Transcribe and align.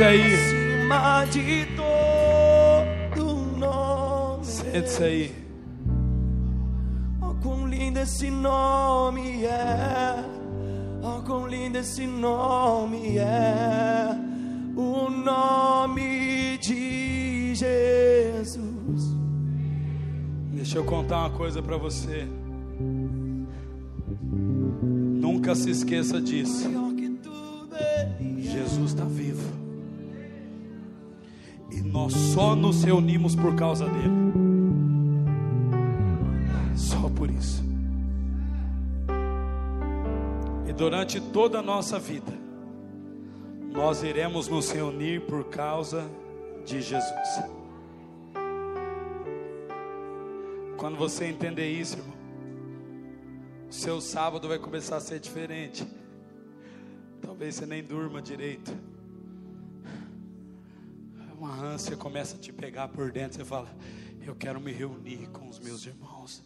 Sente-se 0.00 0.04
aí. 0.04 0.60
Sente-se 4.42 5.04
aí. 5.04 5.34
Oh, 7.20 7.34
quão 7.42 7.68
lindo 7.68 7.98
esse 7.98 8.30
nome 8.30 9.44
é. 9.44 10.24
Oh, 11.02 11.20
quão 11.22 11.46
lindo 11.46 11.76
esse 11.76 12.06
nome 12.06 13.18
é. 13.18 14.08
O 14.74 15.10
nome 15.10 16.56
de 16.56 17.54
Jesus. 17.54 19.14
Deixa 20.50 20.78
eu 20.78 20.84
contar 20.84 21.26
uma 21.26 21.30
coisa 21.30 21.62
para 21.62 21.76
você. 21.76 22.26
Nunca 24.72 25.54
se 25.54 25.68
esqueça 25.68 26.18
disso. 26.22 26.70
É. 27.74 28.08
Jesus 28.40 28.92
está 28.92 29.04
vivo. 29.04 29.59
Nós 31.92 32.12
só 32.12 32.54
nos 32.54 32.84
reunimos 32.84 33.34
por 33.34 33.54
causa 33.56 33.86
dele. 33.86 34.32
Só 36.76 37.08
por 37.08 37.28
isso. 37.30 37.64
E 40.68 40.72
durante 40.72 41.20
toda 41.20 41.58
a 41.58 41.62
nossa 41.62 41.98
vida, 41.98 42.32
nós 43.72 44.02
iremos 44.02 44.48
nos 44.48 44.70
reunir 44.70 45.20
por 45.22 45.44
causa 45.44 46.08
de 46.64 46.80
Jesus. 46.80 47.42
Quando 50.76 50.96
você 50.96 51.26
entender 51.26 51.68
isso, 51.68 51.98
irmão, 51.98 52.16
o 53.68 53.72
seu 53.72 54.00
sábado 54.00 54.48
vai 54.48 54.58
começar 54.58 54.96
a 54.96 55.00
ser 55.00 55.20
diferente. 55.20 55.86
Talvez 57.20 57.56
você 57.56 57.66
nem 57.66 57.82
durma 57.82 58.22
direito. 58.22 58.72
Uma 61.40 61.58
ânsia 61.58 61.96
começa 61.96 62.36
a 62.36 62.38
te 62.38 62.52
pegar 62.52 62.88
por 62.88 63.10
dentro. 63.10 63.38
Você 63.38 63.46
fala: 63.46 63.74
Eu 64.26 64.36
quero 64.36 64.60
me 64.60 64.70
reunir 64.70 65.26
com 65.32 65.48
os 65.48 65.58
meus 65.58 65.86
irmãos 65.86 66.42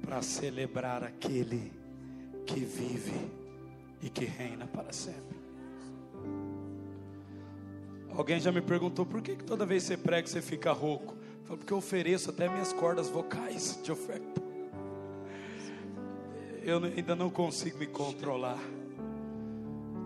para 0.00 0.22
celebrar 0.22 1.04
aquele 1.04 1.70
que 2.46 2.60
vive 2.60 3.30
e 4.00 4.08
que 4.08 4.24
reina 4.24 4.66
para 4.66 4.94
sempre. 4.94 5.36
Alguém 8.16 8.40
já 8.40 8.50
me 8.50 8.62
perguntou 8.62 9.04
por 9.04 9.20
que, 9.20 9.36
que 9.36 9.44
toda 9.44 9.66
vez 9.66 9.82
que 9.82 9.88
você 9.88 9.96
prega 9.98 10.26
você 10.26 10.40
fica 10.40 10.72
rouco? 10.72 11.14
Eu 11.40 11.44
falo, 11.44 11.58
porque 11.58 11.72
eu 11.74 11.76
ofereço 11.76 12.30
até 12.30 12.48
minhas 12.48 12.72
cordas 12.72 13.10
vocais 13.10 13.78
de 13.84 13.92
oferta. 13.92 14.40
Eu 16.62 16.82
ainda 16.82 17.14
não 17.14 17.28
consigo 17.28 17.76
me 17.76 17.86
controlar. 17.86 18.58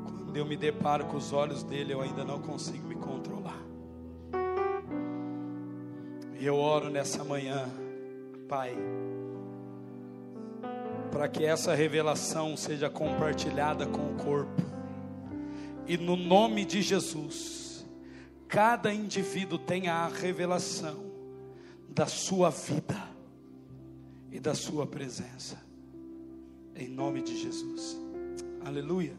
Quando 0.04 0.36
eu 0.36 0.44
me 0.44 0.56
deparo 0.56 1.04
com 1.04 1.16
os 1.16 1.32
olhos 1.32 1.62
dele, 1.62 1.92
eu 1.92 2.00
ainda 2.00 2.24
não 2.24 2.42
consigo 2.42 2.88
me 2.88 2.96
controlar. 2.96 3.61
E 6.42 6.46
eu 6.46 6.56
oro 6.56 6.90
nessa 6.90 7.22
manhã, 7.22 7.70
Pai, 8.48 8.76
para 11.12 11.28
que 11.28 11.44
essa 11.44 11.72
revelação 11.72 12.56
seja 12.56 12.90
compartilhada 12.90 13.86
com 13.86 14.10
o 14.10 14.16
corpo. 14.16 14.60
E 15.86 15.96
no 15.96 16.16
nome 16.16 16.64
de 16.64 16.82
Jesus, 16.82 17.86
cada 18.48 18.92
indivíduo 18.92 19.56
tenha 19.56 19.94
a 19.94 20.08
revelação 20.08 21.04
da 21.88 22.06
sua 22.06 22.50
vida 22.50 23.00
e 24.32 24.40
da 24.40 24.52
sua 24.52 24.84
presença. 24.84 25.62
Em 26.74 26.88
nome 26.88 27.22
de 27.22 27.40
Jesus. 27.40 27.96
Aleluia. 28.64 29.14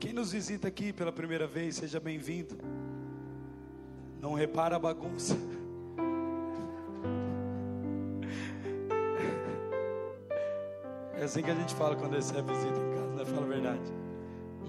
Quem 0.00 0.12
nos 0.12 0.32
visita 0.32 0.66
aqui 0.66 0.92
pela 0.92 1.12
primeira 1.12 1.46
vez, 1.46 1.76
seja 1.76 2.00
bem-vindo. 2.00 2.58
Não 4.20 4.34
repara 4.34 4.74
a 4.74 4.80
bagunça. 4.80 5.36
É 11.22 11.24
assim 11.24 11.40
que 11.40 11.50
a 11.52 11.54
gente 11.54 11.72
fala 11.76 11.94
quando 11.94 12.14
recebe 12.14 12.52
visita 12.52 12.80
em 12.80 12.94
casa, 12.96 13.14
né? 13.14 13.24
Fala 13.24 13.46
a 13.46 13.48
verdade. 13.48 13.92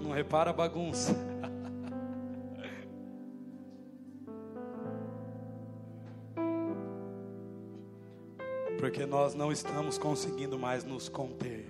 Não 0.00 0.12
repara 0.12 0.50
a 0.50 0.52
bagunça. 0.52 1.12
Porque 8.78 9.04
nós 9.04 9.34
não 9.34 9.50
estamos 9.50 9.98
conseguindo 9.98 10.56
mais 10.56 10.84
nos 10.84 11.08
conter. 11.08 11.66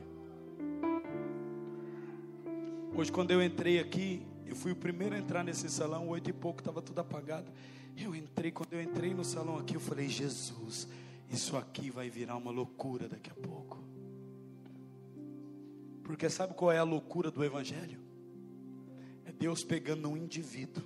Hoje, 2.95 3.11
quando 3.11 3.31
eu 3.31 3.43
entrei 3.43 3.81
aqui, 3.81 4.27
eu 4.45 4.55
fui 4.55 4.72
o 4.72 4.77
primeiro 4.77 5.15
a 5.15 5.19
entrar 5.19 5.43
nesse 5.43 5.71
salão, 5.71 6.11
oito 6.11 6.28
e 6.28 6.33
pouco, 6.34 6.61
estava 6.61 6.83
tudo 6.83 6.99
apagado. 6.99 7.51
Eu 7.97 8.15
entrei, 8.15 8.51
quando 8.51 8.75
eu 8.75 8.83
entrei 8.83 9.15
no 9.15 9.25
salão 9.25 9.56
aqui, 9.56 9.77
eu 9.77 9.81
falei: 9.81 10.11
Jesus, 10.11 10.87
isso 11.31 11.56
aqui 11.56 11.89
vai 11.89 12.11
virar 12.11 12.37
uma 12.37 12.51
loucura 12.51 13.09
daqui 13.09 13.31
a 13.31 13.34
pouco. 13.34 13.63
Porque 16.14 16.30
sabe 16.30 16.54
qual 16.54 16.70
é 16.70 16.78
a 16.78 16.84
loucura 16.84 17.28
do 17.28 17.44
Evangelho? 17.44 17.98
É 19.25 19.32
Deus 19.32 19.64
pegando 19.64 20.08
um 20.08 20.16
indivíduo, 20.16 20.84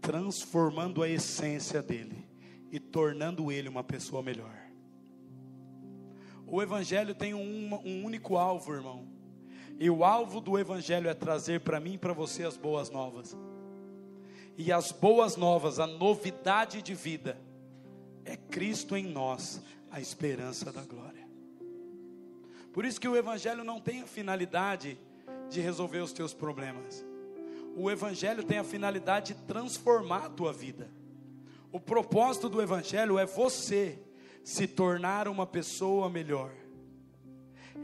transformando 0.00 1.04
a 1.04 1.08
essência 1.08 1.80
dele 1.80 2.26
e 2.68 2.80
tornando 2.80 3.52
ele 3.52 3.68
uma 3.68 3.84
pessoa 3.84 4.24
melhor. 4.24 4.52
O 6.48 6.60
Evangelho 6.60 7.14
tem 7.14 7.32
um, 7.32 7.74
um 7.84 8.04
único 8.04 8.36
alvo, 8.36 8.74
irmão. 8.74 9.06
E 9.78 9.88
o 9.88 10.02
alvo 10.02 10.40
do 10.40 10.58
Evangelho 10.58 11.08
é 11.08 11.14
trazer 11.14 11.60
para 11.60 11.78
mim 11.78 11.92
e 11.92 11.98
para 11.98 12.12
você 12.12 12.42
as 12.42 12.56
boas 12.56 12.90
novas. 12.90 13.36
E 14.58 14.72
as 14.72 14.90
boas 14.90 15.36
novas, 15.36 15.78
a 15.78 15.86
novidade 15.86 16.82
de 16.82 16.92
vida, 16.92 17.38
é 18.24 18.36
Cristo 18.36 18.96
em 18.96 19.06
nós, 19.06 19.62
a 19.92 20.00
esperança 20.00 20.72
da 20.72 20.82
glória. 20.82 21.23
Por 22.74 22.84
isso 22.84 23.00
que 23.00 23.06
o 23.06 23.16
Evangelho 23.16 23.62
não 23.62 23.80
tem 23.80 24.02
a 24.02 24.06
finalidade 24.06 24.98
de 25.48 25.60
resolver 25.60 26.00
os 26.00 26.12
teus 26.12 26.34
problemas. 26.34 27.06
O 27.76 27.88
Evangelho 27.88 28.42
tem 28.42 28.58
a 28.58 28.64
finalidade 28.64 29.32
de 29.32 29.42
transformar 29.42 30.26
a 30.26 30.28
tua 30.28 30.52
vida. 30.52 30.90
O 31.70 31.78
propósito 31.78 32.48
do 32.48 32.60
Evangelho 32.60 33.16
é 33.16 33.24
você 33.24 33.96
se 34.42 34.66
tornar 34.66 35.28
uma 35.28 35.46
pessoa 35.46 36.10
melhor. 36.10 36.50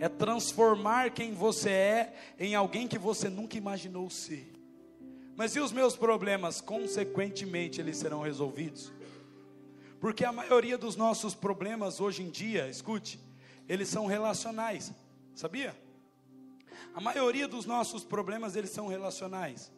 É 0.01 0.09
transformar 0.09 1.13
quem 1.13 1.35
você 1.35 1.71
é 1.71 2.15
em 2.37 2.57
alguém 2.57 2.89
que 2.89 2.99
você 2.99 3.29
nunca 3.29 3.57
imaginou 3.57 4.11
ser. 4.11 4.53
Mas 5.37 5.55
e 5.55 5.61
os 5.61 5.71
meus 5.71 5.95
problemas? 5.95 6.61
Consequentemente, 6.61 7.81
eles 7.81 7.97
serão 7.97 8.23
resolvidos. 8.23 8.93
Porque 10.01 10.25
a 10.25 10.33
maioria 10.33 10.77
dos 10.77 10.97
nossos 10.97 11.33
problemas 11.33 12.01
hoje 12.01 12.25
em 12.25 12.31
dia, 12.31 12.69
escute, 12.69 13.21
eles 13.71 13.89
são 13.89 14.05
relacionais. 14.05 14.93
Sabia? 15.33 15.81
A 16.93 17.01
maioria 17.01 17.47
dos 17.47 17.67
nossos 17.67 18.03
problemas, 18.03 18.57
eles 18.57 18.71
são 18.71 18.89
relacionais. 18.89 19.71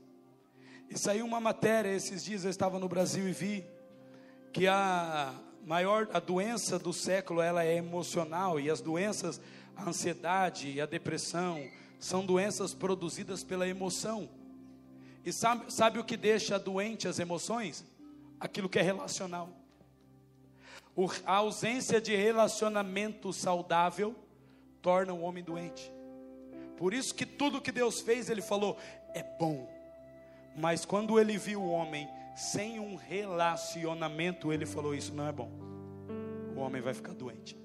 E 0.89 0.99
saiu 0.99 1.27
uma 1.27 1.39
matéria 1.39 1.95
esses 1.95 2.25
dias 2.25 2.45
eu 2.45 2.51
estava 2.51 2.79
no 2.79 2.89
Brasil 2.89 3.29
e 3.29 3.33
vi 3.33 3.67
que 4.51 4.67
a 4.67 5.35
maior 5.67 6.09
a 6.15 6.19
doença 6.19 6.79
do 6.79 6.91
século 6.91 7.43
ela 7.43 7.65
é 7.65 7.77
emocional 7.77 8.59
e 8.59 8.71
as 8.71 8.81
doenças 8.81 9.39
a 9.77 9.87
ansiedade 9.87 10.71
e 10.71 10.81
a 10.81 10.87
depressão 10.87 11.63
são 11.99 12.25
doenças 12.25 12.73
produzidas 12.73 13.45
pela 13.45 13.69
emoção. 13.69 14.27
E 15.23 15.31
sabe, 15.35 15.71
sabe 15.71 15.99
o 15.99 16.05
que 16.05 16.17
deixa 16.17 16.59
doente 16.59 17.07
as 17.07 17.19
emoções? 17.19 17.85
Aquilo 18.41 18.71
que 18.71 18.79
é 18.79 18.83
relacional. 18.83 19.62
A 21.25 21.37
ausência 21.37 22.01
de 22.01 22.15
relacionamento 22.15 23.33
saudável 23.33 24.15
torna 24.81 25.13
o 25.13 25.23
homem 25.23 25.43
doente. 25.43 25.91
Por 26.77 26.93
isso 26.93 27.15
que 27.15 27.25
tudo 27.25 27.61
que 27.61 27.73
Deus 27.73 28.01
fez, 28.01 28.29
Ele 28.29 28.43
falou, 28.43 28.77
é 29.15 29.23
bom. 29.23 29.69
Mas 30.57 30.85
quando 30.85 31.19
Ele 31.19 31.39
viu 31.39 31.63
o 31.63 31.71
homem 31.71 32.09
sem 32.37 32.79
um 32.79 32.97
relacionamento, 32.97 34.53
Ele 34.53 34.67
falou: 34.67 34.95
Isso 34.95 35.15
não 35.15 35.27
é 35.27 35.33
bom. 35.33 35.51
O 36.55 36.61
homem 36.61 36.83
vai 36.83 36.93
ficar 36.93 37.15
doente. 37.15 37.57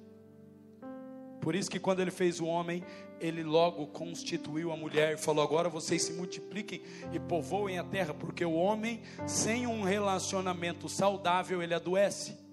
Por 1.41 1.56
isso 1.56 1.69
que 1.69 1.80
quando 1.80 2.01
ele 2.01 2.12
fez 2.12 2.41
o 2.41 2.45
homem, 2.45 2.83
ele 3.21 3.41
logo 3.41 3.88
constituiu 3.88 4.71
a 4.71 4.75
mulher 4.75 5.13
e 5.13 5.18
falou: 5.18 5.44
agora 5.44 5.69
vocês 5.69 6.03
se 6.03 6.12
multipliquem 6.12 6.81
e 7.13 7.19
povoem 7.19 7.80
a 7.80 7.83
terra, 7.83 8.13
porque 8.13 8.44
o 8.44 8.53
homem 8.53 9.01
sem 9.25 9.65
um 9.65 9.81
relacionamento 9.81 10.89
saudável 10.89 11.62
ele 11.62 11.73
adoece. 11.73 12.46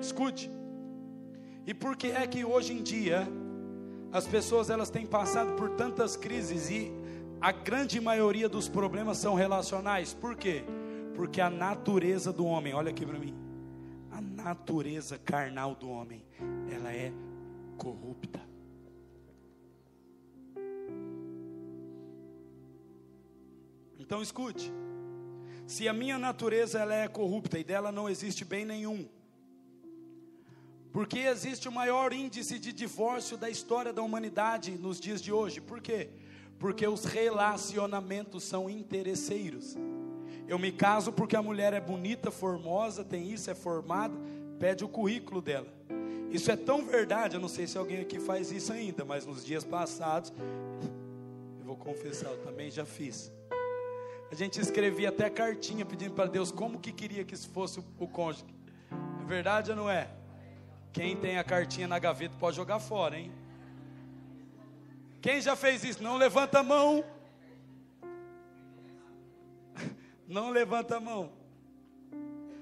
Escute. 0.00 0.50
E 1.66 1.72
por 1.72 1.96
que 1.96 2.08
é 2.08 2.26
que 2.26 2.44
hoje 2.44 2.72
em 2.72 2.82
dia 2.82 3.28
as 4.12 4.26
pessoas 4.26 4.68
elas 4.68 4.90
têm 4.90 5.06
passado 5.06 5.54
por 5.54 5.70
tantas 5.70 6.16
crises 6.16 6.70
e 6.70 6.92
a 7.40 7.52
grande 7.52 8.00
maioria 8.00 8.48
dos 8.48 8.68
problemas 8.68 9.18
são 9.18 9.34
relacionais? 9.34 10.12
Por 10.12 10.36
quê? 10.36 10.64
Porque 11.14 11.40
a 11.40 11.50
natureza 11.50 12.32
do 12.32 12.44
homem, 12.44 12.74
olha 12.74 12.90
aqui 12.90 13.06
para 13.06 13.18
mim. 13.18 13.34
A 14.10 14.20
natureza 14.20 15.18
carnal 15.18 15.74
do 15.74 15.88
homem, 15.88 16.24
ela 16.70 16.92
é 16.92 17.12
corrupta. 17.76 18.40
Então 23.98 24.20
escute. 24.20 24.70
Se 25.66 25.88
a 25.88 25.92
minha 25.92 26.18
natureza 26.18 26.80
ela 26.80 26.94
é 26.94 27.08
corrupta 27.08 27.58
e 27.58 27.64
dela 27.64 27.90
não 27.90 28.10
existe 28.10 28.44
bem 28.44 28.64
nenhum, 28.64 29.08
porque 30.92 31.20
existe 31.20 31.68
o 31.68 31.72
maior 31.72 32.12
índice 32.12 32.58
de 32.58 32.72
divórcio 32.72 33.36
da 33.38 33.48
história 33.48 33.92
da 33.92 34.02
humanidade 34.02 34.72
nos 34.72 35.00
dias 35.00 35.22
de 35.22 35.32
hoje. 35.32 35.60
Por 35.60 35.80
quê? 35.80 36.10
Porque 36.58 36.86
os 36.86 37.04
relacionamentos 37.04 38.44
são 38.44 38.68
interesseiros. 38.68 39.74
Eu 40.46 40.58
me 40.58 40.70
caso 40.70 41.10
porque 41.10 41.34
a 41.34 41.42
mulher 41.42 41.72
é 41.72 41.80
bonita, 41.80 42.30
formosa, 42.30 43.02
tem 43.02 43.32
isso, 43.32 43.50
é 43.50 43.54
formada, 43.54 44.14
pede 44.58 44.84
o 44.84 44.88
currículo 44.88 45.40
dela. 45.40 45.66
Isso 46.30 46.50
é 46.50 46.56
tão 46.56 46.84
verdade, 46.84 47.36
eu 47.36 47.40
não 47.40 47.48
sei 47.48 47.66
se 47.66 47.78
alguém 47.78 48.00
aqui 48.00 48.20
faz 48.20 48.52
isso 48.52 48.72
ainda, 48.72 49.04
mas 49.04 49.24
nos 49.24 49.44
dias 49.44 49.64
passados, 49.64 50.32
eu 51.58 51.64
vou 51.64 51.76
confessar, 51.76 52.30
eu 52.30 52.38
também 52.38 52.70
já 52.70 52.84
fiz. 52.84 53.32
A 54.30 54.34
gente 54.34 54.60
escrevia 54.60 55.10
até 55.10 55.28
cartinha 55.28 55.84
pedindo 55.84 56.14
para 56.14 56.26
Deus 56.26 56.50
como 56.50 56.80
que 56.80 56.92
queria 56.92 57.24
que 57.24 57.34
isso 57.34 57.48
fosse 57.50 57.80
o, 57.98 58.08
cônjuge. 58.08 58.44
É 59.22 59.24
verdade 59.26 59.70
ou 59.70 59.76
não 59.76 59.90
é? 59.90 60.08
Quem 60.92 61.16
tem 61.16 61.38
a 61.38 61.44
cartinha 61.44 61.88
na 61.88 61.98
gaveta 61.98 62.34
pode 62.38 62.56
jogar 62.56 62.78
fora, 62.78 63.18
hein? 63.18 63.32
Quem 65.22 65.40
já 65.40 65.56
fez 65.56 65.82
isso? 65.84 66.02
Não 66.02 66.16
levanta 66.16 66.58
a 66.58 66.62
mão. 66.62 67.04
Não 70.28 70.50
levanta 70.50 70.96
a 70.96 71.00
mão. 71.00 71.30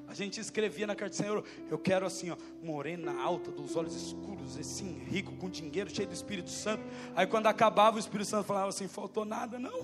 A 0.07 0.15
gente 0.15 0.41
escrevia 0.41 0.87
na 0.87 0.95
carta, 0.97 1.15
Senhor, 1.15 1.45
eu 1.71 1.79
quero 1.79 2.05
assim, 2.05 2.31
ó, 2.31 2.37
morena 2.63 3.23
alta, 3.23 3.51
dos 3.51 3.77
olhos 3.77 3.95
escuros, 3.95 4.59
assim, 4.59 5.05
rico, 5.09 5.33
com 5.37 5.49
dinheiro, 5.49 5.89
cheio 5.89 6.09
do 6.09 6.15
Espírito 6.15 6.51
Santo. 6.51 6.83
Aí 7.15 7.27
quando 7.27 7.47
acabava, 7.47 7.97
o 7.97 8.01
Espírito 8.01 8.29
Santo 8.29 8.45
falava 8.45 8.69
assim: 8.69 8.89
faltou 8.89 9.25
nada, 9.25 9.59
não. 9.59 9.83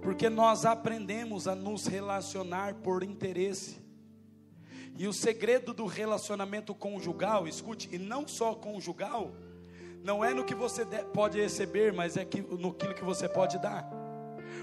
Porque 0.00 0.30
nós 0.30 0.64
aprendemos 0.64 1.48
a 1.48 1.54
nos 1.54 1.86
relacionar 1.86 2.74
por 2.74 3.02
interesse. 3.02 3.83
E 4.96 5.08
o 5.08 5.12
segredo 5.12 5.74
do 5.74 5.86
relacionamento 5.86 6.74
conjugal, 6.74 7.48
escute, 7.48 7.88
e 7.92 7.98
não 7.98 8.28
só 8.28 8.54
conjugal, 8.54 9.32
não 10.04 10.24
é 10.24 10.32
no 10.32 10.44
que 10.44 10.54
você 10.54 10.84
pode 10.84 11.40
receber, 11.40 11.92
mas 11.92 12.16
é 12.16 12.24
que, 12.24 12.40
no 12.40 12.72
que 12.72 13.02
você 13.02 13.28
pode 13.28 13.58
dar. 13.58 13.88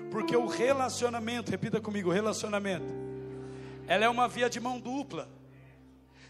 Porque 0.10 0.36
o 0.36 0.46
relacionamento, 0.46 1.52
repita 1.52 1.82
comigo, 1.82 2.12
relacionamento, 2.12 2.86
ela 3.88 4.06
é 4.06 4.10
uma 4.10 4.28
via 4.28 4.50
de 4.50 4.60
mão 4.60 4.80
dupla. 4.80 5.28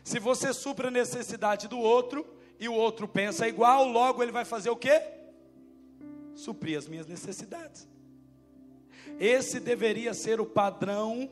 Se 0.03 0.17
você 0.17 0.53
supra 0.53 0.87
a 0.87 0.91
necessidade 0.91 1.67
do 1.67 1.77
outro 1.77 2.25
e 2.59 2.67
o 2.67 2.73
outro 2.73 3.07
pensa 3.07 3.47
igual, 3.47 3.85
logo 3.85 4.23
ele 4.23 4.31
vai 4.31 4.45
fazer 4.45 4.69
o 4.69 4.75
quê? 4.75 5.01
Suprir 6.33 6.77
as 6.77 6.87
minhas 6.87 7.05
necessidades. 7.05 7.87
Esse 9.19 9.59
deveria 9.59 10.13
ser 10.13 10.41
o 10.41 10.45
padrão 10.45 11.29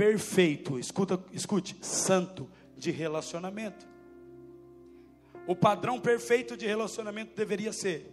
perfeito, 0.00 0.78
escuta, 0.78 1.22
escute, 1.30 1.76
santo 1.82 2.48
de 2.74 2.90
relacionamento. 2.90 3.86
O 5.46 5.54
padrão 5.54 6.00
perfeito 6.00 6.56
de 6.56 6.66
relacionamento 6.66 7.36
deveria 7.36 7.70
ser: 7.70 8.10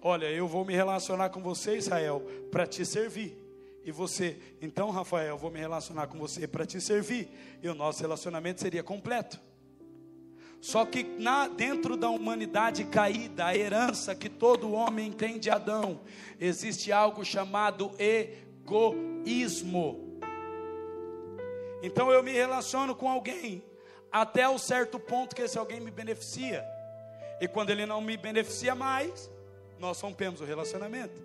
olha, 0.00 0.30
eu 0.30 0.46
vou 0.46 0.64
me 0.64 0.72
relacionar 0.72 1.30
com 1.30 1.42
você, 1.42 1.78
Israel, 1.78 2.24
para 2.52 2.64
te 2.64 2.86
servir. 2.86 3.36
E 3.84 3.90
você, 3.90 4.38
então, 4.62 4.90
Rafael, 4.90 5.30
eu 5.30 5.38
vou 5.38 5.50
me 5.50 5.58
relacionar 5.58 6.06
com 6.06 6.16
você 6.16 6.46
para 6.46 6.64
te 6.64 6.80
servir. 6.80 7.28
E 7.60 7.68
o 7.68 7.74
nosso 7.74 8.02
relacionamento 8.02 8.60
seria 8.60 8.84
completo. 8.84 9.40
Só 10.60 10.86
que 10.86 11.02
na, 11.02 11.48
dentro 11.48 11.96
da 11.96 12.08
humanidade 12.08 12.84
caída, 12.84 13.46
a 13.46 13.56
herança 13.56 14.14
que 14.14 14.28
todo 14.28 14.70
homem 14.70 15.10
tem 15.10 15.40
de 15.40 15.50
Adão, 15.50 16.02
existe 16.38 16.92
algo 16.92 17.24
chamado 17.24 17.90
egoísmo. 17.98 20.05
Então 21.86 22.10
eu 22.10 22.20
me 22.20 22.32
relaciono 22.32 22.96
com 22.96 23.08
alguém 23.08 23.64
até 24.10 24.48
o 24.48 24.58
certo 24.58 24.98
ponto 24.98 25.36
que 25.36 25.42
esse 25.42 25.56
alguém 25.56 25.78
me 25.78 25.92
beneficia. 25.92 26.64
E 27.40 27.46
quando 27.46 27.70
ele 27.70 27.86
não 27.86 28.00
me 28.00 28.16
beneficia 28.16 28.74
mais, 28.74 29.30
nós 29.78 30.00
rompemos 30.00 30.40
o 30.40 30.44
relacionamento. 30.44 31.22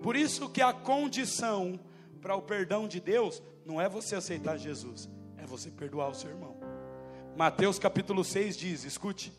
Por 0.00 0.14
isso 0.14 0.48
que 0.48 0.62
a 0.62 0.72
condição 0.72 1.80
para 2.22 2.36
o 2.36 2.42
perdão 2.42 2.86
de 2.86 3.00
Deus 3.00 3.42
não 3.66 3.80
é 3.80 3.88
você 3.88 4.14
aceitar 4.14 4.56
Jesus, 4.56 5.08
é 5.36 5.44
você 5.44 5.68
perdoar 5.68 6.10
o 6.10 6.14
seu 6.14 6.30
irmão. 6.30 6.56
Mateus 7.36 7.76
capítulo 7.76 8.22
6 8.22 8.56
diz: 8.56 8.84
escute, 8.84 9.32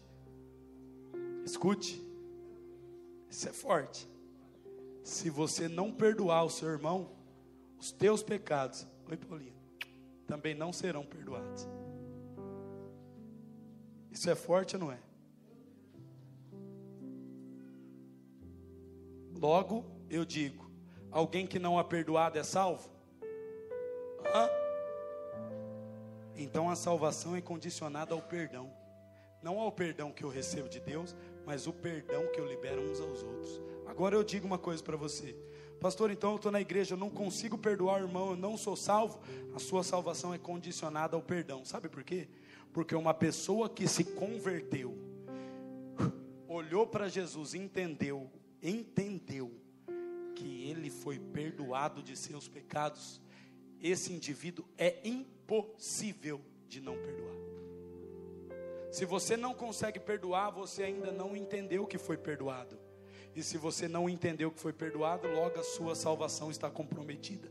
escute, 1.46 2.04
isso 3.30 3.48
é 3.48 3.54
forte. 3.54 4.10
Se 5.06 5.30
você 5.30 5.70
não 5.70 5.90
perdoar 5.90 6.44
o 6.44 6.50
seu 6.50 6.68
irmão, 6.68 7.12
os 7.80 7.94
teus 7.94 8.22
pecados, 8.22 8.86
oi 9.10 9.16
Paulinho, 9.16 9.59
também 10.30 10.54
não 10.54 10.72
serão 10.72 11.04
perdoados. 11.04 11.68
Isso 14.12 14.30
é 14.30 14.36
forte 14.36 14.76
ou 14.76 14.82
não 14.82 14.92
é? 14.92 15.00
Logo, 19.36 19.84
eu 20.08 20.24
digo: 20.24 20.70
alguém 21.10 21.48
que 21.48 21.58
não 21.58 21.80
é 21.80 21.84
perdoado 21.84 22.38
é 22.38 22.44
salvo? 22.44 22.92
Hã? 24.36 24.48
Então 26.36 26.70
a 26.70 26.76
salvação 26.76 27.36
é 27.36 27.42
condicionada 27.42 28.14
ao 28.14 28.22
perdão. 28.22 28.72
Não 29.42 29.60
ao 29.60 29.72
perdão 29.72 30.12
que 30.12 30.24
eu 30.24 30.30
recebo 30.30 30.70
de 30.70 30.80
Deus, 30.80 31.16
mas 31.44 31.66
o 31.66 31.74
perdão 31.74 32.28
que 32.28 32.40
eu 32.40 32.46
libero 32.46 32.82
uns 32.82 33.00
aos 33.00 33.24
outros. 33.24 33.60
Agora 33.88 34.16
eu 34.16 34.24
digo 34.24 34.46
uma 34.46 34.60
coisa 34.60 34.84
para 34.84 34.96
você. 34.96 35.36
Pastor, 35.80 36.12
então 36.12 36.32
eu 36.32 36.36
estou 36.36 36.52
na 36.52 36.60
igreja, 36.60 36.94
eu 36.94 36.98
não 36.98 37.10
consigo 37.10 37.58
perdoar 37.58 38.02
o 38.02 38.06
irmão, 38.06 38.32
eu 38.32 38.36
não 38.36 38.58
sou 38.58 38.76
salvo. 38.76 39.20
A 39.56 39.60
sua 39.60 39.82
salvação 39.82 40.34
é 40.34 40.38
condicionada 40.38 41.16
ao 41.16 41.22
perdão. 41.22 41.64
Sabe 41.64 41.88
por 41.88 42.04
quê? 42.04 42.28
Porque 42.74 42.94
uma 42.94 43.14
pessoa 43.14 43.70
que 43.70 43.88
se 43.88 44.04
converteu, 44.04 44.98
olhou 46.48 46.86
para 46.86 47.08
Jesus, 47.08 47.54
entendeu, 47.54 48.30
entendeu 48.62 49.52
que 50.36 50.70
ele 50.70 50.90
foi 50.90 51.18
perdoado 51.18 52.04
de 52.04 52.16
seus 52.16 52.48
pecados, 52.48 53.22
esse 53.82 54.12
indivíduo 54.12 54.66
é 54.78 55.00
impossível 55.08 56.42
de 56.68 56.82
não 56.82 56.96
perdoar. 56.98 57.36
Se 58.92 59.06
você 59.06 59.38
não 59.38 59.54
consegue 59.54 60.00
perdoar, 60.00 60.50
você 60.50 60.84
ainda 60.84 61.12
não 61.12 61.36
entendeu 61.36 61.88
que 61.88 61.98
foi 61.98 62.18
perdoado. 62.18 62.78
E 63.36 63.44
se 63.44 63.58
você 63.58 63.88
não 63.88 64.10
entendeu 64.10 64.52
que 64.52 64.60
foi 64.60 64.74
perdoado, 64.74 65.28
logo 65.28 65.60
a 65.60 65.64
sua 65.64 65.96
salvação 65.96 66.50
está 66.50 66.70
comprometida. 66.70 67.50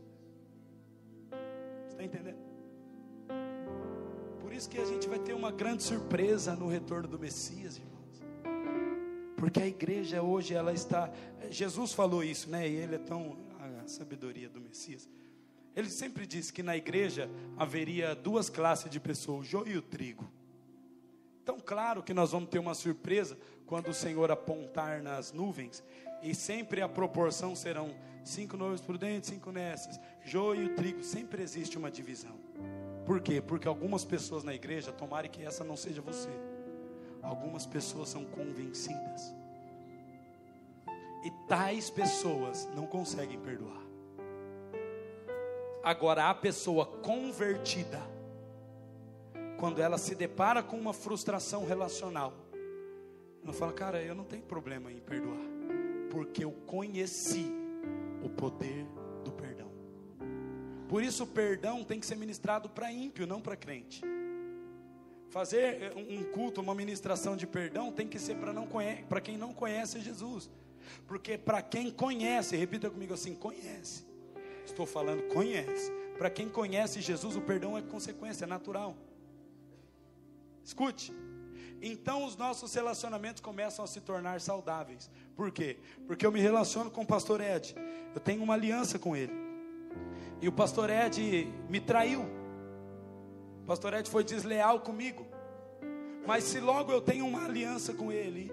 Está 1.89 2.03
entendendo? 2.03 2.37
Por 4.39 4.53
isso 4.53 4.69
que 4.69 4.79
a 4.79 4.85
gente 4.85 5.07
vai 5.07 5.19
ter 5.19 5.33
uma 5.33 5.51
grande 5.51 5.83
surpresa 5.83 6.55
no 6.55 6.67
retorno 6.67 7.07
do 7.07 7.19
Messias, 7.19 7.77
irmãos. 7.77 8.21
Porque 9.37 9.61
a 9.61 9.67
igreja 9.67 10.21
hoje 10.21 10.53
ela 10.53 10.73
está, 10.73 11.11
Jesus 11.49 11.93
falou 11.93 12.23
isso, 12.23 12.49
né? 12.49 12.67
E 12.67 12.75
ele 12.75 12.95
é 12.95 12.99
tão 12.99 13.37
a 13.59 13.87
sabedoria 13.87 14.49
do 14.49 14.59
Messias. 14.59 15.09
Ele 15.75 15.89
sempre 15.89 16.25
disse 16.25 16.51
que 16.51 16.61
na 16.61 16.75
igreja 16.75 17.29
haveria 17.57 18.13
duas 18.13 18.49
classes 18.49 18.89
de 18.89 18.99
pessoas, 18.99 19.47
o 19.47 19.49
joio 19.49 19.73
e 19.73 19.77
o 19.77 19.81
trigo. 19.81 20.29
Então, 21.49 21.59
claro 21.59 22.03
que 22.03 22.13
nós 22.13 22.31
vamos 22.31 22.47
ter 22.47 22.59
uma 22.59 22.75
surpresa 22.75 23.35
quando 23.65 23.87
o 23.87 23.93
Senhor 23.93 24.29
apontar 24.29 25.01
nas 25.01 25.31
nuvens, 25.31 25.83
e 26.21 26.35
sempre 26.35 26.79
a 26.79 26.87
proporção 26.87 27.55
serão 27.55 27.95
cinco 28.23 28.55
noivos 28.55 28.81
prudentes, 28.81 29.31
cinco 29.31 29.51
nesses, 29.51 29.99
joio 30.23 30.65
e 30.65 30.69
trigo, 30.75 31.03
sempre 31.03 31.41
existe 31.41 31.75
uma 31.75 31.89
divisão. 31.89 32.35
Por 33.03 33.19
quê? 33.19 33.41
Porque 33.41 33.67
algumas 33.67 34.05
pessoas 34.05 34.43
na 34.43 34.53
igreja, 34.53 34.91
tomara 34.91 35.27
que 35.27 35.43
essa 35.43 35.63
não 35.63 35.75
seja 35.75 36.03
você, 36.03 36.29
algumas 37.19 37.65
pessoas 37.65 38.09
são 38.09 38.25
convencidas, 38.25 39.33
e 41.23 41.31
tais 41.47 41.89
pessoas 41.89 42.69
não 42.75 42.85
conseguem 42.85 43.39
perdoar. 43.39 43.81
Agora, 45.83 46.29
a 46.29 46.35
pessoa 46.35 46.85
convertida, 46.85 47.99
quando 49.59 49.81
ela 49.81 49.97
se 49.97 50.15
depara 50.15 50.63
com 50.63 50.77
uma 50.77 50.93
frustração 50.93 51.65
relacional, 51.65 52.33
ela 53.43 53.51
fala: 53.51 53.73
Cara, 53.73 54.01
eu 54.01 54.15
não 54.15 54.23
tenho 54.23 54.43
problema 54.43 54.91
em 54.91 54.99
perdoar, 54.99 55.37
porque 56.09 56.45
eu 56.45 56.51
conheci 56.65 57.51
o 58.23 58.29
poder 58.29 58.85
do 59.23 59.31
perdão. 59.33 59.69
Por 60.87 61.03
isso, 61.03 61.23
o 61.23 61.27
perdão 61.27 61.83
tem 61.83 61.99
que 61.99 62.05
ser 62.05 62.15
ministrado 62.15 62.69
para 62.69 62.91
ímpio, 62.91 63.27
não 63.27 63.41
para 63.41 63.57
crente. 63.57 64.01
Fazer 65.29 65.83
eh, 65.83 65.93
um 65.95 66.23
culto, 66.31 66.61
uma 66.61 66.73
ministração 66.73 67.35
de 67.35 67.45
perdão, 67.45 67.91
tem 67.91 68.07
que 68.07 68.17
ser 68.17 68.37
para 69.07 69.21
quem 69.21 69.37
não 69.37 69.53
conhece 69.53 69.99
Jesus. 69.99 70.49
Porque 71.05 71.37
para 71.37 71.61
quem 71.61 71.91
conhece, 71.91 72.55
repita 72.55 72.89
comigo 72.89 73.13
assim: 73.13 73.35
conhece. 73.35 74.05
Estou 74.65 74.85
falando, 74.85 75.23
conhece. 75.33 75.91
Para 76.17 76.29
quem 76.29 76.47
conhece 76.49 77.01
Jesus, 77.01 77.35
o 77.35 77.41
perdão 77.41 77.77
é 77.77 77.81
consequência, 77.81 78.45
é 78.45 78.47
natural. 78.47 78.95
Escute, 80.69 81.11
então 81.81 82.23
os 82.25 82.37
nossos 82.37 82.71
relacionamentos 82.75 83.41
começam 83.41 83.83
a 83.83 83.87
se 83.87 83.99
tornar 83.99 84.39
saudáveis. 84.39 85.09
Por 85.35 85.49
quê? 85.51 85.79
Porque 86.05 86.23
eu 86.23 86.31
me 86.31 86.39
relaciono 86.39 86.91
com 86.91 87.01
o 87.01 87.05
pastor 87.07 87.41
Ed. 87.41 87.75
Eu 88.13 88.21
tenho 88.21 88.43
uma 88.43 88.53
aliança 88.53 88.99
com 88.99 89.15
ele. 89.15 89.33
E 90.39 90.47
o 90.47 90.51
pastor 90.51 90.91
Ed 90.91 91.51
me 91.67 91.79
traiu. 91.79 92.21
O 93.63 93.65
pastor 93.65 93.95
Ed 93.95 94.07
foi 94.07 94.23
desleal 94.23 94.81
comigo. 94.81 95.25
Mas 96.27 96.43
se 96.43 96.59
logo 96.59 96.91
eu 96.91 97.01
tenho 97.01 97.25
uma 97.25 97.45
aliança 97.45 97.91
com 97.91 98.11
ele 98.11 98.51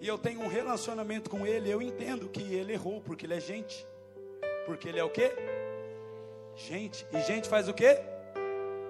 e 0.00 0.06
eu 0.06 0.16
tenho 0.16 0.42
um 0.42 0.46
relacionamento 0.48 1.28
com 1.28 1.44
ele, 1.44 1.68
eu 1.68 1.82
entendo 1.82 2.28
que 2.28 2.42
ele 2.42 2.74
errou, 2.74 3.00
porque 3.00 3.26
ele 3.26 3.34
é 3.34 3.40
gente. 3.40 3.84
Porque 4.66 4.88
ele 4.88 5.00
é 5.00 5.04
o 5.04 5.10
quê? 5.10 5.32
Gente. 6.54 7.04
E 7.12 7.20
gente 7.22 7.48
faz 7.48 7.68
o 7.68 7.74
quê? 7.74 7.98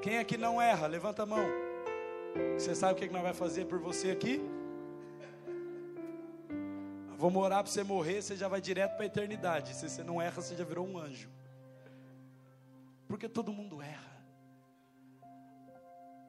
Quem 0.03 0.19
é 0.19 0.25
que 0.25 0.37
não 0.37 0.61
erra? 0.61 0.87
Levanta 0.87 1.23
a 1.23 1.27
mão. 1.27 1.66
Você 2.59 2.75
sabe 2.75 2.93
o 2.95 2.97
que 2.97 3.13
nós 3.13 3.23
vai 3.23 3.35
fazer 3.35 3.67
por 3.67 3.79
você 3.79 4.11
aqui? 4.11 4.41
Vamos 7.19 7.43
orar 7.43 7.63
para 7.63 7.73
você 7.73 7.83
morrer, 7.83 8.23
você 8.23 8.37
já 8.37 8.47
vai 8.47 8.61
direto 8.61 8.97
para 8.97 9.05
a 9.05 9.07
eternidade. 9.07 9.75
Se 9.75 9.89
você 9.89 10.03
não 10.03 10.21
erra, 10.21 10.43
você 10.43 10.55
já 10.55 10.65
virou 10.65 10.87
um 10.87 10.99
anjo. 10.99 11.31
Porque 13.09 13.29
todo 13.29 13.53
mundo 13.53 13.81
erra. 13.81 14.17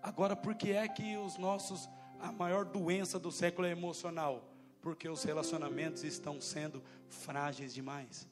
Agora, 0.02 0.36
por 0.36 0.56
que 0.56 0.72
é 0.72 0.88
que 0.88 1.18
os 1.18 1.38
nossos, 1.38 1.90
a 2.20 2.32
maior 2.32 2.64
doença 2.64 3.20
do 3.20 3.32
século 3.32 3.68
é 3.68 3.72
emocional? 3.72 4.50
Porque 4.82 5.10
os 5.10 5.24
relacionamentos 5.24 6.04
estão 6.04 6.40
sendo 6.40 6.82
frágeis 7.10 7.74
demais. 7.74 8.26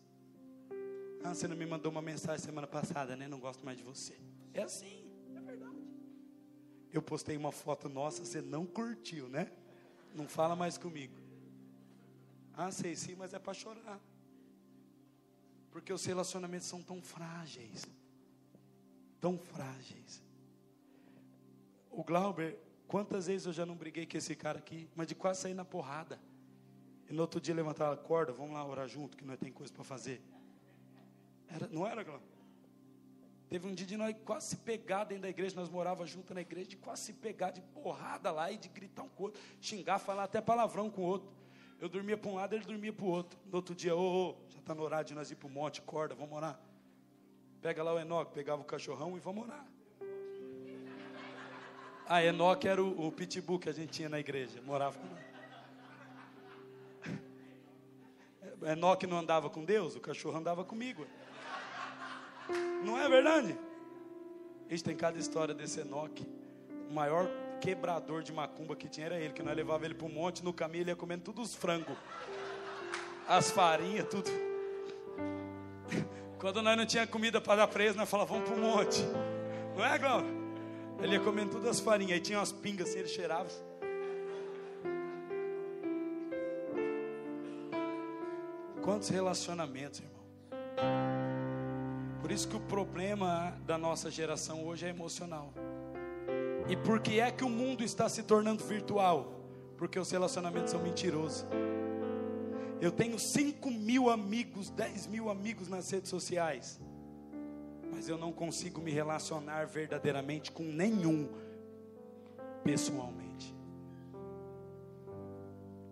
Ah, 1.24 1.34
você 1.34 1.48
não 1.48 1.58
me 1.58 1.66
mandou 1.66 1.92
uma 1.92 2.02
mensagem 2.02 2.46
semana 2.46 2.68
passada, 2.68 3.16
né? 3.16 3.28
Não 3.28 3.40
gosto 3.40 3.66
mais 3.66 3.78
de 3.78 3.84
você. 3.84 4.16
É 4.54 4.62
assim. 4.62 5.05
Eu 6.96 7.02
postei 7.02 7.36
uma 7.36 7.52
foto 7.52 7.90
nossa, 7.90 8.24
você 8.24 8.42
não 8.42 8.66
curtiu, 8.66 9.28
né? 9.28 9.52
Não 10.16 10.30
fala 10.30 10.56
mais 10.56 10.78
comigo. 10.78 11.14
Ah, 12.54 12.72
sei 12.72 12.96
sim, 12.96 13.16
mas 13.16 13.34
é 13.34 13.38
para 13.38 13.54
chorar. 13.54 14.00
Porque 15.72 15.92
os 15.92 16.06
relacionamentos 16.06 16.68
são 16.68 16.82
tão 16.82 17.02
frágeis. 17.02 17.86
Tão 19.20 19.38
frágeis. 19.38 20.24
O 21.92 22.02
Glauber, 22.02 22.58
quantas 22.88 23.28
vezes 23.28 23.46
eu 23.46 23.52
já 23.52 23.66
não 23.66 23.76
briguei 23.76 24.06
com 24.06 24.16
esse 24.16 24.34
cara 24.34 24.60
aqui, 24.60 24.88
mas 24.96 25.06
de 25.06 25.16
quase 25.16 25.42
sair 25.42 25.54
na 25.54 25.66
porrada. 25.66 26.18
E 27.10 27.14
no 27.14 27.24
outro 27.24 27.42
dia 27.42 27.54
levantar 27.54 27.92
a 27.92 27.98
corda, 27.98 28.32
vamos 28.32 28.54
lá 28.54 28.66
orar 28.66 28.88
junto, 28.88 29.18
que 29.18 29.26
nós 29.26 29.38
tem 29.38 29.52
coisa 29.52 29.74
para 29.74 29.84
fazer. 29.84 30.22
Era, 31.50 31.68
não 31.68 31.86
era, 31.86 32.04
Glauber? 32.04 32.35
Teve 33.50 33.68
um 33.68 33.74
dia 33.74 33.86
de 33.86 33.96
nós 33.96 34.16
quase 34.26 34.48
se 34.48 34.58
pegar 34.58 35.04
dentro 35.04 35.24
da 35.24 35.30
igreja, 35.30 35.56
nós 35.56 35.70
morávamos 35.70 36.10
junto 36.10 36.34
na 36.34 36.42
igreja, 36.42 36.70
de 36.70 36.78
quase 36.78 37.04
se 37.04 37.14
pegar 37.14 37.52
de 37.52 37.62
porrada 37.62 38.32
lá 38.32 38.52
e 38.52 38.58
de 38.58 38.68
gritar 38.70 39.04
um 39.04 39.10
com 39.10 39.24
o 39.24 39.26
outro, 39.28 39.42
xingar, 39.62 40.00
falar 40.00 40.24
até 40.24 40.42
palavrão 40.42 40.90
com 40.90 41.02
o 41.02 41.06
outro. 41.06 41.30
Eu 41.80 41.88
dormia 41.88 42.18
para 42.18 42.32
um 42.32 42.36
lado, 42.36 42.56
ele 42.56 42.66
dormia 42.66 42.92
para 42.92 43.06
o 43.06 43.10
outro. 43.10 43.38
No 43.46 43.58
outro 43.58 43.76
dia, 43.76 43.96
ô, 43.96 44.32
oh, 44.32 44.36
já 44.50 44.60
está 44.60 44.74
no 44.74 44.82
horário 44.82 45.06
de 45.06 45.14
nós 45.14 45.30
ir 45.30 45.36
para 45.36 45.48
o 45.48 45.52
monte, 45.52 45.82
corda, 45.82 46.16
vamos 46.16 46.36
orar. 46.36 46.60
Pega 47.62 47.84
lá 47.84 47.94
o 47.94 48.00
Enoque, 48.00 48.34
pegava 48.34 48.62
o 48.62 48.66
cachorrão 48.66 49.16
e 49.18 49.20
vamos 49.20 49.44
orar. 49.44 49.66
Ah, 52.08 52.24
Enoque 52.24 52.68
era 52.68 52.84
o, 52.84 53.08
o 53.08 53.12
pitbull 53.12 53.60
que 53.60 53.68
a 53.70 53.74
gente 53.74 53.92
tinha 53.92 54.08
na 54.08 54.20
igreja, 54.20 54.62
morava 54.62 54.98
com 54.98 55.08
Enoque 58.66 59.06
não 59.08 59.18
andava 59.18 59.50
com 59.50 59.66
Deus, 59.66 59.96
o 59.96 60.00
cachorro 60.00 60.38
andava 60.38 60.64
comigo. 60.64 61.06
Não 62.84 63.00
é 63.00 63.10
verdade? 63.10 63.58
A 64.68 64.72
gente 64.72 64.84
tem 64.84 64.96
cada 64.96 65.18
história 65.18 65.54
desse 65.54 65.80
Enoque. 65.80 66.28
O 66.90 66.94
maior 66.94 67.28
quebrador 67.60 68.24
de 68.24 68.32
macumba 68.32 68.76
que 68.76 68.88
tinha 68.88 69.08
era 69.08 69.20
ele, 69.20 69.34
que 69.34 69.42
nós 69.42 69.56
levava 69.56 69.86
ele 69.86 69.94
para 69.94 70.06
o 70.06 70.10
monte, 70.10 70.44
no 70.44 70.54
caminho 70.54 70.84
ele 70.84 70.92
ia 70.92 70.96
comendo 70.96 71.24
todos 71.24 71.52
os 71.52 71.56
frangos, 71.56 71.96
as 73.28 73.52
farinhas, 73.52 74.08
tudo. 74.08 74.30
Quando 76.40 76.62
nós 76.62 76.78
não 76.78 76.86
tinha 76.86 77.08
comida 77.08 77.42
para 77.42 77.58
dar 77.58 77.68
preso, 77.68 77.98
nós 77.98 78.10
falávamos, 78.10 78.48
vamos 78.48 78.60
para 78.60 78.70
o 78.70 78.76
monte. 78.76 79.02
Não 79.76 79.86
é, 79.86 79.98
Glauber? 79.98 80.30
Ele 81.02 81.14
ia 81.14 81.20
comendo 81.20 81.52
todas 81.52 81.68
as 81.68 81.80
farinhas, 81.80 82.14
aí 82.14 82.20
tinha 82.20 82.40
umas 82.40 82.52
pingas 82.52 82.90
assim, 82.90 83.00
ele 83.00 83.08
cheirava. 83.08 83.50
Quantos 88.84 89.10
relacionamentos, 89.10 90.00
irmão? 90.00 90.25
Por 92.26 92.32
isso 92.32 92.48
que 92.48 92.56
o 92.56 92.60
problema 92.60 93.56
da 93.68 93.78
nossa 93.78 94.10
geração 94.10 94.66
hoje 94.66 94.88
é 94.88 94.90
emocional. 94.90 95.54
E 96.68 96.76
por 96.76 97.00
que 97.00 97.20
é 97.20 97.30
que 97.30 97.44
o 97.44 97.50
mundo 97.50 97.84
está 97.84 98.10
se 98.10 98.24
tornando 98.24 98.64
virtual? 98.64 99.32
Porque 99.78 100.00
os 100.00 100.10
relacionamentos 100.10 100.72
são 100.72 100.82
mentirosos. 100.82 101.46
Eu 102.82 102.92
tenho 102.92 103.20
5 103.20 103.70
mil 103.70 104.10
amigos, 104.10 104.72
10 104.72 105.06
mil 105.06 105.30
amigos 105.30 105.68
nas 105.68 105.88
redes 105.92 106.10
sociais, 106.10 106.80
mas 107.94 108.10
eu 108.10 108.18
não 108.18 108.32
consigo 108.32 108.82
me 108.82 108.90
relacionar 108.90 109.68
verdadeiramente 109.68 110.52
com 110.52 110.64
nenhum 110.64 111.30
pessoalmente. 112.64 113.56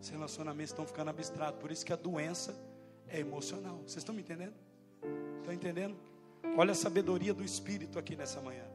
Os 0.02 0.10
relacionamentos 0.10 0.72
estão 0.72 0.88
ficando 0.88 1.12
abstratos, 1.12 1.62
por 1.62 1.72
isso 1.72 1.86
que 1.86 1.94
a 1.94 1.96
doença 1.96 2.60
é 3.08 3.20
emocional. 3.20 3.78
Vocês 3.86 3.98
estão 3.98 4.16
me 4.16 4.22
entendendo? 4.22 4.56
Estão 5.40 5.54
entendendo? 5.54 6.13
Olha 6.58 6.72
a 6.72 6.76
sabedoria 6.76 7.34
do 7.34 7.44
Espírito 7.44 7.98
aqui 7.98 8.16
nessa 8.16 8.42
manhã. 8.42 8.66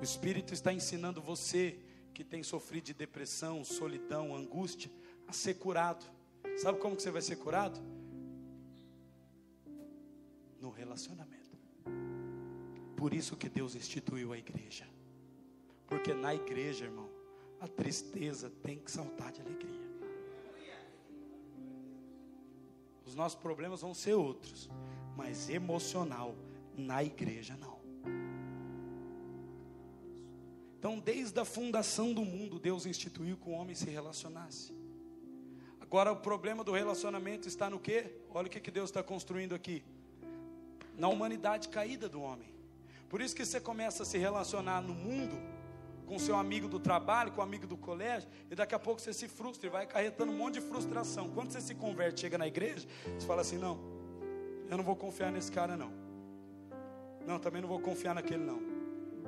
O 0.00 0.02
Espírito 0.02 0.52
está 0.52 0.72
ensinando 0.72 1.22
você 1.22 1.78
que 2.12 2.24
tem 2.24 2.42
sofrido 2.42 2.84
de 2.84 2.94
depressão, 2.94 3.64
solidão, 3.64 4.34
angústia, 4.34 4.90
a 5.28 5.32
ser 5.32 5.54
curado. 5.54 6.04
Sabe 6.56 6.78
como 6.78 6.96
que 6.96 7.02
você 7.02 7.10
vai 7.10 7.22
ser 7.22 7.36
curado? 7.36 7.80
No 10.60 10.70
relacionamento. 10.70 11.36
Por 12.96 13.12
isso 13.12 13.36
que 13.36 13.48
Deus 13.48 13.74
instituiu 13.74 14.32
a 14.32 14.38
igreja. 14.38 14.88
Porque 15.86 16.12
na 16.12 16.34
igreja, 16.34 16.86
irmão, 16.86 17.08
a 17.60 17.68
tristeza 17.68 18.50
tem 18.62 18.78
que 18.78 18.90
saltar 18.90 19.30
de 19.30 19.40
alegria. 19.40 19.86
Os 23.04 23.14
nossos 23.14 23.38
problemas 23.38 23.80
vão 23.80 23.94
ser 23.94 24.14
outros, 24.14 24.68
mas 25.16 25.48
emocional 25.48 26.34
na 26.76 27.02
igreja 27.02 27.56
não. 27.56 27.76
Então, 30.78 30.98
desde 30.98 31.40
a 31.40 31.44
fundação 31.44 32.12
do 32.12 32.24
mundo, 32.24 32.58
Deus 32.58 32.86
instituiu 32.86 33.36
que 33.36 33.48
o 33.48 33.52
homem 33.52 33.74
se 33.74 33.90
relacionasse. 33.90 34.72
Agora, 35.80 36.12
o 36.12 36.16
problema 36.16 36.62
do 36.62 36.72
relacionamento 36.72 37.48
está 37.48 37.68
no 37.68 37.80
quê? 37.80 38.12
Olha 38.30 38.46
o 38.46 38.50
que, 38.50 38.60
que 38.60 38.70
Deus 38.70 38.90
está 38.90 39.02
construindo 39.02 39.54
aqui. 39.54 39.82
Na 40.96 41.08
humanidade 41.08 41.68
caída 41.68 42.08
do 42.08 42.20
homem. 42.20 42.54
Por 43.08 43.20
isso 43.20 43.34
que 43.34 43.44
você 43.44 43.60
começa 43.60 44.02
a 44.02 44.06
se 44.06 44.18
relacionar 44.18 44.80
no 44.80 44.94
mundo 44.94 45.36
com 46.06 46.18
seu 46.18 46.36
amigo 46.36 46.68
do 46.68 46.78
trabalho, 46.78 47.32
com 47.32 47.40
o 47.40 47.44
amigo 47.44 47.66
do 47.66 47.76
colégio, 47.76 48.28
e 48.50 48.54
daqui 48.54 48.74
a 48.74 48.78
pouco 48.78 49.00
você 49.00 49.12
se 49.12 49.26
frustra 49.26 49.66
e 49.66 49.70
vai 49.70 49.84
acarretando 49.84 50.30
um 50.30 50.36
monte 50.36 50.54
de 50.54 50.60
frustração. 50.60 51.30
Quando 51.30 51.50
você 51.50 51.60
se 51.60 51.74
converte, 51.74 52.20
chega 52.20 52.38
na 52.38 52.46
igreja, 52.46 52.86
você 53.18 53.26
fala 53.26 53.40
assim: 53.40 53.58
não, 53.58 53.80
eu 54.70 54.76
não 54.76 54.84
vou 54.84 54.94
confiar 54.94 55.32
nesse 55.32 55.50
cara, 55.50 55.76
não. 55.76 56.05
Não, 57.26 57.38
também 57.38 57.60
não 57.60 57.68
vou 57.68 57.80
confiar 57.80 58.14
naquele 58.14 58.44
não. 58.44 58.60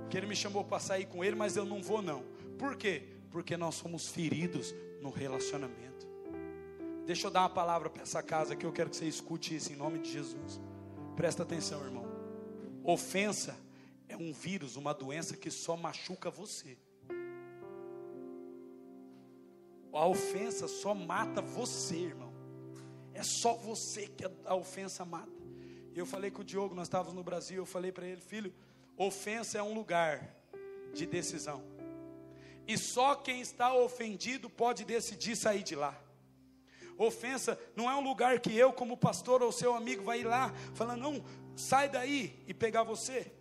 Que 0.09 0.17
ele 0.17 0.27
me 0.27 0.37
chamou 0.37 0.65
para 0.65 0.79
sair 0.79 1.07
com 1.07 1.25
ele, 1.25 1.35
mas 1.35 1.57
eu 1.57 1.65
não 1.65 1.83
vou 1.83 2.01
não. 2.01 2.25
Por 2.57 2.77
quê? 2.77 3.03
Porque 3.31 3.57
nós 3.57 3.75
somos 3.75 4.09
feridos 4.09 4.75
no 5.03 5.11
relacionamento. 5.11 6.07
Deixa 7.05 7.27
eu 7.27 7.31
dar 7.31 7.41
uma 7.41 7.51
palavra 7.51 7.91
para 7.91 8.03
essa 8.03 8.23
casa 8.23 8.55
que 8.55 8.65
eu 8.65 8.73
quero 8.73 8.91
que 8.91 8.97
você 8.97 9.07
escute 9.07 9.55
isso 9.55 9.73
em 9.73 9.77
nome 9.77 9.99
de 9.99 10.13
Jesus. 10.13 10.61
Presta 11.17 11.43
atenção, 11.43 11.85
irmão. 11.85 12.07
Ofensa 12.85 13.59
é 14.09 14.17
um 14.17 14.33
vírus, 14.33 14.77
uma 14.77 14.95
doença 14.95 15.37
que 15.37 15.51
só 15.51 15.77
machuca 15.77 16.31
você. 16.31 16.79
A 19.93 20.07
ofensa 20.07 20.69
só 20.69 20.95
mata 20.95 21.41
você, 21.41 21.97
irmão. 21.97 22.33
É 23.13 23.23
só 23.23 23.55
você 23.55 24.07
que 24.07 24.25
a 24.45 24.55
ofensa 24.55 25.05
mata. 25.05 25.38
Eu 25.99 26.07
falei 26.07 26.31
com 26.31 26.43
o 26.43 26.45
Diogo, 26.45 26.77
nós 26.77 26.87
estávamos 26.87 27.13
no 27.13 27.25
Brasil, 27.25 27.57
eu 27.57 27.67
falei 27.67 27.91
para 27.91 28.07
ele, 28.07 28.21
filho, 28.21 28.55
ofensa 28.97 29.59
é 29.59 29.63
um 29.63 29.75
lugar 29.75 30.33
de 30.95 31.05
decisão. 31.05 31.61
E 32.69 32.79
só 32.79 33.17
quem 33.17 33.41
está 33.41 33.75
ofendido 33.75 34.49
pode 34.49 34.85
decidir 34.85 35.35
sair 35.35 35.65
de 35.65 35.75
lá. 35.75 36.01
Ofensa 36.97 37.59
não 37.75 37.91
é 37.91 37.97
um 37.97 38.01
lugar 38.01 38.39
que 38.39 38.57
eu, 38.57 38.73
como 38.73 38.97
pastor 38.97 39.43
ou 39.43 39.51
seu 39.51 39.75
amigo, 39.75 40.05
vai 40.05 40.21
ir 40.21 40.25
lá 40.25 40.55
falando, 40.73 41.01
não, 41.01 41.25
sai 41.57 41.89
daí 41.89 42.45
e 42.47 42.55
pegar 42.55 42.85
você. 42.85 43.33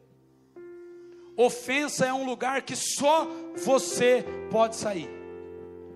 Ofensa 1.35 2.07
é 2.07 2.13
um 2.13 2.25
lugar 2.25 2.63
que 2.63 2.75
só 2.75 3.27
você 3.55 4.25
pode 4.49 4.77
sair. 4.77 5.07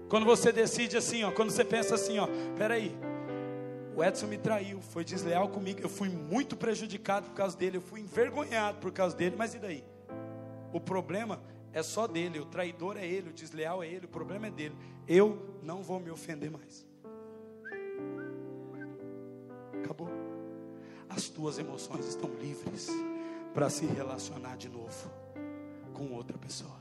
Quando 0.10 0.27
você 0.27 0.51
decide 0.51 0.96
assim, 0.96 1.24
ó, 1.24 1.32
quando 1.32 1.50
você 1.50 1.65
pensa 1.65 1.96
assim, 1.96 2.20
ó, 2.20 2.27
peraí, 2.56 2.96
o 3.95 4.03
Edson 4.03 4.27
me 4.27 4.38
traiu, 4.38 4.81
foi 4.81 5.03
desleal 5.03 5.50
comigo. 5.50 5.81
Eu 5.81 5.89
fui 5.89 6.10
muito 6.10 6.55
prejudicado 6.55 7.27
por 7.27 7.36
causa 7.36 7.57
dele, 7.57 7.77
eu 7.77 7.81
fui 7.81 8.00
envergonhado 8.00 8.79
por 8.79 8.91
causa 8.91 9.15
dele, 9.15 9.36
mas 9.38 9.53
e 9.53 9.60
daí? 9.60 9.83
O 10.71 10.79
problema 10.79 11.41
é 11.74 11.83
só 11.83 12.07
dele, 12.07 12.39
o 12.39 12.45
traidor 12.45 12.98
é 12.98 13.05
ele, 13.05 13.29
o 13.29 13.33
desleal 13.33 13.83
é 13.83 13.88
ele, 13.88 14.05
o 14.05 14.10
problema 14.10 14.48
é 14.48 14.51
dele. 14.51 14.75
Eu 15.07 15.57
não 15.62 15.83
vou 15.83 16.00
me 16.00 16.10
ofender 16.10 16.50
mais. 16.50 16.86
Acabou. 19.83 20.10
As 21.10 21.27
tuas 21.27 21.60
emoções 21.60 22.07
estão 22.07 22.29
livres 22.36 22.89
para 23.53 23.69
se 23.69 23.86
relacionar 23.86 24.55
de 24.55 24.69
novo 24.69 25.12
com 25.93 26.13
outra 26.13 26.38
pessoa. 26.38 26.79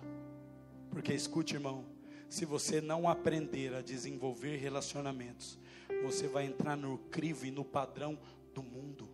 Porque 0.91 1.13
escute, 1.13 1.55
irmão, 1.55 1.85
se 2.31 2.45
você 2.45 2.81
não 2.81 3.09
aprender 3.09 3.75
a 3.75 3.83
desenvolver 3.83 4.57
relacionamentos, 4.57 5.59
você 6.03 6.29
vai 6.29 6.47
entrar 6.47 6.77
no 6.77 6.97
crivo 7.11 7.45
e 7.45 7.51
no 7.51 7.65
padrão 7.65 8.17
do 8.55 8.63
mundo. 8.63 9.09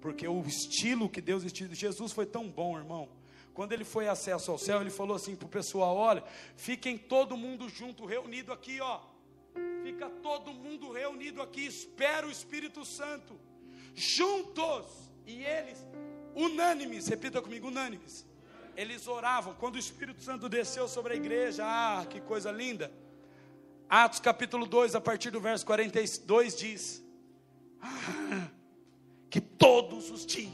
Porque 0.00 0.26
o 0.26 0.40
estilo 0.40 1.08
que 1.08 1.20
Deus 1.20 1.44
estilo, 1.44 1.74
Jesus 1.74 2.12
foi 2.12 2.24
tão 2.24 2.48
bom, 2.48 2.78
irmão. 2.78 3.08
Quando 3.52 3.72
ele 3.72 3.84
foi 3.84 4.08
acesso 4.08 4.50
ao 4.50 4.58
céu, 4.58 4.80
ele 4.80 4.90
falou 4.90 5.14
assim 5.14 5.36
para 5.36 5.46
o 5.46 5.50
pessoal: 5.50 5.96
olha, 5.96 6.24
fiquem 6.56 6.96
todo 6.96 7.36
mundo 7.36 7.68
junto, 7.68 8.06
reunido 8.06 8.52
aqui, 8.52 8.80
ó. 8.80 9.00
Fica 9.82 10.08
todo 10.08 10.52
mundo 10.52 10.90
reunido 10.92 11.42
aqui, 11.42 11.66
espera 11.66 12.26
o 12.26 12.30
Espírito 12.30 12.86
Santo, 12.86 13.38
juntos. 13.94 14.86
E 15.26 15.44
eles, 15.44 15.86
unânimes, 16.34 17.06
repita 17.06 17.40
comigo, 17.40 17.68
unânimes. 17.68 18.26
Eles 18.76 19.06
oravam. 19.06 19.54
Quando 19.54 19.76
o 19.76 19.78
Espírito 19.78 20.20
Santo 20.22 20.48
desceu 20.48 20.88
sobre 20.88 21.14
a 21.14 21.16
igreja, 21.16 21.64
ah, 21.64 22.04
que 22.06 22.20
coisa 22.20 22.50
linda. 22.50 22.90
Atos 23.88 24.20
capítulo 24.20 24.66
2, 24.66 24.94
a 24.94 25.00
partir 25.00 25.30
do 25.30 25.40
verso 25.40 25.64
42, 25.66 26.56
diz: 26.56 27.04
ah, 27.80 28.48
que 29.30 29.40
todos 29.40 30.10
os 30.10 30.24
dias, 30.24 30.52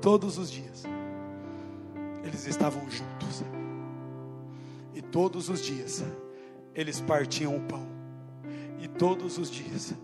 todos 0.00 0.36
os 0.36 0.50
dias, 0.50 0.84
eles 2.24 2.46
estavam 2.46 2.82
juntos, 2.90 3.42
e 4.94 5.00
todos 5.00 5.48
os 5.48 5.62
dias, 5.62 6.04
eles 6.74 7.00
partiam 7.00 7.56
o 7.56 7.60
pão, 7.62 7.86
e 8.82 8.88
todos 8.88 9.38
os 9.38 9.48
dias, 9.48 9.94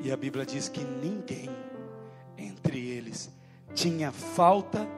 e 0.00 0.10
a 0.10 0.16
Bíblia 0.16 0.46
diz 0.46 0.68
que 0.68 0.82
ninguém 0.82 1.50
entre 2.38 2.88
eles 2.88 3.30
tinha 3.74 4.10
falta 4.10 4.88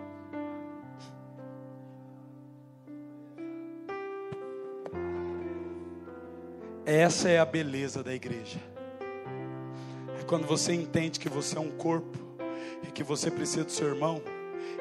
Essa 6.85 7.28
é 7.28 7.38
a 7.38 7.44
beleza 7.44 8.02
da 8.02 8.12
igreja. 8.12 8.59
É 10.21 10.25
quando 10.25 10.47
você 10.47 10.75
entende 10.75 11.18
que 11.18 11.28
você 11.28 11.56
é 11.56 11.61
um 11.61 11.71
corpo 11.71 12.18
e 12.82 12.90
que 12.90 13.02
você 13.02 13.30
precisa 13.30 13.64
do 13.64 13.71
seu 13.71 13.88
irmão. 13.88 14.21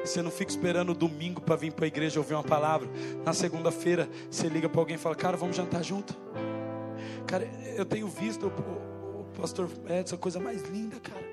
Você 0.04 0.22
não 0.22 0.30
fica 0.30 0.50
esperando 0.50 0.94
domingo 0.94 1.40
para 1.40 1.56
vir 1.56 1.72
para 1.72 1.84
a 1.84 1.88
igreja 1.88 2.20
ouvir 2.20 2.34
uma 2.34 2.42
palavra. 2.42 2.88
Na 3.24 3.32
segunda-feira 3.32 4.08
você 4.30 4.48
liga 4.48 4.68
para 4.68 4.80
alguém 4.80 4.96
e 4.96 4.98
fala: 4.98 5.14
Cara, 5.14 5.36
vamos 5.36 5.56
jantar 5.56 5.82
junto. 5.82 6.16
Cara, 7.26 7.48
eu 7.76 7.84
tenho 7.84 8.08
visto 8.08 8.46
o, 8.46 9.20
o 9.20 9.24
pastor 9.40 9.68
Edson, 9.88 10.16
a 10.16 10.18
coisa 10.18 10.40
mais 10.40 10.62
linda, 10.62 10.98
cara. 11.00 11.32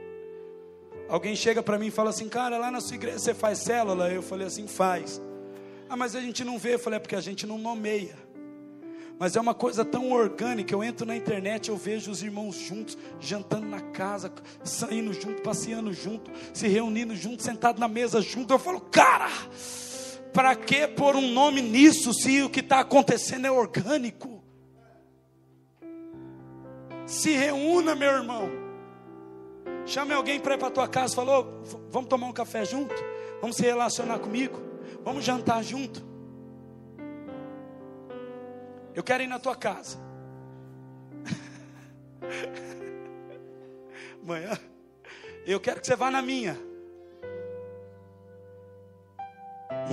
Alguém 1.09 1.35
chega 1.35 1.63
para 1.63 1.77
mim 1.79 1.87
e 1.87 1.91
fala 1.91 2.11
assim: 2.11 2.29
Cara, 2.29 2.57
lá 2.57 2.69
na 2.69 2.79
sua 2.79 2.95
igreja 2.95 3.19
você 3.19 3.33
faz 3.33 3.57
célula? 3.57 4.11
Eu 4.11 4.21
falei 4.21 4.45
assim: 4.45 4.67
Faz. 4.67 5.21
Ah, 5.89 5.97
mas 5.97 6.15
a 6.15 6.21
gente 6.21 6.43
não 6.43 6.59
vê. 6.59 6.75
Eu 6.75 6.79
falei: 6.79 6.97
É 6.97 6.99
porque 6.99 7.15
a 7.15 7.21
gente 7.21 7.47
não 7.47 7.57
nomeia. 7.57 8.28
Mas 9.19 9.35
é 9.35 9.41
uma 9.41 9.53
coisa 9.53 9.83
tão 9.83 10.13
orgânica. 10.13 10.73
Eu 10.73 10.81
entro 10.81 11.05
na 11.05 11.15
internet, 11.15 11.67
eu 11.67 11.75
vejo 11.75 12.09
os 12.09 12.23
irmãos 12.23 12.55
juntos, 12.55 12.97
jantando 13.19 13.67
na 13.67 13.81
casa, 13.81 14.31
saindo 14.63 15.13
junto, 15.13 15.41
passeando 15.41 15.91
junto, 15.91 16.31
se 16.53 16.69
reunindo 16.69 17.13
junto, 17.13 17.43
sentado 17.43 17.81
na 17.81 17.89
mesa 17.89 18.21
junto. 18.21 18.53
Eu 18.53 18.57
falo, 18.57 18.79
cara, 18.79 19.29
para 20.33 20.55
que 20.55 20.87
pôr 20.87 21.17
um 21.17 21.33
nome 21.33 21.61
nisso 21.61 22.13
se 22.13 22.41
o 22.41 22.49
que 22.49 22.61
está 22.61 22.79
acontecendo 22.79 23.45
é 23.45 23.51
orgânico? 23.51 24.41
Se 27.05 27.31
reúna, 27.31 27.95
meu 27.95 28.13
irmão. 28.13 28.49
Chame 29.85 30.13
alguém 30.13 30.39
para 30.39 30.55
ir 30.55 30.57
para 30.59 30.69
a 30.69 30.71
tua 30.71 30.87
casa. 30.87 31.15
Falou, 31.15 31.61
vamos 31.89 32.07
tomar 32.07 32.27
um 32.27 32.33
café 32.33 32.63
junto? 32.63 32.95
Vamos 33.41 33.57
se 33.57 33.63
relacionar 33.63 34.19
comigo? 34.19 34.61
Vamos 35.03 35.25
jantar 35.25 35.61
junto? 35.61 36.08
Eu 38.99 39.03
quero 39.03 39.23
ir 39.23 39.27
na 39.27 39.39
tua 39.39 39.55
casa. 39.55 39.97
Manhã, 44.21 44.59
eu 45.45 45.57
quero 45.57 45.79
que 45.79 45.87
você 45.87 45.95
vá 45.95 46.11
na 46.11 46.21
minha. 46.21 46.57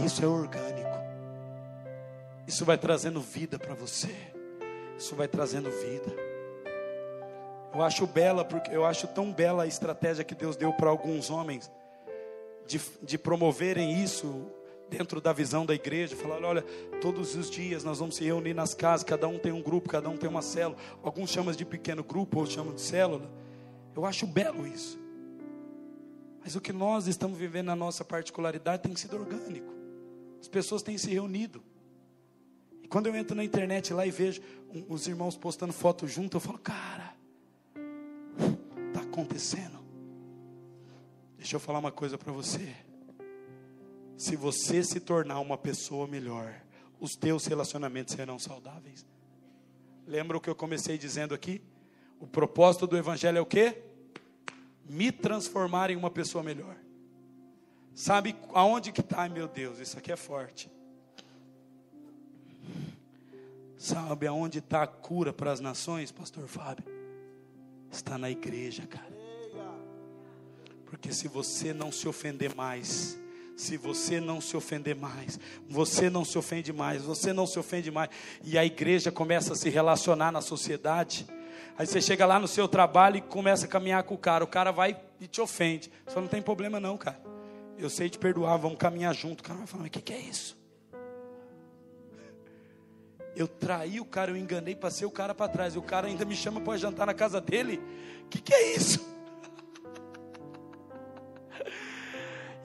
Isso 0.04 0.24
é 0.24 0.26
orgânico. 0.26 0.90
Isso 2.48 2.64
vai 2.64 2.76
trazendo 2.76 3.20
vida 3.20 3.60
para 3.60 3.74
você. 3.74 4.12
Isso 4.98 5.14
vai 5.14 5.28
trazendo 5.28 5.70
vida. 5.70 6.12
Eu 7.72 7.84
acho 7.84 8.08
bela, 8.08 8.44
porque 8.44 8.74
eu 8.74 8.84
acho 8.84 9.06
tão 9.06 9.32
bela 9.32 9.62
a 9.62 9.68
estratégia 9.68 10.24
que 10.24 10.34
Deus 10.34 10.56
deu 10.56 10.72
para 10.72 10.90
alguns 10.90 11.30
homens 11.30 11.70
de, 12.66 12.80
de 13.00 13.16
promoverem 13.16 14.02
isso 14.02 14.50
dentro 14.88 15.20
da 15.20 15.32
visão 15.32 15.66
da 15.66 15.74
igreja, 15.74 16.16
falar: 16.16 16.42
olha, 16.42 16.62
todos 17.00 17.34
os 17.34 17.50
dias 17.50 17.84
nós 17.84 17.98
vamos 17.98 18.16
se 18.16 18.24
reunir 18.24 18.54
nas 18.54 18.74
casas, 18.74 19.04
cada 19.04 19.28
um 19.28 19.38
tem 19.38 19.52
um 19.52 19.62
grupo, 19.62 19.88
cada 19.88 20.08
um 20.08 20.16
tem 20.16 20.28
uma 20.28 20.42
célula. 20.42 20.76
Alguns 21.02 21.30
chamam 21.30 21.52
de 21.54 21.64
pequeno 21.64 22.02
grupo, 22.02 22.38
outros 22.38 22.54
chamam 22.54 22.74
de 22.74 22.80
célula. 22.80 23.30
Eu 23.94 24.04
acho 24.04 24.26
belo 24.26 24.66
isso. 24.66 24.98
Mas 26.42 26.54
o 26.54 26.60
que 26.60 26.72
nós 26.72 27.06
estamos 27.06 27.38
vivendo 27.38 27.66
na 27.66 27.76
nossa 27.76 28.04
particularidade 28.04 28.82
tem 28.82 28.94
sido 28.94 29.16
orgânico. 29.16 29.74
As 30.40 30.48
pessoas 30.48 30.82
têm 30.82 30.96
se 30.96 31.10
reunido. 31.10 31.62
E 32.82 32.88
quando 32.88 33.06
eu 33.06 33.16
entro 33.16 33.34
na 33.34 33.42
internet 33.42 33.92
lá 33.92 34.06
e 34.06 34.10
vejo 34.12 34.40
os 34.88 35.08
irmãos 35.08 35.36
postando 35.36 35.72
foto 35.72 36.06
junto, 36.06 36.36
eu 36.36 36.40
falo: 36.40 36.58
cara, 36.58 37.14
está 38.88 39.00
acontecendo. 39.00 39.76
Deixa 41.36 41.56
eu 41.56 41.60
falar 41.60 41.80
uma 41.80 41.92
coisa 41.92 42.16
para 42.16 42.32
você. 42.32 42.74
Se 44.16 44.34
você 44.34 44.82
se 44.82 44.98
tornar 44.98 45.40
uma 45.40 45.58
pessoa 45.58 46.06
melhor, 46.06 46.54
os 46.98 47.14
teus 47.14 47.46
relacionamentos 47.46 48.14
serão 48.14 48.38
saudáveis. 48.38 49.04
Lembra 50.06 50.36
o 50.36 50.40
que 50.40 50.48
eu 50.48 50.54
comecei 50.54 50.96
dizendo 50.96 51.34
aqui? 51.34 51.60
O 52.18 52.26
propósito 52.26 52.86
do 52.86 52.96
evangelho 52.96 53.38
é 53.38 53.40
o 53.40 53.46
quê? 53.46 53.82
Me 54.88 55.12
transformar 55.12 55.90
em 55.90 55.96
uma 55.96 56.10
pessoa 56.10 56.42
melhor. 56.42 56.76
Sabe 57.94 58.36
aonde 58.54 58.92
que 58.92 59.00
está? 59.00 59.28
Meu 59.28 59.48
Deus, 59.48 59.78
isso 59.78 59.98
aqui 59.98 60.12
é 60.12 60.16
forte. 60.16 60.70
Sabe 63.76 64.26
aonde 64.26 64.58
está 64.58 64.82
a 64.82 64.86
cura 64.86 65.32
para 65.32 65.52
as 65.52 65.60
nações, 65.60 66.10
pastor 66.10 66.46
Fábio? 66.46 66.84
Está 67.90 68.16
na 68.16 68.30
igreja, 68.30 68.86
cara. 68.86 69.16
Porque 70.86 71.12
se 71.12 71.28
você 71.28 71.74
não 71.74 71.92
se 71.92 72.08
ofender 72.08 72.54
mais, 72.54 73.18
se 73.56 73.78
você 73.78 74.20
não 74.20 74.40
se 74.40 74.54
ofender 74.56 74.94
mais, 74.94 75.40
você 75.68 76.10
não 76.10 76.24
se 76.24 76.36
ofende 76.36 76.72
mais, 76.72 77.02
você 77.02 77.32
não 77.32 77.46
se 77.46 77.58
ofende 77.58 77.90
mais, 77.90 78.10
e 78.44 78.58
a 78.58 78.64
igreja 78.64 79.10
começa 79.10 79.54
a 79.54 79.56
se 79.56 79.70
relacionar 79.70 80.30
na 80.30 80.42
sociedade. 80.42 81.26
Aí 81.78 81.86
você 81.86 82.00
chega 82.00 82.26
lá 82.26 82.38
no 82.38 82.46
seu 82.46 82.68
trabalho 82.68 83.16
e 83.16 83.20
começa 83.22 83.64
a 83.64 83.68
caminhar 83.68 84.02
com 84.02 84.14
o 84.14 84.18
cara, 84.18 84.44
o 84.44 84.46
cara 84.46 84.70
vai 84.70 85.00
e 85.20 85.26
te 85.26 85.40
ofende. 85.40 85.90
Só 86.06 86.20
não 86.20 86.28
tem 86.28 86.42
problema 86.42 86.78
não, 86.78 86.96
cara. 86.98 87.20
Eu 87.78 87.90
sei 87.90 88.08
te 88.08 88.18
perdoar, 88.18 88.56
vamos 88.56 88.78
caminhar 88.78 89.14
junto. 89.14 89.40
O 89.40 89.42
cara 89.42 89.58
vai 89.58 89.66
falar, 89.66 89.82
mas 89.82 89.88
o 89.88 89.92
que, 89.92 90.00
que 90.00 90.12
é 90.12 90.20
isso? 90.20 90.56
Eu 93.34 93.46
traí 93.46 94.00
o 94.00 94.04
cara, 94.04 94.30
eu 94.30 94.36
enganei, 94.36 94.74
passei 94.74 95.06
o 95.06 95.10
cara 95.10 95.34
para 95.34 95.50
trás. 95.50 95.74
E 95.74 95.78
o 95.78 95.82
cara 95.82 96.06
ainda 96.06 96.24
me 96.24 96.34
chama 96.34 96.58
para 96.60 96.78
jantar 96.78 97.06
na 97.06 97.12
casa 97.12 97.38
dele. 97.38 97.78
O 98.24 98.28
que, 98.28 98.40
que 98.40 98.54
é 98.54 98.74
isso? 98.74 99.15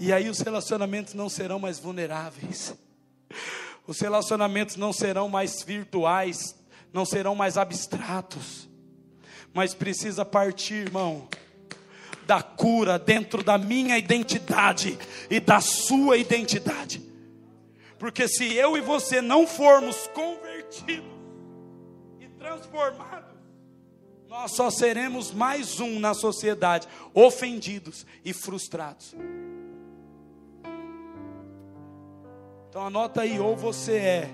E 0.04 0.12
aí 0.12 0.28
os 0.30 0.40
relacionamentos 0.40 1.14
não 1.14 1.30
serão 1.30 1.60
mais 1.60 1.78
vulneráveis. 1.78 2.74
Os 3.86 4.00
relacionamentos 4.00 4.76
não 4.76 4.92
serão 4.92 5.30
mais 5.30 5.62
virtuais, 5.62 6.56
não 6.92 7.06
serão 7.06 7.36
mais 7.36 7.56
abstratos. 7.56 8.68
Mas 9.54 9.76
precisa 9.76 10.26
partir, 10.26 10.88
irmão, 10.88 11.28
da 12.26 12.42
cura 12.42 12.98
dentro 12.98 13.44
da 13.44 13.60
minha 13.60 13.96
identidade 13.96 14.98
e 15.30 15.40
da 15.40 15.62
sua 15.62 16.18
identidade. 16.18 17.00
Porque 18.00 18.28
se 18.28 18.56
eu 18.56 18.76
e 18.76 18.82
você 18.82 19.22
não 19.22 19.46
formos 19.46 20.08
convertidos 20.16 21.12
e 22.20 22.28
transformados, 22.40 23.38
nós 24.28 24.52
só 24.54 24.72
seremos 24.72 25.32
mais 25.32 25.80
um 25.80 26.00
na 26.00 26.16
sociedade, 26.16 26.88
ofendidos 27.14 28.04
e 28.26 28.34
frustrados. 28.34 29.14
Então 32.72 32.86
anota 32.86 33.24
aí, 33.24 33.38
ou 33.38 33.54
você 33.54 33.98
é 33.98 34.30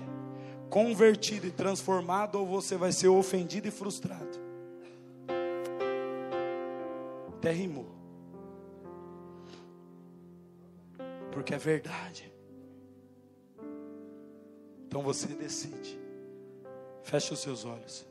convertido 0.70 1.48
e 1.48 1.50
transformado, 1.50 2.36
ou 2.36 2.46
você 2.46 2.76
vai 2.76 2.92
ser 2.92 3.08
ofendido 3.08 3.66
e 3.66 3.70
frustrado. 3.72 4.38
Até 7.36 7.50
rimou. 7.50 7.90
Porque 11.32 11.52
é 11.52 11.58
verdade. 11.58 12.32
Então 14.86 15.02
você 15.02 15.26
decide. 15.26 15.98
Feche 17.02 17.34
os 17.34 17.40
seus 17.40 17.64
olhos. 17.64 18.06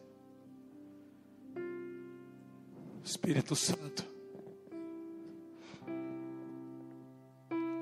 Espírito 3.02 3.56
Santo. 3.56 4.17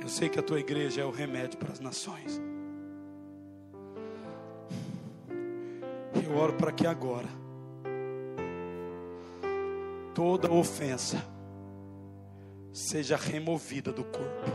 Eu 0.06 0.10
sei 0.10 0.30
que 0.30 0.38
a 0.38 0.44
tua 0.44 0.60
igreja 0.60 1.02
é 1.02 1.04
o 1.04 1.10
remédio 1.10 1.58
para 1.58 1.72
as 1.72 1.80
nações. 1.80 2.40
Eu 6.24 6.38
oro 6.38 6.54
para 6.54 6.72
que 6.72 6.86
agora 6.86 7.28
toda 10.14 10.52
ofensa 10.52 11.26
seja 12.72 13.18
removida 13.18 13.92
do 13.92 14.04
corpo. 14.04 14.52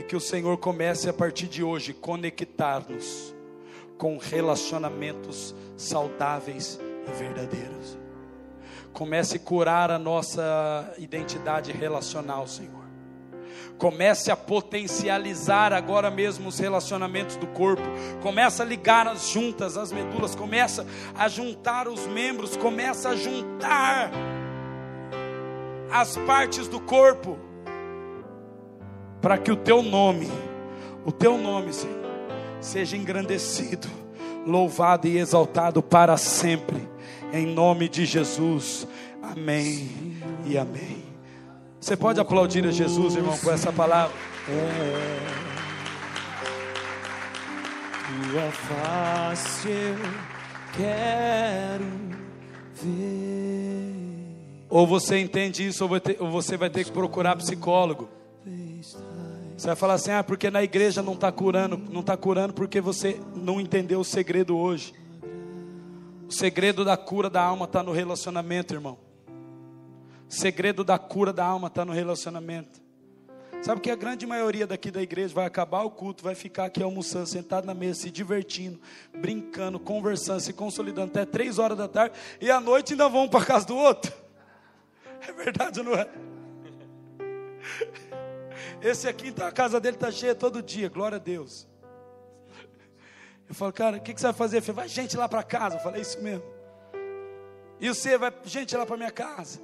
E 0.00 0.02
que 0.04 0.16
o 0.16 0.20
Senhor 0.20 0.56
comece 0.56 1.06
a 1.10 1.12
partir 1.12 1.48
de 1.48 1.62
hoje 1.62 1.92
conectar-nos 1.92 3.36
com 3.98 4.16
relacionamentos 4.16 5.54
saudáveis 5.76 6.80
e 7.06 7.12
verdadeiros. 7.12 8.05
Comece 8.96 9.36
a 9.36 9.38
curar 9.38 9.90
a 9.90 9.98
nossa 9.98 10.94
identidade 10.96 11.70
relacional, 11.70 12.46
Senhor. 12.46 12.86
Comece 13.76 14.30
a 14.30 14.36
potencializar 14.36 15.70
agora 15.70 16.10
mesmo 16.10 16.48
os 16.48 16.58
relacionamentos 16.58 17.36
do 17.36 17.46
corpo. 17.48 17.82
Começa 18.22 18.62
a 18.62 18.66
ligar 18.66 19.06
as 19.06 19.28
juntas, 19.28 19.76
as 19.76 19.92
medulas. 19.92 20.34
Começa 20.34 20.86
a 21.14 21.28
juntar 21.28 21.88
os 21.88 22.06
membros. 22.06 22.56
Começa 22.56 23.10
a 23.10 23.16
juntar 23.16 24.10
as 25.92 26.16
partes 26.16 26.66
do 26.66 26.80
corpo. 26.80 27.38
Para 29.20 29.36
que 29.36 29.52
o 29.52 29.56
teu 29.56 29.82
nome, 29.82 30.32
o 31.04 31.12
teu 31.12 31.36
nome, 31.36 31.70
Senhor, 31.74 32.00
seja 32.62 32.96
engrandecido, 32.96 33.88
louvado 34.46 35.06
e 35.06 35.18
exaltado 35.18 35.82
para 35.82 36.16
sempre. 36.16 36.95
Em 37.32 37.46
nome 37.46 37.88
de 37.88 38.04
Jesus. 38.04 38.86
Amém 39.22 40.16
e 40.44 40.56
amém. 40.56 41.04
Você 41.80 41.96
pode 41.96 42.20
aplaudir 42.20 42.66
a 42.66 42.70
Jesus, 42.70 43.16
irmão, 43.16 43.36
por 43.38 43.52
essa 43.52 43.72
palavra? 43.72 44.14
É, 44.48 45.36
tua 48.36 48.50
face 48.52 49.68
eu 49.68 49.96
quero 50.76 51.84
ver. 52.74 53.96
Ou 54.68 54.86
você 54.86 55.18
entende 55.18 55.66
isso, 55.66 55.88
ou 56.18 56.30
você 56.30 56.56
vai 56.56 56.68
ter 56.68 56.84
que 56.84 56.92
procurar 56.92 57.36
psicólogo. 57.36 58.08
Você 59.56 59.68
vai 59.68 59.76
falar 59.76 59.94
assim, 59.94 60.10
ah, 60.10 60.22
porque 60.22 60.50
na 60.50 60.62
igreja 60.62 61.02
não 61.02 61.14
está 61.14 61.32
curando, 61.32 61.78
não 61.90 62.00
está 62.00 62.14
curando 62.16 62.52
porque 62.52 62.80
você 62.80 63.18
não 63.34 63.58
entendeu 63.58 64.00
o 64.00 64.04
segredo 64.04 64.56
hoje. 64.56 64.92
O 66.28 66.32
segredo 66.32 66.84
da 66.84 66.96
cura 66.96 67.30
da 67.30 67.42
alma 67.42 67.66
está 67.66 67.82
no 67.82 67.92
relacionamento, 67.92 68.74
irmão. 68.74 68.98
O 70.28 70.32
segredo 70.32 70.82
da 70.82 70.98
cura 70.98 71.32
da 71.32 71.44
alma 71.44 71.68
está 71.68 71.84
no 71.84 71.92
relacionamento. 71.92 72.80
Sabe 73.62 73.80
que 73.80 73.90
a 73.90 73.96
grande 73.96 74.26
maioria 74.26 74.66
daqui 74.66 74.90
da 74.90 75.02
igreja 75.02 75.34
vai 75.34 75.46
acabar 75.46 75.82
o 75.82 75.90
culto, 75.90 76.22
vai 76.22 76.34
ficar 76.34 76.66
aqui 76.66 76.82
almoçando, 76.82 77.26
sentado 77.26 77.64
na 77.64 77.74
mesa, 77.74 78.00
se 78.00 78.10
divertindo, 78.10 78.80
brincando, 79.16 79.78
conversando, 79.80 80.40
se 80.40 80.52
consolidando 80.52 81.10
até 81.10 81.24
três 81.24 81.58
horas 81.58 81.78
da 81.78 81.88
tarde, 81.88 82.16
e 82.40 82.50
à 82.50 82.60
noite 82.60 82.92
ainda 82.92 83.08
vão 83.08 83.28
para 83.28 83.44
casa 83.44 83.66
do 83.66 83.76
outro. 83.76 84.12
É 85.26 85.32
verdade, 85.32 85.82
não 85.82 85.94
é? 85.94 86.08
Esse 88.82 89.08
aqui, 89.08 89.28
então, 89.28 89.46
a 89.46 89.52
casa 89.52 89.80
dele 89.80 89.96
está 89.96 90.10
cheia 90.12 90.34
todo 90.34 90.62
dia, 90.62 90.88
glória 90.88 91.16
a 91.16 91.20
Deus. 91.20 91.66
Eu 93.48 93.54
falo, 93.54 93.72
cara, 93.72 93.96
o 93.96 94.00
que, 94.00 94.12
que 94.12 94.20
você 94.20 94.26
vai 94.26 94.34
fazer? 94.34 94.60
Falei, 94.60 94.76
vai 94.76 94.88
gente 94.88 95.16
lá 95.16 95.28
para 95.28 95.42
casa. 95.42 95.76
Eu 95.76 95.80
falei, 95.80 96.00
é 96.00 96.02
isso 96.02 96.20
mesmo. 96.20 96.44
E 97.80 97.88
você 97.88 98.16
vai 98.16 98.32
gente 98.44 98.76
lá 98.76 98.84
para 98.84 98.96
minha 98.96 99.10
casa. 99.10 99.60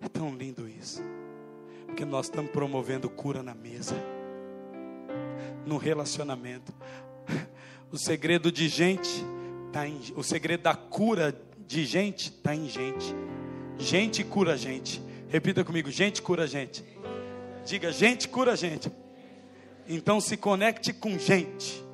É 0.00 0.08
tão 0.08 0.34
lindo 0.34 0.68
isso. 0.68 1.02
Porque 1.86 2.04
nós 2.04 2.26
estamos 2.26 2.50
promovendo 2.50 3.08
cura 3.08 3.42
na 3.42 3.54
mesa, 3.54 3.94
no 5.64 5.76
relacionamento. 5.76 6.72
O 7.90 7.96
segredo 7.96 8.50
de 8.50 8.68
gente 8.68 9.24
tá 9.72 9.86
em, 9.86 10.00
o 10.16 10.22
segredo 10.22 10.64
da 10.64 10.74
cura 10.74 11.40
de 11.66 11.84
gente 11.84 12.30
está 12.30 12.52
em 12.54 12.68
gente. 12.68 13.14
Gente 13.78 14.24
cura 14.24 14.56
gente. 14.56 15.00
Repita 15.28 15.64
comigo, 15.64 15.88
gente 15.88 16.20
cura 16.20 16.48
gente. 16.48 16.84
Diga, 17.64 17.92
gente 17.92 18.28
cura 18.28 18.56
gente. 18.56 18.90
Então 19.88 20.20
se 20.20 20.36
conecte 20.36 20.92
com 20.92 21.16
gente. 21.16 21.85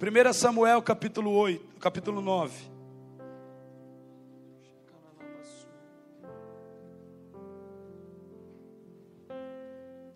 1 0.00 0.32
Samuel 0.32 0.80
capítulo 0.82 1.32
8, 1.32 1.60
capítulo 1.80 2.20
9. 2.20 2.52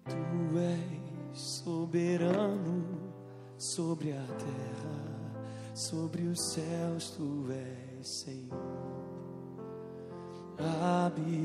Tu 0.04 0.58
és 0.58 1.38
soberano 1.38 3.12
sobre 3.58 4.12
a 4.12 4.26
terra, 4.38 5.74
sobre 5.74 6.28
os 6.28 6.40
céus, 6.40 7.10
tu 7.10 7.46
és 7.50 8.06
Senhor 8.06 8.92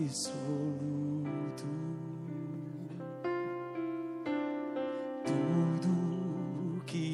absoluto. 0.08 0.48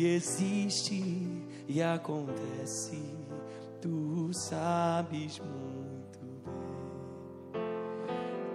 Que 0.04 0.16
existe 0.16 1.02
e 1.66 1.82
acontece, 1.82 3.02
tu 3.82 4.34
sabes 4.34 5.40
muito 5.40 6.20
bem. 6.44 7.64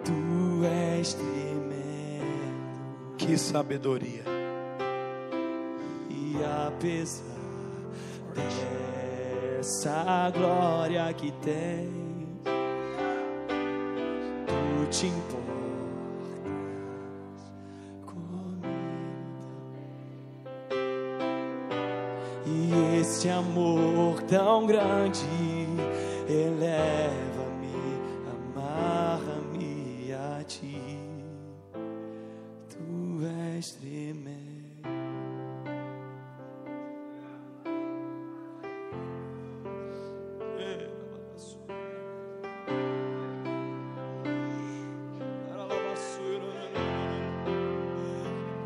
Tu 0.04 0.66
és 0.66 1.14
tremendo 1.14 3.16
que 3.16 3.38
sabedoria. 3.38 4.24
E 6.10 6.36
apesar 6.66 7.24
dessa 9.56 10.30
glória 10.30 11.10
que 11.14 11.32
tem, 11.32 11.90
tu 14.46 14.86
te 14.90 15.06
importas 15.06 15.57
esse 23.18 23.28
amor 23.30 24.22
tão 24.28 24.64
grande 24.64 25.26
eleva-me, 26.28 27.74
amarra-me 28.54 30.12
a 30.12 30.44
ti. 30.44 31.00
Tu 32.68 33.26
és 33.26 33.72
tremendo. 33.72 34.38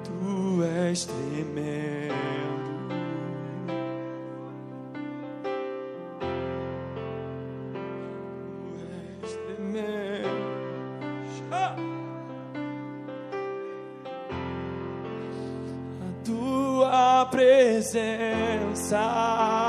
Tu 0.04 0.62
és 0.62 1.06
tremendo. 1.06 1.91
presença. 17.82 19.61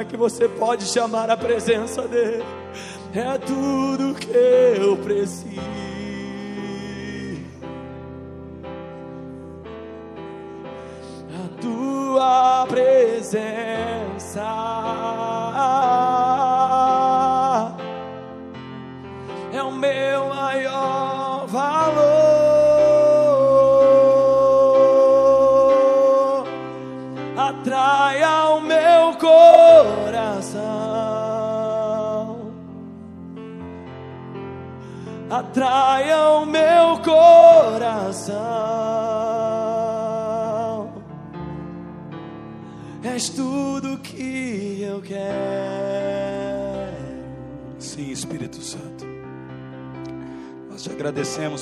Será 0.00 0.08
que 0.08 0.16
você 0.16 0.48
pode 0.48 0.86
chamar 0.86 1.28
a 1.28 1.36
presença 1.36 2.08
dele? 2.08 2.42
É 3.12 3.36
tudo 3.36 4.14
que 4.14 4.30
eu 4.30 4.96
preciso. 4.96 5.79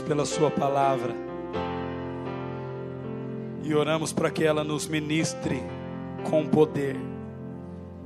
Pela 0.09 0.25
Sua 0.25 0.51
palavra 0.51 1.15
e 3.63 3.75
oramos 3.75 4.11
para 4.11 4.31
que 4.31 4.43
ela 4.43 4.65
nos 4.65 4.87
ministre 4.87 5.63
com 6.31 6.47
poder 6.47 6.97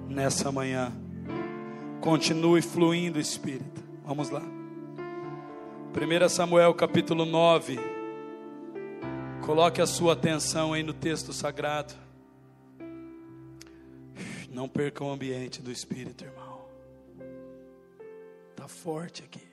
nessa 0.08 0.50
manhã. 0.50 0.92
Continue 2.00 2.60
fluindo, 2.60 3.20
Espírito. 3.20 3.80
Vamos 4.04 4.30
lá. 4.30 4.42
1 4.42 6.28
Samuel 6.28 6.74
capítulo 6.74 7.24
9. 7.24 7.78
Coloque 9.46 9.80
a 9.80 9.86
sua 9.86 10.14
atenção 10.14 10.72
aí 10.72 10.82
no 10.82 10.92
texto 10.92 11.32
sagrado. 11.32 11.94
Não 14.50 14.68
perca 14.68 15.04
o 15.04 15.10
ambiente 15.12 15.62
do 15.62 15.70
Espírito, 15.70 16.24
irmão. 16.24 16.62
Está 18.50 18.66
forte 18.66 19.22
aqui. 19.22 19.51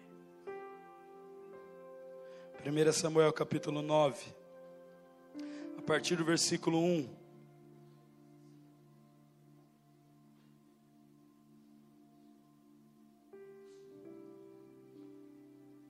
1 2.61 2.91
Samuel 2.91 3.31
capítulo 3.31 3.81
9, 3.81 4.33
a 5.77 5.81
partir 5.81 6.17
do 6.17 6.25
versículo 6.25 6.77
1. 6.77 7.09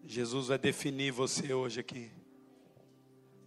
Jesus 0.05 0.47
vai 0.49 0.59
definir 0.59 1.11
você 1.11 1.51
hoje 1.53 1.79
aqui. 1.79 2.11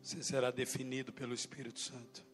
Você 0.02 0.20
será 0.20 0.50
definido 0.50 1.12
pelo 1.12 1.32
Espírito 1.32 1.78
Santo. 1.78 2.26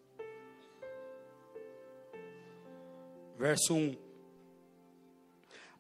Verso 3.37 3.74
1: 3.74 3.94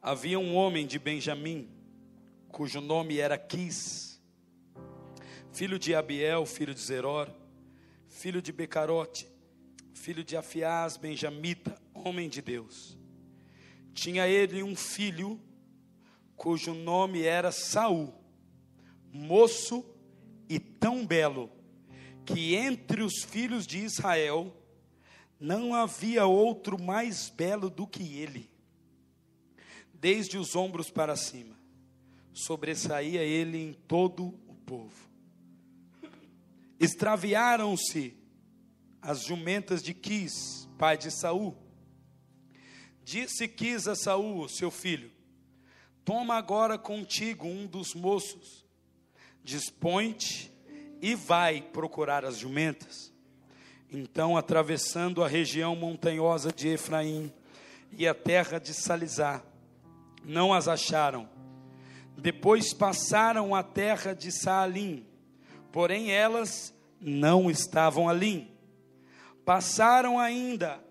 Havia 0.02 0.38
um 0.38 0.54
homem 0.54 0.86
de 0.86 0.98
Benjamim, 0.98 1.66
cujo 2.48 2.82
nome 2.82 3.18
era 3.18 3.38
Quis, 3.38 4.17
filho 5.52 5.78
de 5.78 5.94
Abiel, 5.94 6.46
filho 6.46 6.74
de 6.74 6.80
Zeror, 6.80 7.30
filho 8.08 8.40
de 8.40 8.52
Becarote, 8.52 9.28
filho 9.94 10.24
de 10.24 10.36
Afiás, 10.36 10.96
benjamita, 10.96 11.80
homem 11.92 12.28
de 12.28 12.40
Deus. 12.40 12.96
Tinha 13.92 14.28
ele 14.28 14.62
um 14.62 14.76
filho, 14.76 15.40
cujo 16.36 16.72
nome 16.72 17.22
era 17.22 17.50
Saul, 17.50 18.14
moço 19.12 19.84
e 20.48 20.58
tão 20.58 21.06
belo, 21.06 21.50
que 22.24 22.54
entre 22.54 23.02
os 23.02 23.24
filhos 23.24 23.66
de 23.66 23.78
Israel 23.78 24.54
não 25.40 25.74
havia 25.74 26.26
outro 26.26 26.80
mais 26.80 27.28
belo 27.30 27.70
do 27.70 27.86
que 27.86 28.18
ele. 28.18 28.50
Desde 29.92 30.38
os 30.38 30.54
ombros 30.54 30.90
para 30.90 31.16
cima, 31.16 31.58
sobressaía 32.32 33.22
ele 33.22 33.58
em 33.58 33.72
todo 33.72 34.26
o 34.46 34.54
povo. 34.54 35.07
Extraviaram-se 36.80 38.16
as 39.02 39.22
jumentas 39.22 39.82
de 39.82 39.94
Quis, 39.94 40.68
pai 40.78 40.96
de 40.96 41.10
Saul. 41.10 41.56
Disse 43.02 43.48
Quis 43.48 43.88
a 43.88 43.96
Saul, 43.96 44.48
seu 44.48 44.70
filho: 44.70 45.10
Toma 46.04 46.34
agora 46.34 46.78
contigo 46.78 47.46
um 47.46 47.66
dos 47.66 47.94
moços, 47.94 48.64
dispõe-te 49.42 50.52
e 51.00 51.14
vai 51.14 51.62
procurar 51.62 52.24
as 52.24 52.38
jumentas. 52.38 53.12
Então, 53.90 54.36
atravessando 54.36 55.24
a 55.24 55.28
região 55.28 55.74
montanhosa 55.74 56.52
de 56.52 56.68
Efraim 56.68 57.32
e 57.90 58.06
a 58.06 58.14
terra 58.14 58.58
de 58.58 58.74
Salizá, 58.74 59.42
não 60.22 60.52
as 60.52 60.68
acharam. 60.68 61.28
Depois 62.16 62.74
passaram 62.74 63.54
a 63.54 63.62
terra 63.62 64.12
de 64.12 64.30
Saalim, 64.30 65.07
porém 65.72 66.10
elas 66.10 66.74
não 67.00 67.50
estavam 67.50 68.08
ali. 68.08 68.50
Passaram 69.44 70.18
ainda 70.18 70.82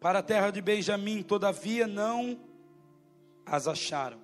para 0.00 0.20
a 0.20 0.22
terra 0.22 0.50
de 0.50 0.60
Benjamim, 0.60 1.22
todavia 1.22 1.86
não 1.86 2.40
as 3.44 3.68
acharam. 3.68 4.18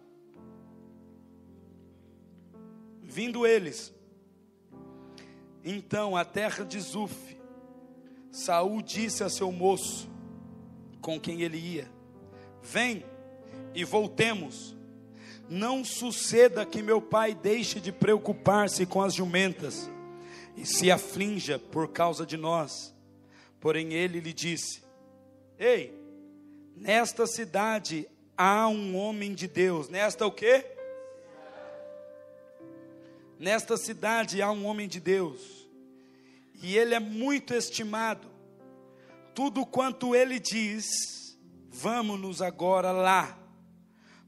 Vindo 3.02 3.46
eles, 3.46 3.94
então 5.64 6.16
a 6.16 6.24
terra 6.24 6.64
de 6.64 6.80
Zuf, 6.80 7.36
Saul 8.30 8.82
disse 8.82 9.22
a 9.22 9.28
seu 9.28 9.50
moço, 9.52 10.10
com 11.00 11.20
quem 11.20 11.42
ele 11.42 11.58
ia: 11.58 11.90
Vem 12.62 13.04
e 13.74 13.84
voltemos. 13.84 14.74
Não 15.48 15.84
suceda 15.84 16.66
que 16.66 16.82
meu 16.82 17.00
pai 17.00 17.32
deixe 17.32 17.78
de 17.78 17.92
preocupar-se 17.92 18.84
com 18.84 19.00
as 19.00 19.14
jumentas 19.14 19.88
e 20.56 20.64
se 20.64 20.90
aflinja 20.90 21.58
por 21.58 21.88
causa 21.92 22.24
de 22.24 22.36
nós. 22.36 22.94
Porém 23.60 23.92
ele 23.92 24.20
lhe 24.20 24.32
disse: 24.32 24.82
Ei, 25.58 25.94
nesta 26.74 27.26
cidade 27.26 28.08
há 28.36 28.66
um 28.68 28.96
homem 28.96 29.34
de 29.34 29.46
Deus. 29.46 29.88
Nesta 29.88 30.26
o 30.26 30.32
quê? 30.32 30.64
Nesta 33.38 33.76
cidade 33.76 34.40
há 34.40 34.50
um 34.50 34.64
homem 34.64 34.88
de 34.88 34.98
Deus. 34.98 35.68
E 36.62 36.76
ele 36.76 36.94
é 36.94 37.00
muito 37.00 37.52
estimado. 37.52 38.28
Tudo 39.34 39.66
quanto 39.66 40.14
ele 40.14 40.38
diz, 40.38 40.86
vamos-nos 41.68 42.40
agora 42.40 42.90
lá 42.90 43.38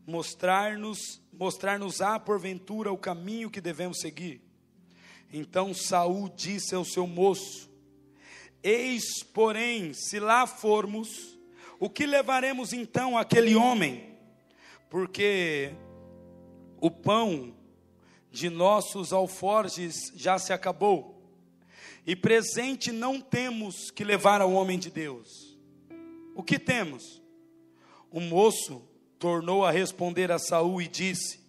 mostrar-nos 0.06 1.20
mostrar-nos-á 1.30 2.18
porventura 2.18 2.90
o 2.90 2.98
caminho 2.98 3.50
que 3.50 3.60
devemos 3.60 4.00
seguir. 4.00 4.47
Então 5.32 5.74
Saul 5.74 6.28
disse 6.28 6.74
ao 6.74 6.84
seu 6.84 7.06
moço: 7.06 7.68
Eis, 8.62 9.22
porém, 9.22 9.92
se 9.92 10.18
lá 10.18 10.46
formos, 10.46 11.38
o 11.78 11.88
que 11.88 12.06
levaremos 12.06 12.72
então 12.72 13.16
àquele 13.16 13.54
homem? 13.54 14.16
Porque 14.88 15.72
o 16.80 16.90
pão 16.90 17.54
de 18.30 18.48
nossos 18.48 19.12
alforjes 19.12 20.12
já 20.14 20.38
se 20.38 20.52
acabou, 20.52 21.22
e 22.06 22.16
presente 22.16 22.90
não 22.90 23.20
temos 23.20 23.90
que 23.90 24.04
levar 24.04 24.40
ao 24.40 24.52
homem 24.52 24.78
de 24.78 24.90
Deus. 24.90 25.58
O 26.34 26.42
que 26.42 26.58
temos? 26.58 27.22
O 28.10 28.20
moço 28.20 28.82
tornou 29.18 29.64
a 29.64 29.70
responder 29.70 30.32
a 30.32 30.38
Saul 30.38 30.80
e 30.80 30.88
disse: 30.88 31.40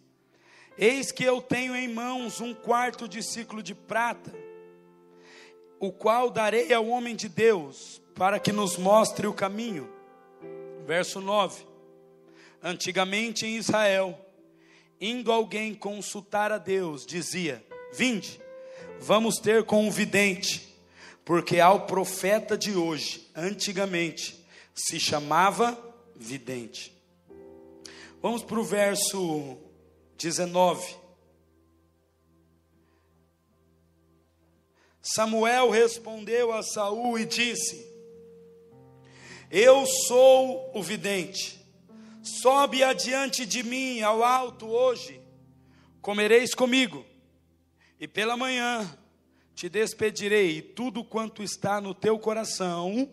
Eis 0.82 1.12
que 1.12 1.26
eu 1.26 1.42
tenho 1.42 1.76
em 1.76 1.89
mãos 1.89 2.39
um 2.39 2.54
quarto 2.54 3.06
de 3.06 3.22
ciclo 3.22 3.62
de 3.62 3.76
prata, 3.76 4.34
o 5.78 5.92
qual 5.92 6.30
darei 6.30 6.72
ao 6.72 6.88
homem 6.88 7.18
de 7.18 7.28
Deus, 7.28 8.02
para 8.15 8.39
que 8.39 8.54
nos 8.54 8.78
mostre 8.78 9.28
o 9.28 9.34
caminho. 9.34 9.89
Verso 10.86 11.20
9: 11.20 11.65
Antigamente 12.63 13.46
em 13.46 13.58
Israel, 13.58 14.18
indo 15.02 15.34
alguém 15.34 15.76
consultar 15.76 16.50
a 16.50 16.58
Deus, 16.58 17.06
dizia: 17.06 17.62
Vinde, 17.92 18.39
vamos 19.02 19.36
ter 19.36 19.65
com 19.65 19.86
um 19.86 19.92
vidente, 19.92 20.74
porque 21.26 21.60
ao 21.60 21.88
profeta 21.88 22.58
de 22.58 22.78
hoje, 22.78 23.30
antigamente, 23.36 24.48
se 24.74 24.98
chamava 24.98 25.78
vidente. 26.15 26.98
Vamos 28.22 28.44
para 28.44 28.62
o 28.62 28.63
verso 28.63 29.58
19. 30.19 30.97
Samuel 35.01 35.69
respondeu 35.69 36.51
a 36.51 36.62
Saul 36.62 37.17
e 37.17 37.25
disse: 37.25 37.89
Eu 39.49 39.86
sou 39.86 40.71
o 40.75 40.84
vidente. 40.84 41.58
Sobe 42.21 42.84
adiante 42.84 43.45
de 43.45 43.63
mim 43.63 44.01
ao 44.01 44.21
alto 44.21 44.67
hoje. 44.67 45.21
Comereis 46.01 46.53
comigo. 46.53 47.05
E 47.97 48.08
pela 48.08 48.36
manhã 48.36 48.97
te 49.55 49.67
despedirei, 49.67 50.58
e 50.58 50.62
tudo 50.62 51.03
quanto 51.03 51.43
está 51.43 51.82
no 51.82 51.93
teu 51.93 52.19
coração 52.19 53.10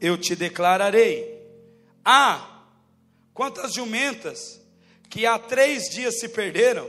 eu 0.00 0.16
te 0.16 0.34
declararei. 0.34 1.38
Ah, 2.04 2.66
quantas 3.32 3.74
jumentas 3.74 4.59
que 5.10 5.26
há 5.26 5.38
três 5.38 5.90
dias 5.90 6.20
se 6.20 6.28
perderam, 6.28 6.88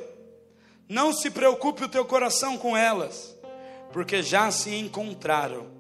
não 0.87 1.11
se 1.11 1.31
preocupe 1.31 1.83
o 1.83 1.89
teu 1.89 2.05
coração 2.05 2.57
com 2.57 2.77
elas, 2.77 3.35
porque 3.91 4.21
já 4.21 4.51
se 4.51 4.73
encontraram. 4.75 5.71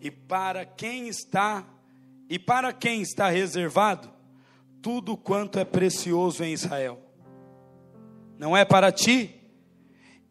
E 0.00 0.10
para 0.10 0.66
quem 0.66 1.08
está 1.08 1.64
e 2.28 2.38
para 2.38 2.72
quem 2.72 3.00
está 3.00 3.28
reservado 3.28 4.10
tudo 4.82 5.16
quanto 5.16 5.58
é 5.58 5.64
precioso 5.64 6.44
em 6.44 6.52
Israel. 6.52 7.00
Não 8.38 8.56
é 8.56 8.64
para 8.64 8.90
ti 8.90 9.40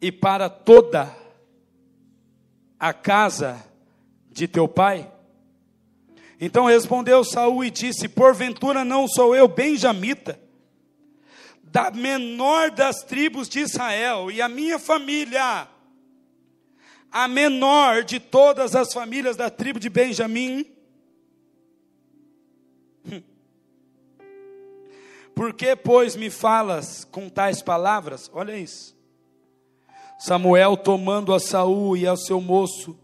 e 0.00 0.12
para 0.12 0.48
toda 0.48 1.12
a 2.78 2.92
casa 2.92 3.64
de 4.30 4.46
teu 4.46 4.68
pai? 4.68 5.10
Então 6.40 6.66
respondeu 6.66 7.24
Saul 7.24 7.64
e 7.64 7.70
disse: 7.70 8.08
Porventura 8.08 8.84
não 8.84 9.08
sou 9.08 9.34
eu 9.34 9.48
benjamita, 9.48 10.38
da 11.74 11.90
menor 11.90 12.70
das 12.70 13.02
tribos 13.02 13.48
de 13.48 13.58
Israel, 13.58 14.30
e 14.30 14.40
a 14.40 14.48
minha 14.48 14.78
família, 14.78 15.66
a 17.10 17.26
menor 17.26 18.04
de 18.04 18.20
todas 18.20 18.76
as 18.76 18.92
famílias 18.92 19.34
da 19.34 19.50
tribo 19.50 19.80
de 19.80 19.90
Benjamim. 19.90 20.64
Por 25.34 25.52
que, 25.52 25.74
pois, 25.74 26.14
me 26.14 26.30
falas 26.30 27.04
com 27.10 27.28
tais 27.28 27.60
palavras? 27.60 28.30
Olha 28.32 28.56
isso. 28.56 28.96
Samuel, 30.16 30.76
tomando 30.76 31.34
a 31.34 31.40
Saul 31.40 31.96
e 31.96 32.06
ao 32.06 32.16
seu 32.16 32.40
moço, 32.40 32.96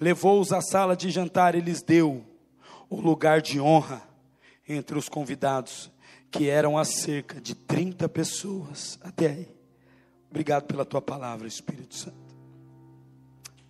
levou-os 0.00 0.52
à 0.52 0.60
sala 0.60 0.96
de 0.96 1.08
jantar 1.08 1.54
e 1.54 1.60
lhes 1.60 1.82
deu 1.82 2.26
o 2.90 3.00
lugar 3.00 3.40
de 3.40 3.60
honra 3.60 4.02
entre 4.68 4.98
os 4.98 5.08
convidados, 5.08 5.88
que 6.30 6.48
eram 6.48 6.76
a 6.76 6.84
cerca 6.84 7.40
de 7.40 7.54
30 7.54 8.08
pessoas. 8.08 8.98
Até 9.02 9.28
aí. 9.28 9.48
Obrigado 10.30 10.64
pela 10.64 10.84
tua 10.84 11.00
palavra, 11.00 11.46
Espírito 11.46 11.94
Santo. 11.94 12.16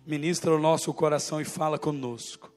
Ministra 0.05 0.53
o 0.53 0.59
nosso 0.59 0.93
coração 0.93 1.39
e 1.39 1.45
fala 1.45 1.77
conosco, 1.77 2.51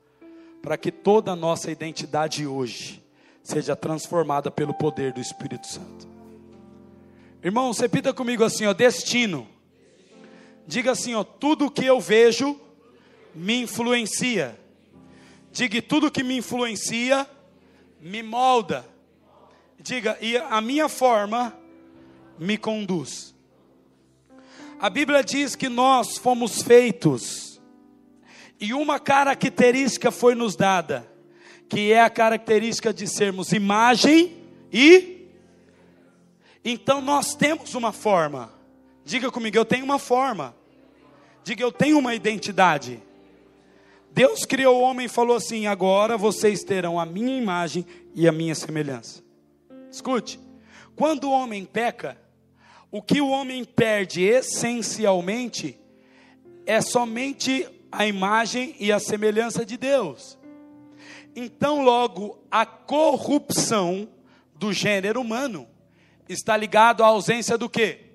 para 0.62 0.76
que 0.76 0.92
toda 0.92 1.32
a 1.32 1.36
nossa 1.36 1.70
identidade 1.70 2.46
hoje 2.46 3.02
seja 3.42 3.74
transformada 3.74 4.50
pelo 4.50 4.72
poder 4.74 5.12
do 5.12 5.20
Espírito 5.20 5.66
Santo. 5.66 6.08
Irmão, 7.42 7.72
repita 7.72 8.12
comigo 8.12 8.44
assim, 8.44 8.66
ó, 8.66 8.72
destino 8.72 9.48
Diga 10.70 10.92
assim, 10.92 11.14
ó, 11.16 11.24
tudo 11.24 11.68
que 11.68 11.84
eu 11.84 12.00
vejo 12.00 12.56
me 13.34 13.62
influencia. 13.62 14.56
Diga, 15.50 15.82
tudo 15.82 16.12
que 16.12 16.22
me 16.22 16.36
influencia 16.36 17.28
me 18.00 18.22
molda. 18.22 18.86
Diga, 19.82 20.18
e 20.20 20.36
a 20.36 20.60
minha 20.60 20.90
forma 20.90 21.56
me 22.38 22.58
conduz. 22.58 23.34
A 24.78 24.90
Bíblia 24.90 25.24
diz 25.24 25.56
que 25.56 25.70
nós 25.70 26.18
fomos 26.18 26.62
feitos, 26.62 27.58
e 28.60 28.74
uma 28.74 29.00
característica 29.00 30.10
foi 30.10 30.34
nos 30.34 30.54
dada, 30.54 31.10
que 31.66 31.92
é 31.92 32.02
a 32.02 32.10
característica 32.10 32.92
de 32.92 33.06
sermos 33.06 33.52
imagem 33.52 34.36
e. 34.70 35.26
Então 36.62 37.00
nós 37.00 37.34
temos 37.34 37.74
uma 37.74 37.90
forma. 37.90 38.52
Diga 39.02 39.30
comigo, 39.30 39.56
eu 39.56 39.64
tenho 39.64 39.84
uma 39.84 39.98
forma. 39.98 40.54
Diga, 41.42 41.62
eu 41.62 41.72
tenho 41.72 41.98
uma 41.98 42.14
identidade. 42.14 43.02
Deus 44.12 44.44
criou 44.44 44.78
o 44.78 44.82
homem 44.82 45.06
e 45.06 45.08
falou 45.08 45.36
assim: 45.36 45.66
agora 45.66 46.18
vocês 46.18 46.62
terão 46.62 47.00
a 47.00 47.06
minha 47.06 47.38
imagem 47.38 47.86
e 48.14 48.28
a 48.28 48.32
minha 48.32 48.54
semelhança. 48.54 49.29
Escute, 49.90 50.38
quando 50.94 51.24
o 51.24 51.32
homem 51.32 51.64
peca, 51.64 52.16
o 52.90 53.02
que 53.02 53.20
o 53.20 53.28
homem 53.28 53.64
perde 53.64 54.22
essencialmente 54.22 55.78
é 56.66 56.80
somente 56.80 57.68
a 57.90 58.06
imagem 58.06 58.74
e 58.78 58.92
a 58.92 58.98
semelhança 58.98 59.64
de 59.64 59.76
Deus. 59.76 60.38
Então, 61.34 61.82
logo, 61.82 62.38
a 62.50 62.66
corrupção 62.66 64.08
do 64.54 64.72
gênero 64.72 65.20
humano 65.20 65.66
está 66.28 66.56
ligado 66.56 67.02
à 67.02 67.06
ausência 67.06 67.56
do 67.56 67.68
quê? 67.68 68.10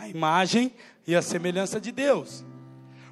a 0.00 0.08
imagem 0.08 0.72
e 1.06 1.14
a 1.14 1.20
semelhança 1.20 1.78
de 1.78 1.92
Deus. 1.92 2.42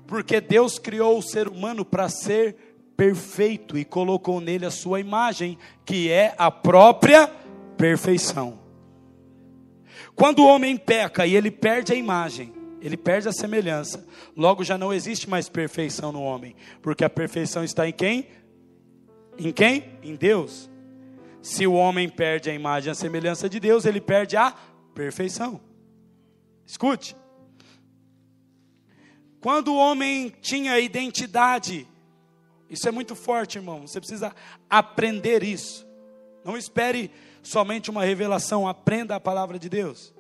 Porque 0.06 0.40
Deus 0.40 0.78
criou 0.78 1.18
o 1.18 1.22
ser 1.22 1.46
humano 1.46 1.84
para 1.84 2.08
ser 2.08 2.67
perfeito 2.98 3.78
e 3.78 3.84
colocou 3.84 4.40
nele 4.40 4.66
a 4.66 4.72
sua 4.72 4.98
imagem, 4.98 5.56
que 5.86 6.10
é 6.10 6.34
a 6.36 6.50
própria 6.50 7.28
perfeição. 7.76 8.58
Quando 10.16 10.40
o 10.40 10.48
homem 10.48 10.76
peca 10.76 11.24
e 11.24 11.36
ele 11.36 11.48
perde 11.48 11.92
a 11.92 11.96
imagem, 11.96 12.52
ele 12.80 12.96
perde 12.96 13.28
a 13.28 13.32
semelhança, 13.32 14.04
logo 14.36 14.64
já 14.64 14.76
não 14.76 14.92
existe 14.92 15.30
mais 15.30 15.48
perfeição 15.48 16.10
no 16.10 16.20
homem, 16.20 16.56
porque 16.82 17.04
a 17.04 17.08
perfeição 17.08 17.62
está 17.62 17.88
em 17.88 17.92
quem? 17.92 18.26
Em 19.38 19.52
quem? 19.52 19.96
Em 20.02 20.16
Deus. 20.16 20.68
Se 21.40 21.68
o 21.68 21.74
homem 21.74 22.08
perde 22.08 22.50
a 22.50 22.54
imagem 22.54 22.88
e 22.88 22.90
a 22.90 22.96
semelhança 22.96 23.48
de 23.48 23.60
Deus, 23.60 23.84
ele 23.84 24.00
perde 24.00 24.36
a 24.36 24.52
perfeição. 24.92 25.60
Escute. 26.66 27.14
Quando 29.40 29.68
o 29.68 29.76
homem 29.76 30.34
tinha 30.40 30.80
identidade, 30.80 31.86
isso 32.68 32.88
é 32.88 32.90
muito 32.90 33.14
forte, 33.14 33.58
irmão. 33.58 33.86
Você 33.86 34.00
precisa 34.00 34.34
aprender 34.68 35.42
isso. 35.42 35.86
Não 36.44 36.56
espere 36.56 37.10
somente 37.42 37.90
uma 37.90 38.04
revelação, 38.04 38.68
aprenda 38.68 39.14
a 39.14 39.20
palavra 39.20 39.58
de 39.58 39.68
Deus. 39.68 40.14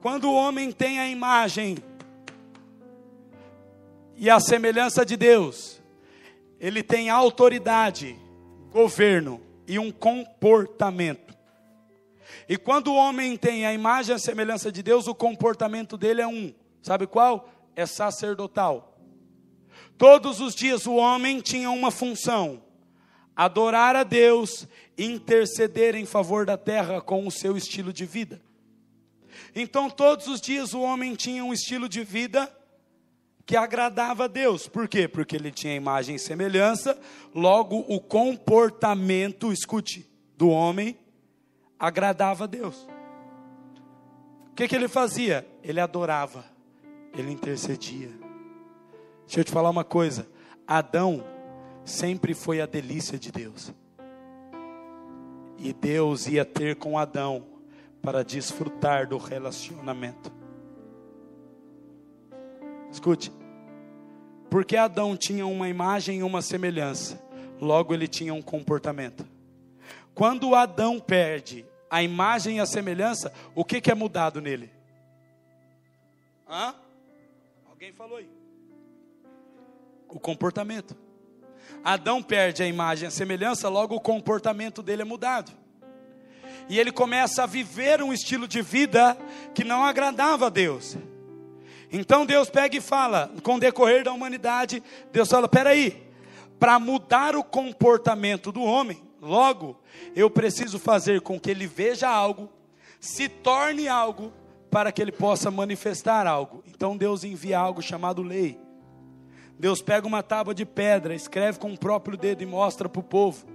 Quando 0.00 0.28
o 0.28 0.34
homem 0.34 0.70
tem 0.70 0.98
a 0.98 1.08
imagem 1.08 1.78
e 4.16 4.28
a 4.28 4.38
semelhança 4.38 5.04
de 5.04 5.16
Deus, 5.16 5.80
ele 6.60 6.82
tem 6.82 7.08
autoridade, 7.08 8.18
governo 8.70 9.40
e 9.66 9.78
um 9.78 9.90
comportamento. 9.90 11.34
E 12.48 12.56
quando 12.56 12.88
o 12.88 12.96
homem 12.96 13.36
tem 13.36 13.64
a 13.64 13.72
imagem 13.72 14.12
e 14.12 14.16
a 14.16 14.18
semelhança 14.18 14.70
de 14.70 14.82
Deus, 14.82 15.06
o 15.06 15.14
comportamento 15.14 15.96
dele 15.96 16.20
é 16.20 16.26
um. 16.26 16.52
Sabe 16.82 17.06
qual? 17.06 17.48
É 17.74 17.86
sacerdotal. 17.86 18.93
Todos 19.96 20.40
os 20.40 20.54
dias 20.54 20.86
o 20.86 20.94
homem 20.94 21.40
tinha 21.40 21.70
uma 21.70 21.90
função: 21.90 22.62
adorar 23.34 23.96
a 23.96 24.02
Deus 24.02 24.66
e 24.96 25.04
interceder 25.04 25.94
em 25.94 26.04
favor 26.04 26.44
da 26.46 26.56
terra 26.56 27.00
com 27.00 27.26
o 27.26 27.30
seu 27.30 27.56
estilo 27.56 27.92
de 27.92 28.04
vida. 28.04 28.40
Então, 29.54 29.88
todos 29.88 30.26
os 30.26 30.40
dias 30.40 30.74
o 30.74 30.80
homem 30.80 31.14
tinha 31.14 31.44
um 31.44 31.52
estilo 31.52 31.88
de 31.88 32.02
vida 32.02 32.52
que 33.46 33.56
agradava 33.56 34.24
a 34.24 34.28
Deus. 34.28 34.66
Por 34.66 34.88
quê? 34.88 35.06
Porque 35.06 35.36
ele 35.36 35.50
tinha 35.50 35.74
imagem 35.74 36.16
e 36.16 36.18
semelhança, 36.18 36.98
logo 37.34 37.84
o 37.88 38.00
comportamento, 38.00 39.52
escute, 39.52 40.08
do 40.36 40.48
homem 40.48 40.96
agradava 41.78 42.44
a 42.44 42.46
Deus. 42.46 42.88
O 44.50 44.54
que, 44.54 44.68
que 44.68 44.74
ele 44.74 44.88
fazia? 44.88 45.46
Ele 45.62 45.80
adorava, 45.80 46.44
ele 47.12 47.30
intercedia. 47.30 48.23
Deixa 49.26 49.40
eu 49.40 49.44
te 49.44 49.50
falar 49.50 49.70
uma 49.70 49.84
coisa: 49.84 50.28
Adão 50.66 51.24
sempre 51.84 52.34
foi 52.34 52.60
a 52.60 52.66
delícia 52.66 53.18
de 53.18 53.30
Deus. 53.30 53.72
E 55.58 55.72
Deus 55.72 56.26
ia 56.26 56.44
ter 56.44 56.76
com 56.76 56.98
Adão 56.98 57.46
para 58.02 58.22
desfrutar 58.22 59.08
do 59.08 59.16
relacionamento. 59.16 60.32
Escute, 62.90 63.32
porque 64.50 64.76
Adão 64.76 65.16
tinha 65.16 65.46
uma 65.46 65.68
imagem 65.68 66.18
e 66.18 66.22
uma 66.22 66.40
semelhança, 66.40 67.20
logo 67.60 67.92
ele 67.92 68.06
tinha 68.06 68.32
um 68.32 68.42
comportamento. 68.42 69.26
Quando 70.14 70.54
Adão 70.54 71.00
perde 71.00 71.66
a 71.90 72.02
imagem 72.02 72.58
e 72.58 72.60
a 72.60 72.66
semelhança, 72.66 73.32
o 73.54 73.64
que, 73.64 73.80
que 73.80 73.90
é 73.90 73.94
mudado 73.94 74.40
nele? 74.40 74.70
Hã? 76.48 76.74
Alguém 77.68 77.92
falou 77.92 78.18
aí. 78.18 78.33
O 80.14 80.20
comportamento. 80.20 80.96
Adão 81.82 82.22
perde 82.22 82.62
a 82.62 82.66
imagem 82.66 83.08
a 83.08 83.10
semelhança, 83.10 83.68
logo 83.68 83.96
o 83.96 84.00
comportamento 84.00 84.80
dele 84.80 85.02
é 85.02 85.04
mudado. 85.04 85.50
E 86.68 86.78
ele 86.78 86.92
começa 86.92 87.42
a 87.42 87.46
viver 87.46 88.00
um 88.00 88.12
estilo 88.12 88.46
de 88.46 88.62
vida 88.62 89.18
que 89.52 89.64
não 89.64 89.84
agradava 89.84 90.46
a 90.46 90.50
Deus. 90.50 90.96
Então 91.92 92.24
Deus 92.24 92.48
pega 92.48 92.76
e 92.76 92.80
fala, 92.80 93.30
com 93.42 93.56
o 93.56 93.60
decorrer 93.60 94.04
da 94.04 94.12
humanidade, 94.12 94.82
Deus 95.12 95.28
fala: 95.28 95.48
peraí, 95.48 96.08
para 96.60 96.78
mudar 96.78 97.34
o 97.34 97.42
comportamento 97.42 98.52
do 98.52 98.62
homem, 98.62 99.02
logo 99.20 99.78
eu 100.14 100.30
preciso 100.30 100.78
fazer 100.78 101.20
com 101.22 101.40
que 101.40 101.50
ele 101.50 101.66
veja 101.66 102.08
algo, 102.08 102.48
se 103.00 103.28
torne 103.28 103.88
algo, 103.88 104.32
para 104.70 104.90
que 104.90 105.02
ele 105.02 105.12
possa 105.12 105.50
manifestar 105.50 106.26
algo. 106.26 106.62
Então 106.66 106.96
Deus 106.96 107.24
envia 107.24 107.58
algo 107.58 107.82
chamado 107.82 108.22
lei. 108.22 108.63
Deus 109.58 109.80
pega 109.80 110.06
uma 110.06 110.22
tábua 110.22 110.54
de 110.54 110.66
pedra, 110.66 111.14
escreve 111.14 111.58
com 111.58 111.72
o 111.72 111.78
próprio 111.78 112.16
dedo 112.16 112.42
e 112.42 112.46
mostra 112.46 112.88
para 112.88 113.00
o 113.00 113.04
povo. 113.04 113.46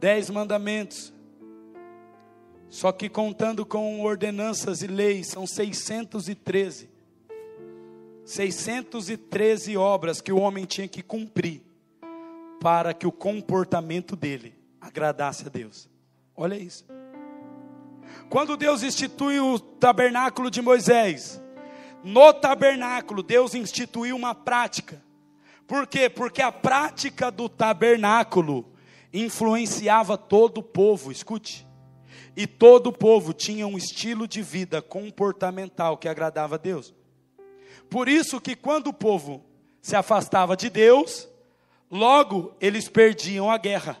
Dez 0.00 0.30
mandamentos. 0.30 1.12
Só 2.70 2.92
que 2.92 3.08
contando 3.08 3.64
com 3.64 4.02
ordenanças 4.02 4.82
e 4.82 4.86
leis, 4.86 5.28
são 5.28 5.46
613. 5.46 6.88
613 8.24 9.76
obras 9.76 10.20
que 10.20 10.30
o 10.30 10.38
homem 10.38 10.66
tinha 10.66 10.86
que 10.86 11.02
cumprir 11.02 11.62
para 12.60 12.92
que 12.92 13.06
o 13.06 13.12
comportamento 13.12 14.14
dele 14.14 14.54
agradasse 14.80 15.46
a 15.46 15.48
Deus. 15.48 15.88
Olha 16.36 16.54
isso. 16.54 16.84
Quando 18.28 18.56
Deus 18.56 18.82
institui 18.82 19.40
o 19.40 19.58
tabernáculo 19.58 20.50
de 20.50 20.60
Moisés, 20.60 21.40
no 22.02 22.32
tabernáculo 22.32 23.22
Deus 23.22 23.54
instituiu 23.54 24.16
uma 24.16 24.34
prática. 24.34 25.02
Por 25.66 25.86
quê? 25.86 26.08
Porque 26.08 26.40
a 26.40 26.50
prática 26.50 27.30
do 27.30 27.48
tabernáculo 27.48 28.72
influenciava 29.12 30.16
todo 30.16 30.58
o 30.58 30.62
povo. 30.62 31.12
Escute. 31.12 31.66
E 32.36 32.46
todo 32.46 32.88
o 32.88 32.92
povo 32.92 33.32
tinha 33.32 33.66
um 33.66 33.76
estilo 33.76 34.26
de 34.26 34.40
vida 34.42 34.80
comportamental 34.80 35.96
que 35.98 36.08
agradava 36.08 36.54
a 36.54 36.58
Deus. 36.58 36.94
Por 37.90 38.08
isso 38.08 38.40
que 38.40 38.54
quando 38.54 38.88
o 38.88 38.92
povo 38.92 39.44
se 39.82 39.96
afastava 39.96 40.56
de 40.56 40.70
Deus, 40.70 41.28
logo 41.90 42.54
eles 42.60 42.88
perdiam 42.88 43.50
a 43.50 43.58
guerra. 43.58 43.98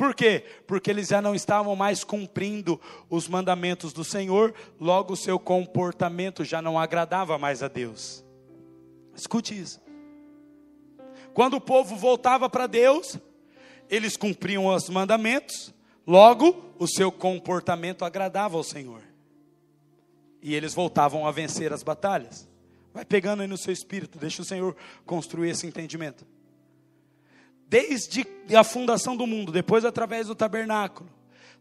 Por 0.00 0.14
quê? 0.14 0.46
Porque 0.66 0.88
eles 0.88 1.08
já 1.08 1.20
não 1.20 1.34
estavam 1.34 1.76
mais 1.76 2.02
cumprindo 2.02 2.80
os 3.10 3.28
mandamentos 3.28 3.92
do 3.92 4.02
Senhor, 4.02 4.54
logo 4.80 5.12
o 5.12 5.16
seu 5.16 5.38
comportamento 5.38 6.42
já 6.42 6.62
não 6.62 6.78
agradava 6.78 7.36
mais 7.36 7.62
a 7.62 7.68
Deus. 7.68 8.24
Escute 9.14 9.60
isso. 9.60 9.78
Quando 11.34 11.58
o 11.58 11.60
povo 11.60 11.96
voltava 11.96 12.48
para 12.48 12.66
Deus, 12.66 13.18
eles 13.90 14.16
cumpriam 14.16 14.68
os 14.68 14.88
mandamentos, 14.88 15.74
Logo, 16.06 16.74
o 16.78 16.88
seu 16.88 17.12
comportamento 17.12 18.04
agradava 18.04 18.56
ao 18.56 18.64
Senhor. 18.64 19.02
E 20.42 20.54
eles 20.54 20.72
voltavam 20.72 21.26
a 21.26 21.30
vencer 21.30 21.72
as 21.72 21.82
batalhas. 21.82 22.48
Vai 22.92 23.04
pegando 23.04 23.42
aí 23.42 23.46
no 23.46 23.58
seu 23.58 23.72
espírito, 23.72 24.18
deixa 24.18 24.42
o 24.42 24.44
Senhor 24.44 24.74
construir 25.04 25.50
esse 25.50 25.66
entendimento. 25.66 26.26
Desde 27.70 28.26
a 28.52 28.64
fundação 28.64 29.16
do 29.16 29.28
mundo, 29.28 29.52
depois 29.52 29.84
através 29.84 30.26
do 30.26 30.34
tabernáculo, 30.34 31.08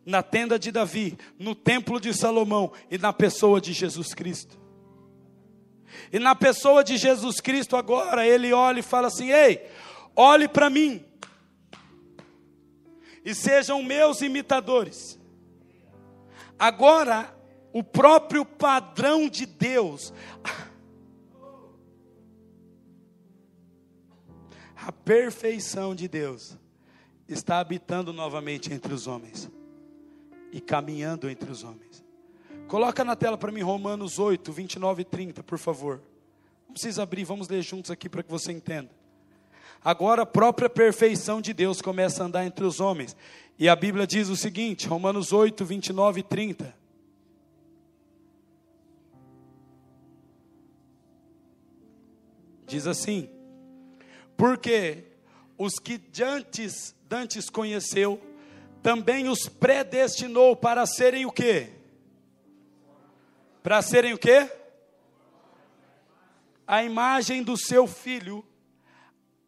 na 0.04 0.24
tenda 0.24 0.58
de 0.58 0.72
Davi, 0.72 1.16
no 1.38 1.54
templo 1.54 2.02
de 2.02 2.12
Salomão 2.16 2.72
e 2.90 2.98
na 2.98 3.14
pessoa 3.14 3.62
de 3.62 3.74
Jesus 3.74 4.16
Cristo. 4.16 4.60
E 6.12 6.18
na 6.18 6.34
pessoa 6.34 6.84
de 6.84 6.98
Jesus 6.98 7.40
Cristo 7.40 7.78
agora, 7.78 8.26
ele 8.26 8.52
olha 8.52 8.80
e 8.80 8.82
fala 8.82 9.06
assim: 9.06 9.30
"Ei, 9.30 9.70
olhe 10.16 10.48
para 10.48 10.68
mim 10.68 11.06
e 13.24 13.36
sejam 13.36 13.84
meus 13.84 14.22
imitadores. 14.22 15.20
Agora, 16.58 17.32
o 17.72 17.84
próprio 17.84 18.44
padrão 18.44 19.30
de 19.30 19.46
Deus, 19.46 20.12
a 24.86 24.92
perfeição 24.92 25.94
de 25.94 26.08
Deus, 26.08 26.58
está 27.28 27.60
habitando 27.60 28.12
novamente 28.12 28.74
entre 28.74 28.94
os 28.94 29.08
homens 29.08 29.50
e 30.52 30.60
caminhando 30.60 31.30
entre 31.30 31.52
os 31.52 31.64
homens. 31.64 32.04
Coloca 32.68 33.04
na 33.04 33.16
tela 33.16 33.38
para 33.38 33.52
mim 33.52 33.62
Romanos 33.62 34.20
8, 34.20 34.52
29 34.52 35.02
e 35.02 35.06
30, 35.06 35.44
por 35.44 35.58
favor. 35.58 36.02
Não 36.68 36.74
precisa 36.74 37.04
abrir, 37.04 37.24
vamos 37.24 37.48
ler 37.48 37.62
juntos 37.62 37.92
aqui 37.92 38.08
para 38.08 38.24
que 38.24 38.32
você 38.32 38.52
entenda. 38.52 38.90
Agora 39.84 40.24
a 40.24 40.26
própria 40.26 40.70
perfeição 40.70 41.42
de 41.42 41.54
Deus 41.54 41.82
começa 41.82 42.24
a 42.24 42.26
andar 42.26 42.46
entre 42.46 42.66
os 42.66 42.80
homens. 42.80 43.16
E 43.58 43.68
a 43.68 43.76
Bíblia 43.76 44.06
diz 44.06 44.30
o 44.30 44.36
seguinte, 44.36 44.88
Romanos 44.88 45.32
8, 45.32 45.64
29 45.66 46.20
e 46.20 46.24
30. 46.24 46.76
Diz 52.68 52.86
assim: 52.86 53.30
Porque 54.40 55.04
os 55.58 55.74
que 55.80 55.98
dantes, 55.98 56.96
dantes 57.10 57.50
conheceu, 57.50 58.22
também 58.82 59.28
os 59.28 59.50
predestinou 59.50 60.56
para 60.56 60.86
serem 60.86 61.26
o 61.26 61.32
quê? 61.32 61.68
Para 63.62 63.82
serem 63.82 64.14
o 64.14 64.18
quê? 64.18 64.50
A 66.66 66.82
imagem 66.86 67.44
do 67.44 67.58
seu 67.58 67.86
filho, 67.86 68.42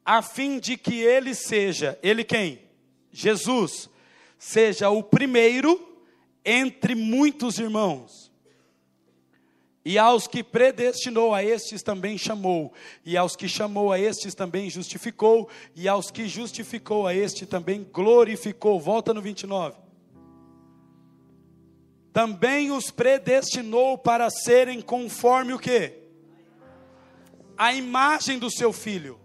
a 0.03 0.21
fim 0.21 0.59
de 0.59 0.75
que 0.75 0.99
ele 0.99 1.33
seja, 1.33 1.97
ele 2.03 2.25
quem? 2.25 2.61
Jesus, 3.13 3.89
seja 4.37 4.89
o 4.89 5.01
primeiro 5.01 6.03
entre 6.43 6.95
muitos 6.95 7.59
irmãos. 7.59 8.29
E 9.83 9.97
aos 9.97 10.27
que 10.27 10.43
predestinou 10.43 11.33
a 11.33 11.43
estes 11.43 11.81
também 11.81 12.17
chamou, 12.17 12.71
e 13.03 13.17
aos 13.17 13.35
que 13.35 13.47
chamou 13.47 13.91
a 13.91 13.99
estes 13.99 14.35
também 14.35 14.69
justificou, 14.69 15.49
e 15.75 15.87
aos 15.87 16.11
que 16.11 16.27
justificou 16.27 17.07
a 17.07 17.15
este 17.15 17.45
também 17.45 17.87
glorificou. 17.91 18.79
Volta 18.79 19.13
no 19.13 19.21
29. 19.21 19.77
Também 22.13 22.71
os 22.71 22.91
predestinou 22.91 23.97
para 23.97 24.29
serem 24.29 24.81
conforme 24.81 25.53
o 25.53 25.59
que? 25.59 25.93
A 27.57 27.73
imagem 27.73 28.37
do 28.37 28.51
seu 28.51 28.71
filho 28.71 29.21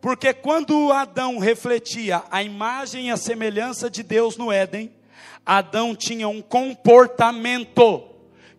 porque 0.00 0.32
quando 0.32 0.92
Adão 0.92 1.38
refletia 1.38 2.22
a 2.30 2.42
imagem 2.42 3.08
e 3.08 3.10
a 3.10 3.16
semelhança 3.16 3.90
de 3.90 4.02
Deus 4.02 4.36
no 4.36 4.52
Éden, 4.52 4.92
Adão 5.44 5.94
tinha 5.94 6.28
um 6.28 6.40
comportamento 6.40 8.07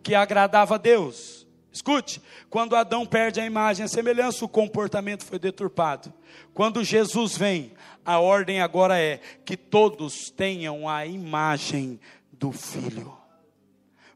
que 0.10 0.16
agradava 0.16 0.74
a 0.74 0.78
Deus. 0.80 1.45
Escute, 1.72 2.20
quando 2.49 2.76
Adão 2.76 3.05
perde 3.05 3.39
a 3.39 3.45
imagem 3.45 3.86
a 3.86 3.88
semelhança, 3.88 4.43
o 4.43 4.49
comportamento 4.49 5.24
foi 5.24 5.38
deturpado. 5.38 6.12
Quando 6.51 6.84
Jesus 6.84 7.38
vem, 7.38 7.74
a 8.03 8.18
ordem 8.18 8.60
agora 8.60 8.99
é 8.99 9.20
que 9.45 9.55
todos 9.55 10.32
tenham 10.32 10.89
a 10.89 11.05
imagem 11.05 11.99
do 12.34 12.51
Filho. 12.51 13.16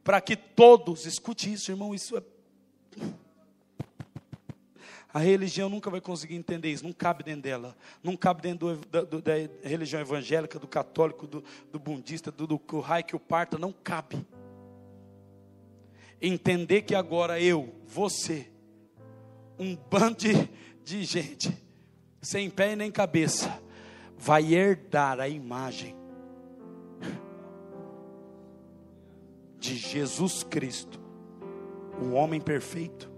Para 0.04 0.20
que 0.20 0.36
todos, 0.36 1.06
escute 1.06 1.54
isso, 1.54 1.70
irmão, 1.70 1.94
isso 1.94 2.18
é 2.18 2.24
a 5.14 5.20
religião 5.20 5.70
nunca 5.70 5.92
vai 5.92 6.02
conseguir 6.02 6.34
entender 6.34 6.72
isso, 6.72 6.84
não 6.84 6.92
cabe 6.92 7.24
dentro 7.24 7.44
dela. 7.44 7.78
Não 8.02 8.18
cabe 8.18 8.42
dentro 8.42 8.78
do, 8.78 9.06
do, 9.06 9.22
da 9.22 9.34
religião 9.64 10.02
evangélica, 10.02 10.58
do 10.58 10.68
católico, 10.68 11.28
do, 11.28 11.44
do 11.72 11.78
bundista, 11.78 12.32
do, 12.32 12.48
do, 12.48 12.58
do 12.58 12.80
raio 12.80 13.06
que 13.06 13.16
o 13.16 13.20
parta, 13.20 13.60
não 13.60 13.72
cabe. 13.72 14.26
Entender 16.26 16.84
que 16.84 16.96
agora 16.96 17.38
eu, 17.42 17.76
você, 17.86 18.48
um 19.60 19.76
bando 19.76 20.20
de, 20.20 20.50
de 20.82 21.04
gente, 21.04 21.54
sem 22.22 22.50
pé 22.50 22.78
nem 22.78 22.90
cabeça, 22.90 23.62
vai 24.18 24.54
herdar 24.54 25.20
a 25.20 25.28
imagem 25.28 25.94
de 29.60 29.76
Jesus 29.76 30.44
Cristo, 30.44 30.98
o 32.02 32.14
homem 32.14 32.40
perfeito. 32.40 33.12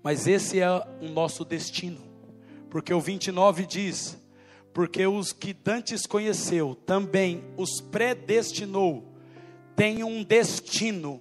Mas 0.00 0.28
esse 0.28 0.60
é 0.60 0.70
o 0.70 1.08
nosso 1.08 1.44
destino, 1.44 1.98
porque 2.70 2.94
o 2.94 3.00
29 3.00 3.66
diz: 3.66 4.16
Porque 4.76 5.06
os 5.06 5.32
que 5.32 5.54
dantes 5.54 6.06
conheceu, 6.06 6.74
também 6.74 7.42
os 7.56 7.80
predestinou, 7.80 9.02
tem 9.74 10.04
um 10.04 10.22
destino, 10.22 11.18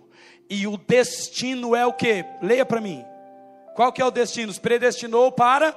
e 0.50 0.68
o 0.68 0.76
destino 0.76 1.74
é 1.74 1.86
o 1.86 1.94
que? 1.94 2.26
Leia 2.42 2.66
para 2.66 2.82
mim. 2.82 3.02
Qual 3.74 3.94
que 3.94 4.02
é 4.02 4.06
o 4.06 4.12
destino? 4.12 4.52
Os 4.52 4.60
predestinou 4.60 5.32
para 5.32 5.74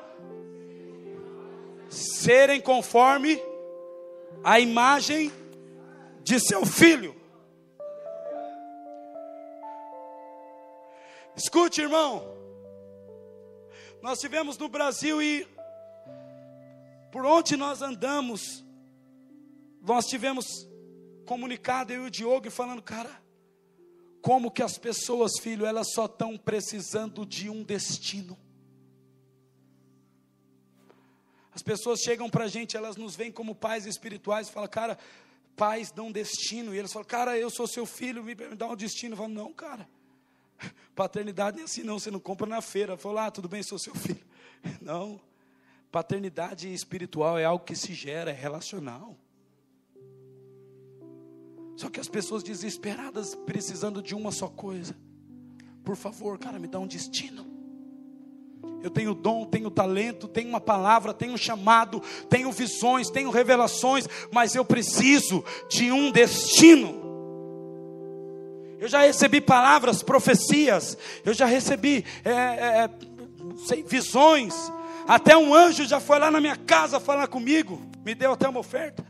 serem 1.88 2.60
conforme 2.60 3.40
a 4.42 4.58
imagem 4.58 5.30
de 6.24 6.40
seu 6.40 6.66
filho. 6.66 7.14
Escute, 11.36 11.80
irmão. 11.80 12.26
Nós 14.02 14.18
tivemos 14.18 14.58
no 14.58 14.68
Brasil 14.68 15.22
e 15.22 15.46
por 17.10 17.24
onde 17.24 17.56
nós 17.56 17.82
andamos, 17.82 18.64
nós 19.80 20.06
tivemos 20.06 20.68
comunicado 21.24 21.92
eu 21.92 22.04
e 22.04 22.06
o 22.06 22.10
Diogo 22.10 22.50
falando, 22.50 22.82
cara, 22.82 23.22
Como 24.20 24.50
que 24.50 24.62
as 24.62 24.76
pessoas, 24.76 25.38
filho, 25.40 25.64
elas 25.64 25.92
só 25.94 26.06
estão 26.06 26.36
precisando 26.36 27.24
de 27.24 27.48
um 27.48 27.62
destino. 27.62 28.36
As 31.54 31.62
pessoas 31.62 32.00
chegam 32.00 32.28
para 32.28 32.44
a 32.44 32.48
gente, 32.48 32.76
elas 32.76 32.96
nos 32.96 33.16
veem 33.16 33.32
como 33.32 33.54
pais 33.54 33.86
espirituais 33.86 34.48
falam, 34.48 34.68
cara, 34.68 34.98
pais 35.56 35.90
dão 35.90 36.10
destino. 36.10 36.74
E 36.74 36.78
eles 36.78 36.92
falam, 36.92 37.06
cara, 37.06 37.38
eu 37.38 37.48
sou 37.48 37.66
seu 37.66 37.86
filho, 37.86 38.22
me, 38.22 38.34
dá 38.34 38.66
um 38.66 38.76
destino. 38.76 39.14
Eu 39.14 39.18
falo, 39.18 39.28
não, 39.30 39.52
cara, 39.52 39.88
paternidade 40.94 41.60
é 41.60 41.64
assim, 41.64 41.82
não, 41.82 41.98
você 41.98 42.10
não 42.10 42.20
compra 42.20 42.46
na 42.46 42.60
feira. 42.60 42.94
Eu 42.94 42.98
falo, 42.98 43.18
ah, 43.18 43.30
tudo 43.30 43.48
bem, 43.48 43.62
sou 43.62 43.78
seu 43.78 43.94
filho. 43.94 44.26
Não, 44.82 45.20
paternidade 45.90 46.72
espiritual 46.72 47.38
é 47.38 47.44
algo 47.44 47.64
que 47.64 47.74
se 47.74 47.94
gera, 47.94 48.30
é 48.30 48.34
relacional. 48.34 49.16
Só 51.76 51.88
que 51.88 52.00
as 52.00 52.08
pessoas 52.08 52.42
desesperadas, 52.42 53.34
precisando 53.34 54.02
de 54.02 54.14
uma 54.14 54.32
só 54.32 54.48
coisa. 54.48 54.96
Por 55.84 55.96
favor, 55.96 56.38
cara, 56.38 56.58
me 56.58 56.66
dá 56.66 56.78
um 56.78 56.86
destino. 56.86 57.46
Eu 58.82 58.90
tenho 58.90 59.14
dom, 59.14 59.44
tenho 59.44 59.70
talento, 59.70 60.28
tenho 60.28 60.48
uma 60.48 60.60
palavra, 60.60 61.14
tenho 61.14 61.36
chamado, 61.36 62.00
tenho 62.28 62.50
visões, 62.52 63.10
tenho 63.10 63.30
revelações, 63.30 64.06
mas 64.32 64.54
eu 64.54 64.64
preciso 64.64 65.44
de 65.68 65.90
um 65.90 66.10
destino. 66.10 67.06
Eu 68.78 68.86
já 68.86 69.02
recebi 69.02 69.40
palavras, 69.40 70.02
profecias, 70.02 70.96
eu 71.24 71.34
já 71.34 71.46
recebi 71.46 72.04
é, 72.24 72.30
é, 72.30 72.90
sei, 73.66 73.82
visões. 73.82 74.54
Até 75.08 75.34
um 75.34 75.54
anjo 75.54 75.86
já 75.86 75.98
foi 75.98 76.18
lá 76.18 76.30
na 76.30 76.38
minha 76.38 76.54
casa 76.54 77.00
falar 77.00 77.28
comigo, 77.28 77.80
me 78.04 78.14
deu 78.14 78.32
até 78.32 78.46
uma 78.46 78.60
oferta. 78.60 79.02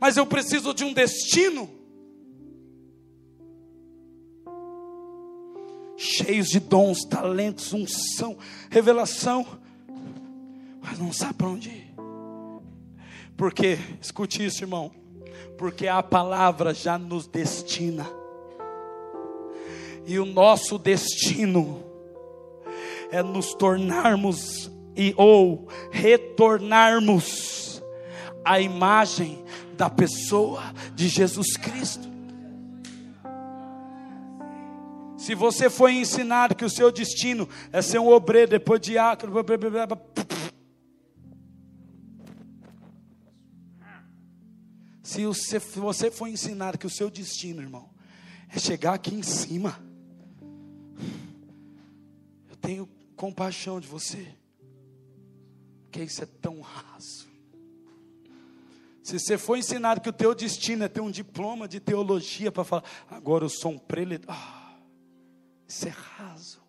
Mas 0.00 0.16
eu 0.16 0.24
preciso 0.24 0.72
de 0.72 0.82
um 0.82 0.94
destino. 0.94 1.68
Cheios 5.94 6.46
de 6.46 6.58
dons, 6.58 7.04
talentos, 7.04 7.74
unção, 7.74 8.38
revelação, 8.70 9.46
mas 10.80 10.98
não 10.98 11.12
sabe 11.12 11.34
para 11.34 11.48
onde 11.48 11.68
ir. 11.68 11.94
Porque, 13.36 13.78
escute 14.00 14.42
isso, 14.42 14.64
irmão, 14.64 14.90
porque 15.58 15.86
a 15.86 16.02
palavra 16.02 16.72
já 16.72 16.96
nos 16.96 17.26
destina, 17.26 18.08
e 20.06 20.18
o 20.18 20.24
nosso 20.24 20.78
destino 20.78 21.87
é 23.10 23.22
nos 23.22 23.54
tornarmos 23.54 24.70
e 24.96 25.14
ou 25.16 25.68
retornarmos 25.90 27.82
à 28.44 28.60
imagem 28.60 29.44
da 29.76 29.88
pessoa 29.88 30.74
de 30.94 31.08
Jesus 31.08 31.56
Cristo. 31.56 32.08
Se 35.16 35.34
você 35.34 35.70
foi 35.70 35.94
ensinado 35.94 36.54
que 36.54 36.64
o 36.64 36.70
seu 36.70 36.90
destino 36.90 37.48
é 37.70 37.80
ser 37.80 37.98
um 37.98 38.08
obreiro, 38.08 38.50
depois 38.50 38.80
diácono, 38.80 39.32
se 45.02 45.24
você 45.78 46.10
foi 46.10 46.30
ensinado 46.30 46.78
que 46.78 46.86
o 46.86 46.90
seu 46.90 47.10
destino, 47.10 47.60
irmão, 47.62 47.88
é 48.48 48.58
chegar 48.58 48.94
aqui 48.94 49.14
em 49.14 49.22
cima, 49.22 49.78
eu 52.48 52.56
tenho 52.56 52.88
compaixão 53.18 53.80
de 53.80 53.88
você, 53.88 54.26
porque 55.82 56.02
isso 56.02 56.22
é 56.22 56.26
tão 56.26 56.60
raso. 56.60 57.26
Se 59.02 59.18
você 59.18 59.36
for 59.36 59.56
ensinado 59.56 60.00
que 60.00 60.08
o 60.08 60.12
teu 60.12 60.34
destino 60.34 60.84
é 60.84 60.88
ter 60.88 61.00
um 61.00 61.10
diploma 61.10 61.66
de 61.66 61.80
teologia 61.80 62.52
para 62.52 62.62
falar, 62.62 62.84
agora 63.10 63.44
eu 63.44 63.48
sou 63.48 63.72
um 63.72 63.78
prelado, 63.78 64.24
ah, 64.28 64.76
isso 65.66 65.88
é 65.88 65.90
raso. 65.90 66.62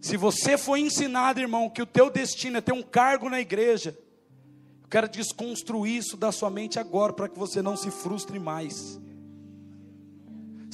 Se 0.00 0.16
você 0.16 0.58
foi 0.58 0.80
ensinado, 0.80 1.40
irmão, 1.40 1.70
que 1.70 1.80
o 1.80 1.86
teu 1.86 2.10
destino 2.10 2.58
é 2.58 2.60
ter 2.60 2.72
um 2.72 2.82
cargo 2.82 3.30
na 3.30 3.40
igreja, 3.40 3.96
eu 4.82 4.88
quero 4.88 5.08
desconstruir 5.08 5.98
isso 5.98 6.16
da 6.16 6.32
sua 6.32 6.50
mente 6.50 6.78
agora, 6.78 7.12
para 7.12 7.28
que 7.28 7.38
você 7.38 7.62
não 7.62 7.76
se 7.76 7.90
frustre 7.90 8.38
mais. 8.38 8.98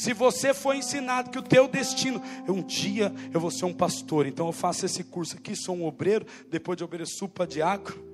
Se 0.00 0.12
você 0.14 0.54
foi 0.54 0.78
ensinado 0.78 1.28
que 1.28 1.38
o 1.38 1.42
teu 1.42 1.68
destino 1.68 2.22
um 2.48 2.62
dia 2.62 3.12
eu 3.34 3.38
vou 3.38 3.50
ser 3.50 3.66
um 3.66 3.74
pastor, 3.74 4.26
então 4.26 4.46
eu 4.46 4.52
faço 4.52 4.86
esse 4.86 5.04
curso 5.04 5.36
aqui, 5.36 5.54
sou 5.54 5.76
um 5.76 5.84
obreiro, 5.84 6.24
depois 6.48 6.78
de 6.78 6.82
obreiro 6.82 7.06
supa 7.06 7.46
diácono, 7.46 8.08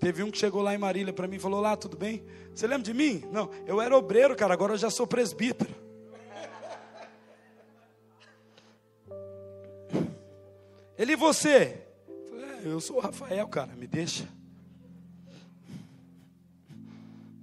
Teve 0.00 0.24
um 0.24 0.30
que 0.30 0.38
chegou 0.38 0.60
lá 0.60 0.74
em 0.74 0.78
Marília 0.78 1.12
para 1.12 1.28
mim 1.28 1.36
e 1.36 1.38
falou: 1.38 1.60
Lá, 1.60 1.76
tudo 1.76 1.96
bem? 1.96 2.24
Você 2.52 2.66
lembra 2.66 2.82
de 2.82 2.92
mim? 2.92 3.22
Não, 3.32 3.48
eu 3.64 3.80
era 3.80 3.96
obreiro, 3.96 4.34
cara, 4.36 4.52
agora 4.52 4.74
eu 4.74 4.76
já 4.76 4.90
sou 4.90 5.06
presbítero. 5.06 5.70
Ele 10.98 11.12
e 11.12 11.16
você? 11.16 11.86
É, 12.34 12.60
eu 12.64 12.80
sou 12.80 12.96
o 12.96 13.00
Rafael, 13.00 13.46
cara, 13.48 13.74
me 13.74 13.86
deixa. 13.86 14.28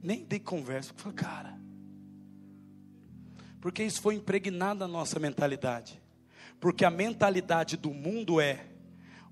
Nem 0.02 0.24
dei 0.24 0.40
conversa. 0.40 0.92
Falei, 0.96 1.16
cara. 1.16 1.63
Porque 3.64 3.82
isso 3.82 4.02
foi 4.02 4.16
impregnado 4.16 4.82
na 4.82 4.90
nossa 4.90 5.18
mentalidade. 5.22 5.98
Porque 6.60 6.84
a 6.84 6.90
mentalidade 6.90 7.78
do 7.78 7.92
mundo 7.92 8.42
é: 8.42 8.66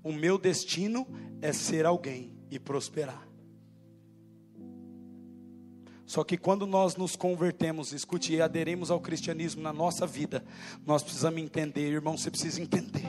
o 0.02 0.10
meu 0.10 0.38
destino 0.38 1.06
é 1.42 1.52
ser 1.52 1.84
alguém 1.84 2.32
e 2.50 2.58
prosperar. 2.58 3.28
Só 6.06 6.24
que 6.24 6.38
quando 6.38 6.66
nós 6.66 6.96
nos 6.96 7.14
convertemos, 7.14 7.92
escute, 7.92 8.32
e 8.32 8.40
aderimos 8.40 8.90
ao 8.90 9.00
cristianismo 9.00 9.60
na 9.60 9.70
nossa 9.70 10.06
vida, 10.06 10.42
nós 10.86 11.02
precisamos 11.02 11.38
entender, 11.38 11.92
irmão, 11.92 12.16
você 12.16 12.30
precisa 12.30 12.58
entender. 12.58 13.04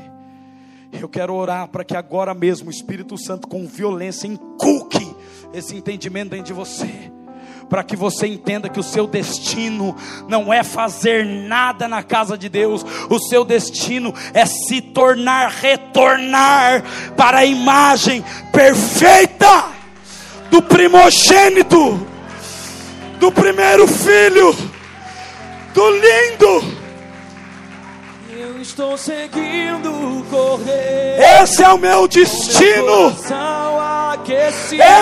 Eu 0.92 1.08
quero 1.08 1.34
orar 1.34 1.70
para 1.70 1.86
que 1.86 1.96
agora 1.96 2.34
mesmo 2.34 2.68
o 2.68 2.72
Espírito 2.72 3.18
Santo, 3.18 3.48
com 3.48 3.66
violência, 3.66 4.28
inculque 4.28 5.16
esse 5.54 5.74
entendimento 5.74 6.32
dentro 6.32 6.48
de 6.48 6.54
você 6.54 7.23
para 7.74 7.84
que 7.84 7.96
você 7.96 8.28
entenda 8.28 8.70
que 8.70 8.80
o 8.80 8.84
seu 8.84 9.08
destino 9.08 9.98
não 10.28 10.54
é 10.54 10.62
fazer 10.64 11.26
nada 11.26 11.88
na 11.88 12.04
casa 12.04 12.38
de 12.38 12.48
Deus, 12.48 12.86
o 13.10 13.18
seu 13.18 13.44
destino 13.44 14.14
é 14.32 14.46
se 14.46 14.80
tornar, 14.80 15.50
retornar 15.50 16.84
para 17.18 17.40
a 17.40 17.46
imagem 17.46 18.24
perfeita 18.52 19.72
do 20.52 20.62
primogênito, 20.62 22.00
do 23.20 23.32
primeiro 23.32 23.88
filho, 23.88 24.56
do 25.74 25.90
lindo 25.90 26.83
estou 28.62 28.98
seguindo 28.98 30.26
correr. 30.30 31.42
Esse 31.42 31.64
é 31.64 31.70
o 31.70 31.78
meu 31.78 32.08
destino. 32.08 33.16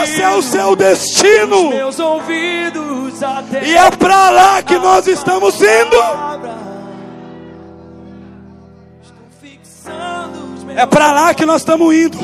Esse 0.03 0.21
é 0.21 0.29
o 0.29 0.41
seu 0.41 0.75
destino. 0.75 1.69
Meus 1.69 1.99
ouvidos 1.99 3.01
e 3.63 3.75
é 3.75 3.91
para 3.91 4.29
lá 4.31 4.63
que 4.63 4.77
nós 4.79 5.05
estamos 5.05 5.55
indo. 5.61 5.97
É 10.75 10.85
para 10.85 11.11
lá 11.11 11.33
que 11.33 11.45
nós 11.45 11.61
estamos 11.61 11.95
indo. 11.95 12.17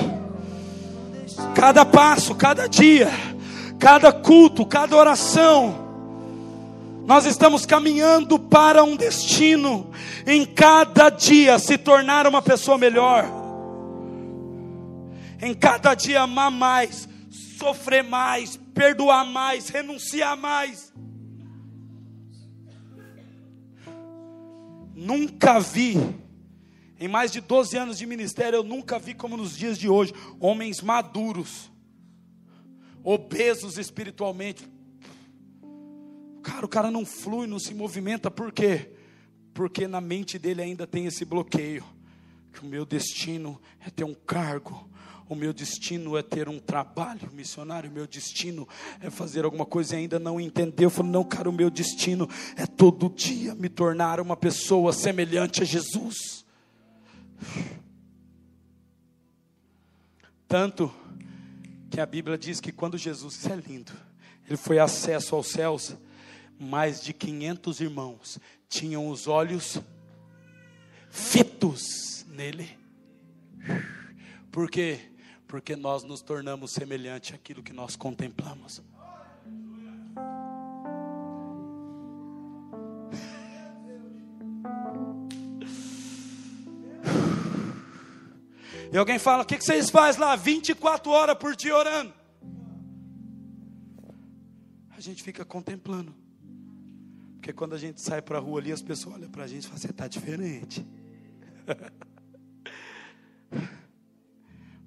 Cada 1.53 1.85
passo, 1.85 2.33
cada 2.33 2.67
dia, 2.67 3.11
cada 3.79 4.11
culto, 4.11 4.65
cada 4.65 4.95
oração 4.95 5.86
nós 7.07 7.25
estamos 7.25 7.65
caminhando 7.65 8.37
para 8.37 8.83
um 8.83 8.97
destino, 8.97 9.89
em 10.25 10.45
cada 10.45 11.09
dia 11.09 11.57
se 11.57 11.77
tornar 11.77 12.27
uma 12.27 12.41
pessoa 12.41 12.77
melhor, 12.77 13.23
em 15.41 15.53
cada 15.53 15.95
dia 15.95 16.23
amar 16.23 16.51
mais, 16.51 17.07
sofrer 17.29 18.03
mais, 18.03 18.57
perdoar 18.73 19.25
mais, 19.25 19.69
renunciar 19.69 20.35
mais. 20.35 20.91
Nunca 24.93 25.61
vi, 25.61 25.95
em 26.99 27.07
mais 27.07 27.31
de 27.31 27.39
12 27.39 27.77
anos 27.77 27.97
de 27.97 28.05
ministério, 28.05 28.57
eu 28.57 28.63
nunca 28.63 28.99
vi 28.99 29.13
como 29.13 29.37
nos 29.37 29.55
dias 29.55 29.77
de 29.77 29.87
hoje, 29.87 30.13
homens 30.41 30.81
maduros, 30.81 31.71
obesos 33.01 33.77
espiritualmente, 33.77 34.67
Cara, 36.47 36.65
o 36.65 36.69
cara 36.69 36.89
não 36.89 37.05
flui, 37.05 37.45
não 37.45 37.59
se 37.59 37.73
movimenta, 37.73 38.31
por 38.31 38.53
quê? 38.53 38.89
Porque 39.53 39.85
na 39.85 39.99
mente 39.99 40.39
dele 40.39 40.61
ainda 40.61 40.87
tem 40.87 41.05
esse 41.05 41.25
bloqueio. 41.25 41.83
Que 42.53 42.61
o 42.61 42.65
meu 42.65 42.85
destino 42.85 43.61
é 43.85 43.89
ter 43.89 44.05
um 44.05 44.13
cargo, 44.13 44.89
o 45.27 45.35
meu 45.35 45.51
destino 45.51 46.15
é 46.15 46.23
ter 46.23 46.47
um 46.47 46.57
trabalho 46.57 47.29
missionário, 47.33 47.89
o 47.89 47.93
meu 47.93 48.07
destino 48.07 48.65
é 49.01 49.09
fazer 49.09 49.43
alguma 49.43 49.65
coisa 49.65 49.95
e 49.95 49.99
ainda 49.99 50.17
não 50.19 50.39
entendeu. 50.39 50.85
Eu 50.85 50.89
falo, 50.89 51.09
não, 51.09 51.25
cara, 51.25 51.49
o 51.49 51.53
meu 51.53 51.69
destino 51.69 52.29
é 52.55 52.65
todo 52.65 53.09
dia 53.09 53.53
me 53.53 53.67
tornar 53.67 54.21
uma 54.21 54.37
pessoa 54.37 54.93
semelhante 54.93 55.61
a 55.61 55.65
Jesus. 55.65 56.45
Tanto 60.47 60.89
que 61.89 61.99
a 61.99 62.05
Bíblia 62.05 62.37
diz 62.37 62.61
que 62.61 62.71
quando 62.71 62.97
Jesus, 62.97 63.35
isso 63.35 63.51
é 63.51 63.55
lindo, 63.57 63.91
ele 64.47 64.55
foi 64.55 64.79
acesso 64.79 65.35
aos 65.35 65.47
céus, 65.47 65.97
mais 66.59 67.01
de 67.01 67.13
500 67.13 67.79
irmãos 67.81 68.39
tinham 68.67 69.07
os 69.09 69.27
olhos 69.27 69.79
fitos 71.09 72.25
nele. 72.29 72.69
Por 74.51 74.69
quê? 74.69 74.99
Porque 75.47 75.75
nós 75.75 76.03
nos 76.03 76.21
tornamos 76.21 76.71
semelhante 76.71 77.33
àquilo 77.33 77.63
que 77.63 77.73
nós 77.73 77.95
contemplamos. 77.95 78.81
E 88.91 88.97
alguém 88.97 89.19
fala: 89.19 89.43
o 89.43 89.45
que 89.45 89.59
vocês 89.59 89.89
fazem 89.89 90.21
lá 90.21 90.35
24 90.35 91.11
horas 91.11 91.37
por 91.37 91.55
dia 91.55 91.75
orando? 91.75 92.13
A 94.89 94.99
gente 94.99 95.21
fica 95.21 95.45
contemplando. 95.45 96.26
Porque 97.37 97.53
quando 97.53 97.73
a 97.73 97.77
gente 97.77 98.01
sai 98.01 98.21
para 98.21 98.37
a 98.37 98.41
rua 98.41 98.59
ali, 98.59 98.71
as 98.71 98.81
pessoas 98.81 99.15
olham 99.15 99.29
para 99.29 99.43
a 99.43 99.47
gente 99.47 99.63
e 99.63 99.67
falam: 99.67 99.79
você 99.79 99.91
está 99.91 100.07
diferente. 100.07 100.85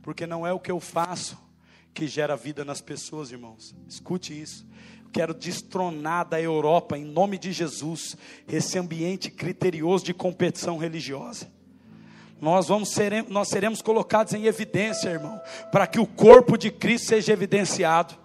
Porque 0.03 0.27
não 0.27 0.47
é 0.47 0.53
o 0.53 0.61
que 0.61 0.71
eu 0.71 0.81
faço 0.81 1.39
que 1.93 2.07
gera 2.07 2.37
vida 2.37 2.65
nas 2.65 2.81
pessoas, 2.81 3.31
irmãos. 3.31 3.75
Escute 3.89 4.39
isso. 4.39 4.67
quero 5.13 5.35
destronar 5.35 6.29
da 6.29 6.41
Europa, 6.41 6.97
em 6.97 7.05
nome 7.05 7.37
de 7.37 7.53
Jesus, 7.53 8.17
esse 8.47 8.79
ambiente 8.79 9.31
criterioso 9.31 10.05
de 10.05 10.15
competição 10.15 10.79
religiosa. 10.79 11.51
Nós, 12.41 12.69
vamos 12.69 12.91
seremos, 12.91 13.31
nós 13.31 13.49
seremos 13.49 13.83
colocados 13.83 14.33
em 14.33 14.47
evidência, 14.47 15.11
irmão, 15.11 15.41
para 15.71 15.87
que 15.87 16.01
o 16.01 16.07
corpo 16.07 16.57
de 16.57 16.71
Cristo 16.71 17.09
seja 17.09 17.33
evidenciado. 17.33 18.20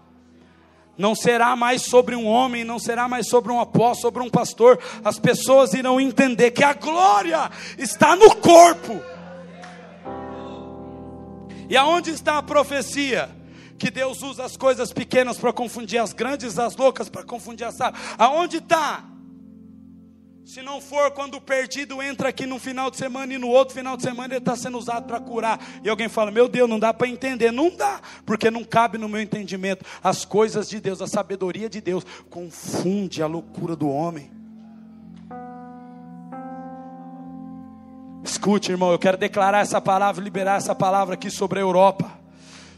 Não 0.97 1.13
será 1.13 1.55
mais 1.55 1.83
sobre 1.83 2.15
um 2.15 2.25
homem, 2.25 2.63
não 2.63 2.79
será 2.79 3.07
mais 3.07 3.27
sobre 3.27 3.51
um 3.51 3.59
apóstolo, 3.59 4.01
sobre 4.01 4.23
um 4.23 4.29
pastor. 4.29 4.79
As 5.03 5.19
pessoas 5.19 5.73
irão 5.73 5.99
entender 5.99 6.51
que 6.51 6.63
a 6.63 6.73
glória 6.73 7.49
está 7.77 8.15
no 8.15 8.35
corpo. 8.37 9.01
E 11.69 11.75
aonde 11.75 12.11
está 12.11 12.37
a 12.37 12.43
profecia? 12.43 13.29
Que 13.77 13.91
Deus 13.91 14.21
usa 14.21 14.45
as 14.45 14.55
coisas 14.55 14.93
pequenas 14.93 15.37
para 15.37 15.51
confundir 15.51 15.99
as 15.99 16.13
grandes, 16.13 16.57
as 16.57 16.77
loucas 16.77 17.09
para 17.09 17.23
confundir 17.23 17.67
as 17.67 17.75
sábias. 17.75 18.01
Aonde 18.17 18.57
está? 18.57 19.03
Se 20.45 20.61
não 20.61 20.79
for 20.79 21.09
quando 21.09 21.35
o 21.35 21.41
perdido 21.41 22.03
entra 22.03 22.29
aqui 22.29 22.45
no 22.45 22.59
final 22.59 22.91
de 22.91 22.97
semana 22.97 23.33
e 23.33 23.37
no 23.37 23.49
outro 23.49 23.73
final 23.73 23.97
de 23.97 24.03
semana 24.03 24.35
ele 24.35 24.37
está 24.37 24.55
sendo 24.55 24.77
usado 24.77 25.07
para 25.07 25.19
curar. 25.19 25.59
E 25.83 25.89
alguém 25.89 26.07
fala: 26.07 26.29
Meu 26.29 26.47
Deus, 26.47 26.69
não 26.69 26.77
dá 26.77 26.93
para 26.93 27.07
entender. 27.07 27.51
Não 27.51 27.75
dá, 27.75 27.99
porque 28.27 28.51
não 28.51 28.63
cabe 28.63 28.99
no 28.99 29.09
meu 29.09 29.19
entendimento. 29.19 29.83
As 30.03 30.23
coisas 30.23 30.69
de 30.69 30.79
Deus, 30.79 31.01
a 31.01 31.07
sabedoria 31.07 31.67
de 31.67 31.81
Deus, 31.81 32.05
confunde 32.29 33.23
a 33.23 33.27
loucura 33.27 33.75
do 33.75 33.89
homem. 33.89 34.29
Escute, 38.23 38.71
irmão, 38.71 38.91
eu 38.91 38.99
quero 38.99 39.17
declarar 39.17 39.61
essa 39.61 39.81
palavra, 39.81 40.23
liberar 40.23 40.57
essa 40.57 40.75
palavra 40.75 41.15
aqui 41.15 41.31
sobre 41.31 41.57
a 41.57 41.63
Europa 41.63 42.24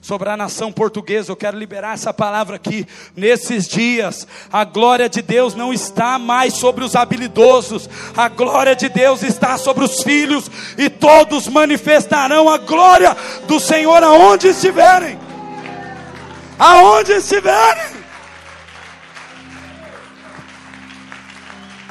sobre 0.08 0.30
a 0.30 0.38
nação 0.38 0.72
portuguesa. 0.72 1.34
Eu 1.34 1.36
quero 1.36 1.60
liberar 1.60 1.94
essa 1.94 2.14
palavra 2.14 2.56
aqui. 2.56 2.88
Nesses 3.14 3.68
dias, 3.68 4.26
a 4.50 4.64
glória 4.64 5.10
de 5.10 5.22
Deus 5.22 5.54
não 5.54 5.74
está 5.74 6.18
mais 6.18 6.54
sobre 6.54 6.86
os 6.86 6.96
habilidosos, 6.96 7.90
a 8.16 8.30
glória 8.30 8.74
de 8.74 8.88
Deus 8.88 9.22
está 9.22 9.58
sobre 9.58 9.84
os 9.84 10.02
filhos, 10.04 10.50
e 10.78 10.90
todos 10.90 11.50
manifestarão 11.50 12.48
a 12.48 12.58
glória 12.58 13.18
do 13.48 13.60
Senhor 13.60 14.02
aonde 14.02 14.48
estiverem. 14.48 15.20
Aonde 16.58 17.12
estiverem. 17.12 17.98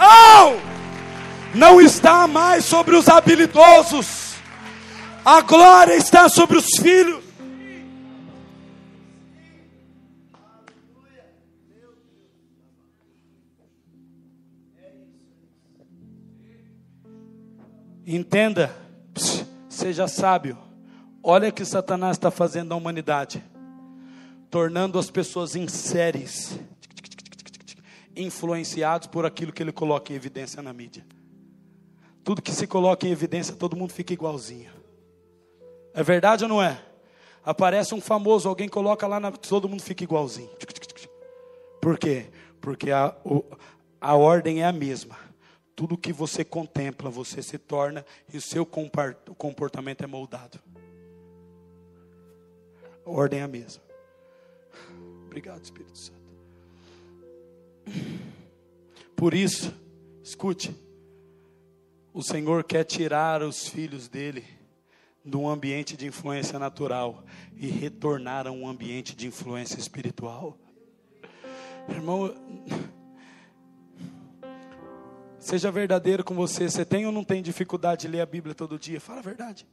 Oh! 0.00 0.56
Não 1.54 1.82
está 1.82 2.26
mais 2.26 2.64
sobre 2.64 2.96
os 2.96 3.10
habilidosos, 3.10 4.36
a 5.22 5.42
glória 5.42 5.94
está 5.94 6.30
sobre 6.30 6.56
os 6.56 6.66
filhos. 6.80 7.25
Entenda, 18.06 18.72
seja 19.68 20.06
sábio. 20.06 20.56
Olha 21.20 21.48
o 21.48 21.52
que 21.52 21.64
Satanás 21.64 22.16
está 22.16 22.30
fazendo 22.30 22.68
na 22.68 22.76
humanidade, 22.76 23.42
tornando 24.48 24.96
as 24.96 25.10
pessoas 25.10 25.56
em 25.56 25.66
séries, 25.66 26.56
influenciados 28.14 29.08
por 29.08 29.26
aquilo 29.26 29.52
que 29.52 29.60
ele 29.60 29.72
coloca 29.72 30.12
em 30.12 30.16
evidência 30.16 30.62
na 30.62 30.72
mídia. 30.72 31.04
Tudo 32.22 32.40
que 32.40 32.52
se 32.52 32.64
coloca 32.64 33.08
em 33.08 33.10
evidência, 33.10 33.56
todo 33.56 33.76
mundo 33.76 33.92
fica 33.92 34.12
igualzinho. 34.12 34.70
É 35.92 36.00
verdade 36.00 36.44
ou 36.44 36.48
não 36.48 36.62
é? 36.62 36.80
Aparece 37.44 37.92
um 37.92 38.00
famoso, 38.00 38.48
alguém 38.48 38.68
coloca 38.68 39.04
lá, 39.08 39.18
na, 39.18 39.32
todo 39.32 39.68
mundo 39.68 39.82
fica 39.82 40.04
igualzinho. 40.04 40.50
Por 41.82 41.98
quê? 41.98 42.26
Porque 42.60 42.92
a, 42.92 43.16
a 44.00 44.14
ordem 44.14 44.62
é 44.62 44.64
a 44.64 44.72
mesma 44.72 45.25
tudo 45.76 45.98
que 45.98 46.12
você 46.12 46.42
contempla, 46.42 47.10
você 47.10 47.42
se 47.42 47.58
torna 47.58 48.04
e 48.32 48.38
o 48.38 48.40
seu 48.40 48.64
comportamento 48.64 50.02
é 50.02 50.06
moldado. 50.06 50.58
A 53.04 53.10
ordem 53.10 53.40
é 53.40 53.42
a 53.42 53.48
mesma. 53.48 53.82
Obrigado, 55.26 55.62
Espírito 55.62 55.98
Santo. 55.98 56.16
Por 59.14 59.34
isso, 59.34 59.72
escute, 60.22 60.74
o 62.12 62.22
Senhor 62.22 62.64
quer 62.64 62.84
tirar 62.84 63.42
os 63.42 63.68
filhos 63.68 64.08
dele 64.08 64.44
de 65.22 65.36
um 65.36 65.48
ambiente 65.48 65.96
de 65.96 66.06
influência 66.06 66.58
natural 66.58 67.22
e 67.54 67.66
retornar 67.66 68.46
a 68.46 68.50
um 68.50 68.66
ambiente 68.66 69.14
de 69.14 69.26
influência 69.26 69.78
espiritual. 69.78 70.56
Irmão, 71.88 72.34
Seja 75.46 75.70
verdadeiro 75.70 76.24
com 76.24 76.34
você. 76.34 76.68
Você 76.68 76.84
tem 76.84 77.06
ou 77.06 77.12
não 77.12 77.22
tem 77.22 77.40
dificuldade 77.40 78.00
de 78.00 78.08
ler 78.08 78.20
a 78.20 78.26
Bíblia 78.26 78.52
todo 78.52 78.76
dia? 78.76 79.00
Fala 79.00 79.20
a 79.20 79.22
verdade. 79.22 79.64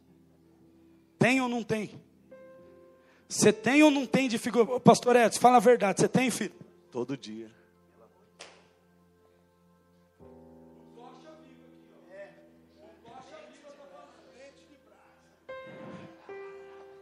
Tem 1.18 1.42
ou 1.42 1.50
não 1.50 1.64
tem? 1.64 2.00
Você 3.28 3.52
tem 3.52 3.82
ou 3.82 3.90
não 3.90 4.06
tem 4.06 4.30
dificuldade? 4.30 4.80
Pastor 4.82 5.16
Edson, 5.16 5.42
fala 5.42 5.58
a 5.58 5.60
verdade. 5.60 6.00
Você 6.00 6.08
tem, 6.08 6.30
filho? 6.30 6.54
Todo 6.92 7.18
dia. 7.18 7.50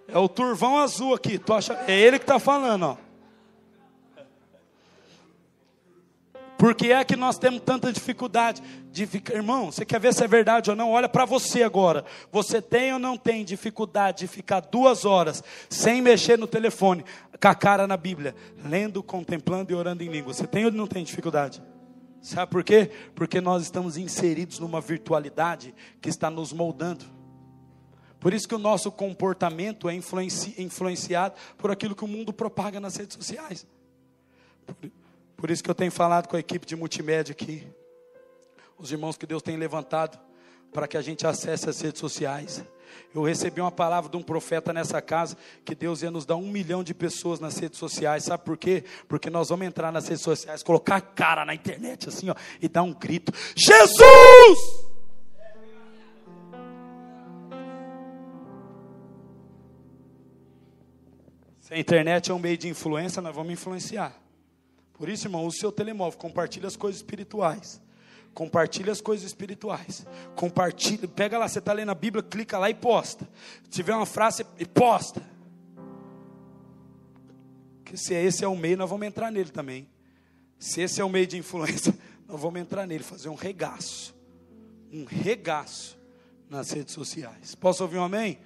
É 0.07 0.17
o 0.17 0.29
turvão 0.29 0.77
azul 0.77 1.13
aqui. 1.13 1.37
Tu 1.37 1.53
acha? 1.53 1.73
É 1.89 1.99
ele 1.99 2.17
que 2.17 2.23
está 2.23 2.39
falando, 2.39 2.83
ó. 2.83 3.10
Por 6.61 6.75
que 6.75 6.91
é 6.91 7.03
que 7.03 7.15
nós 7.15 7.39
temos 7.39 7.59
tanta 7.61 7.91
dificuldade 7.91 8.61
de 8.91 9.07
ficar, 9.07 9.33
irmão? 9.33 9.71
Você 9.71 9.83
quer 9.83 9.99
ver 9.99 10.13
se 10.13 10.23
é 10.23 10.27
verdade 10.27 10.69
ou 10.69 10.75
não? 10.75 10.91
Olha 10.91 11.09
para 11.09 11.25
você 11.25 11.63
agora. 11.63 12.05
Você 12.31 12.61
tem 12.61 12.93
ou 12.93 12.99
não 12.99 13.17
tem 13.17 13.43
dificuldade 13.43 14.19
de 14.19 14.27
ficar 14.27 14.59
duas 14.59 15.03
horas 15.03 15.43
sem 15.67 16.03
mexer 16.03 16.37
no 16.37 16.45
telefone, 16.45 17.03
com 17.41 17.47
a 17.47 17.55
cara 17.55 17.87
na 17.87 17.97
Bíblia, 17.97 18.35
lendo, 18.63 19.01
contemplando 19.01 19.71
e 19.71 19.75
orando 19.75 20.03
em 20.03 20.07
língua? 20.07 20.35
Você 20.35 20.45
tem 20.45 20.63
ou 20.63 20.71
não 20.71 20.85
tem 20.85 21.03
dificuldade? 21.03 21.63
Sabe 22.21 22.51
por 22.51 22.63
quê? 22.63 22.91
Porque 23.15 23.41
nós 23.41 23.63
estamos 23.63 23.97
inseridos 23.97 24.59
numa 24.59 24.79
virtualidade 24.79 25.73
que 25.99 26.09
está 26.09 26.29
nos 26.29 26.53
moldando. 26.53 27.05
Por 28.19 28.35
isso 28.35 28.47
que 28.47 28.53
o 28.53 28.59
nosso 28.59 28.91
comportamento 28.91 29.89
é 29.89 29.95
influenci, 29.95 30.53
influenciado 30.61 31.33
por 31.57 31.71
aquilo 31.71 31.95
que 31.95 32.05
o 32.05 32.07
mundo 32.07 32.31
propaga 32.31 32.79
nas 32.79 32.97
redes 32.97 33.15
sociais. 33.15 33.65
Por, 34.63 34.91
por 35.41 35.49
isso 35.49 35.63
que 35.63 35.71
eu 35.71 35.75
tenho 35.75 35.91
falado 35.91 36.27
com 36.27 36.35
a 36.35 36.39
equipe 36.39 36.67
de 36.67 36.75
multimédia 36.75 37.31
aqui, 37.31 37.67
os 38.77 38.91
irmãos 38.91 39.17
que 39.17 39.25
Deus 39.25 39.41
tem 39.41 39.57
levantado 39.57 40.19
para 40.71 40.87
que 40.87 40.95
a 40.95 41.01
gente 41.01 41.25
acesse 41.25 41.67
as 41.67 41.81
redes 41.81 41.99
sociais. 41.99 42.63
Eu 43.11 43.23
recebi 43.23 43.59
uma 43.59 43.71
palavra 43.71 44.07
de 44.07 44.15
um 44.15 44.21
profeta 44.21 44.71
nessa 44.71 45.01
casa 45.01 45.35
que 45.65 45.73
Deus 45.73 46.03
ia 46.03 46.11
nos 46.11 46.27
dar 46.27 46.35
um 46.35 46.47
milhão 46.47 46.83
de 46.83 46.93
pessoas 46.93 47.39
nas 47.39 47.57
redes 47.57 47.79
sociais. 47.79 48.25
Sabe 48.25 48.43
por 48.43 48.55
quê? 48.55 48.83
Porque 49.07 49.31
nós 49.31 49.49
vamos 49.49 49.65
entrar 49.65 49.91
nas 49.91 50.07
redes 50.07 50.21
sociais, 50.21 50.61
colocar 50.61 50.97
a 50.97 51.01
cara 51.01 51.43
na 51.43 51.55
internet 51.55 52.07
assim, 52.07 52.29
ó, 52.29 52.35
e 52.61 52.69
dar 52.69 52.83
um 52.83 52.93
grito: 52.93 53.33
Jesus! 53.55 54.59
Se 61.61 61.73
a 61.73 61.79
internet 61.79 62.29
é 62.29 62.33
um 62.33 62.39
meio 62.39 62.59
de 62.59 62.69
influência, 62.69 63.23
nós 63.23 63.35
vamos 63.35 63.51
influenciar. 63.51 64.20
Por 65.01 65.09
isso, 65.09 65.25
irmão, 65.25 65.47
o 65.47 65.51
seu 65.51 65.71
telemóvel, 65.71 66.19
compartilha 66.19 66.67
as 66.67 66.75
coisas 66.75 66.97
espirituais. 67.01 67.81
Compartilha 68.35 68.91
as 68.91 69.01
coisas 69.01 69.25
espirituais. 69.25 70.05
Compartilha, 70.35 71.07
pega 71.07 71.39
lá, 71.39 71.47
você 71.47 71.57
está 71.57 71.73
lendo 71.73 71.89
a 71.89 71.95
Bíblia, 71.95 72.21
clica 72.21 72.59
lá 72.59 72.69
e 72.69 72.75
posta. 72.75 73.27
Se 73.63 73.69
tiver 73.71 73.95
uma 73.95 74.05
frase, 74.05 74.45
e 74.59 74.65
posta. 74.67 75.27
Porque 77.77 77.97
se 77.97 78.13
esse 78.13 78.45
é 78.45 78.47
o 78.47 78.55
meio, 78.55 78.77
nós 78.77 78.87
vamos 78.87 79.07
entrar 79.07 79.31
nele 79.31 79.49
também. 79.49 79.89
Se 80.59 80.81
esse 80.81 81.01
é 81.01 81.03
o 81.03 81.09
meio 81.09 81.25
de 81.25 81.35
influência, 81.35 81.97
nós 82.29 82.39
vamos 82.39 82.61
entrar 82.61 82.85
nele, 82.85 83.03
fazer 83.03 83.29
um 83.29 83.33
regaço. 83.33 84.13
Um 84.93 85.03
regaço 85.03 85.97
nas 86.47 86.69
redes 86.69 86.93
sociais. 86.93 87.55
Posso 87.55 87.81
ouvir 87.81 87.97
um 87.97 88.03
amém? 88.03 88.37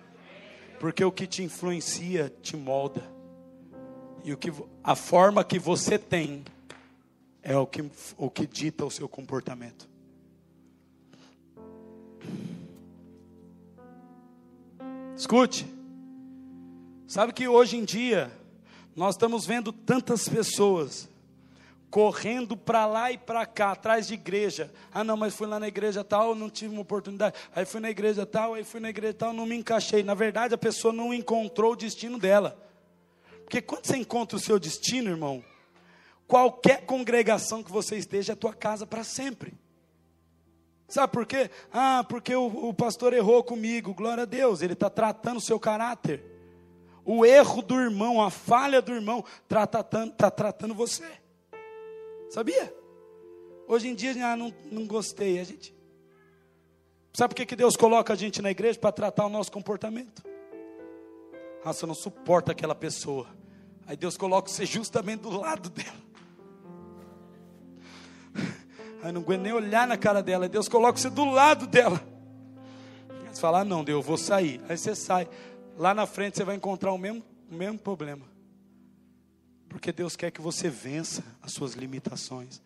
Porque 0.80 1.04
o 1.04 1.12
que 1.12 1.28
te 1.28 1.44
influencia 1.44 2.34
te 2.42 2.56
molda. 2.56 3.14
E 4.26 4.34
o 4.34 4.38
que, 4.38 4.52
a 4.84 4.96
forma 4.96 5.44
que 5.44 5.60
você 5.60 6.00
tem 6.00 6.44
é 7.44 7.56
o 7.56 7.68
que, 7.68 7.86
o 8.18 8.28
que 8.28 8.48
dita 8.48 8.84
o 8.84 8.90
seu 8.90 9.08
comportamento. 9.08 9.88
Escute. 15.16 15.68
Sabe 17.08 17.34
que 17.34 17.48
hoje 17.48 17.78
em 17.78 17.86
dia 17.86 18.32
nós 18.96 19.14
estamos 19.14 19.46
vendo 19.46 19.72
tantas 19.72 20.28
pessoas 20.28 21.08
correndo 21.92 22.58
para 22.58 22.88
lá 22.88 23.12
e 23.12 23.20
para 23.20 23.46
cá, 23.46 23.74
atrás 23.74 24.08
de 24.08 24.16
igreja. 24.16 24.74
Ah, 24.92 25.04
não, 25.04 25.16
mas 25.16 25.36
fui 25.36 25.46
lá 25.46 25.60
na 25.60 25.68
igreja 25.68 26.04
tal, 26.04 26.34
não 26.34 26.50
tive 26.50 26.74
uma 26.74 26.82
oportunidade. 26.82 27.36
Aí 27.56 27.64
fui 27.64 27.80
na 27.80 27.92
igreja 27.92 28.26
tal, 28.26 28.56
aí 28.56 28.64
fui 28.64 28.80
na 28.80 28.90
igreja 28.90 29.14
tal, 29.14 29.34
não 29.34 29.46
me 29.46 29.56
encaixei. 29.56 30.02
Na 30.02 30.16
verdade, 30.16 30.56
a 30.56 30.58
pessoa 30.58 30.92
não 30.92 31.14
encontrou 31.14 31.74
o 31.74 31.76
destino 31.76 32.18
dela. 32.18 32.65
Porque 33.46 33.62
quando 33.62 33.86
você 33.86 33.96
encontra 33.96 34.36
o 34.36 34.40
seu 34.40 34.60
destino, 34.60 35.12
irmão, 35.12 35.44
qualquer 36.28 36.86
congregação 36.86 37.64
que 37.64 37.72
você 37.72 37.96
esteja 37.96 38.34
é 38.34 38.36
tua 38.36 38.54
casa 38.54 38.86
para 38.86 39.04
sempre. 39.04 39.54
Sabe 40.88 41.14
por 41.14 41.26
quê? 41.26 41.50
Ah, 41.72 42.04
porque 42.08 42.36
o, 42.36 42.46
o 42.70 42.74
pastor 42.74 43.14
errou 43.14 43.44
comigo. 43.44 43.94
Glória 43.94 44.24
a 44.24 44.26
Deus, 44.26 44.62
ele 44.62 44.74
está 44.74 44.90
tratando 44.90 45.38
o 45.38 45.42
seu 45.42 45.60
caráter. 45.60 46.24
O 47.04 47.24
erro 47.24 47.62
do 47.62 47.80
irmão, 47.80 48.22
a 48.22 48.32
falha 48.32 48.82
do 48.82 48.92
irmão, 48.92 49.24
está 49.44 49.66
tratando, 49.68 50.14
tá 50.14 50.32
tratando 50.32 50.74
você. 50.74 51.08
Sabia? 52.32 52.74
Hoje 53.68 53.88
em 53.88 53.96
dia, 53.96 54.14
ah, 54.26 54.36
não, 54.36 54.52
não 54.72 54.88
gostei. 54.88 55.40
A 55.40 55.44
gente. 55.44 55.74
Sabe 57.14 57.34
por 57.34 57.38
que, 57.38 57.46
que 57.46 57.56
Deus 57.56 57.76
coloca 57.76 58.14
a 58.14 58.16
gente 58.16 58.42
na 58.42 58.50
igreja? 58.50 58.80
Para 58.80 58.92
tratar 58.92 59.28
o 59.28 59.30
nosso 59.30 59.52
comportamento. 59.52 60.35
Ah, 61.66 61.74
você 61.74 61.88
não 61.88 61.96
suporta 61.96 62.52
aquela 62.52 62.76
pessoa. 62.76 63.26
Aí 63.88 63.98
Deus 63.98 64.16
coloca 64.16 64.48
você 64.48 64.68
justamente 64.68 65.22
do 65.22 65.32
lado 65.32 65.68
dela. 65.72 66.06
Aí 69.02 69.12
não 69.12 69.22
aguento 69.22 69.42
nem 69.42 69.52
olhar 69.52 69.88
na 69.88 69.98
cara 69.98 70.22
dela. 70.22 70.46
Aí 70.46 70.50
Deus 70.50 70.70
coloca 70.70 71.00
você 71.00 71.10
do 71.10 71.26
lado 71.26 71.66
dela. 71.66 72.00
Você 73.32 73.42
fala, 73.42 73.62
ah, 73.62 73.66
não, 73.66 73.84
Deus, 73.84 73.98
eu 73.98 74.02
vou 74.04 74.16
sair. 74.16 74.62
Aí 74.70 74.78
você 74.78 74.94
sai. 74.94 75.28
Lá 75.76 75.92
na 75.92 76.06
frente 76.06 76.38
você 76.38 76.44
vai 76.44 76.56
encontrar 76.56 76.92
o 76.92 77.00
mesmo, 77.00 77.24
o 77.52 77.56
mesmo 77.56 77.80
problema. 77.80 78.26
Porque 79.68 79.92
Deus 79.92 80.16
quer 80.16 80.30
que 80.30 80.42
você 80.42 80.70
vença 80.70 81.24
as 81.42 81.52
suas 81.52 81.74
limitações. 81.74 82.62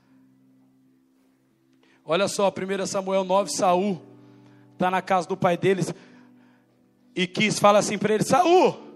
Olha 2.03 2.27
só, 2.27 2.49
1 2.49 2.85
Samuel 2.85 3.23
9, 3.23 3.49
Saul 3.49 4.01
está 4.73 4.91
na 4.91 5.01
casa 5.01 5.25
do 5.25 5.37
pai 5.37 5.57
deles 5.57 5.93
e 7.15 7.25
quis 7.27 7.59
fala 7.59 7.79
assim 7.79 7.97
para 7.97 8.13
ele: 8.13 8.23
Saul, 8.23 8.88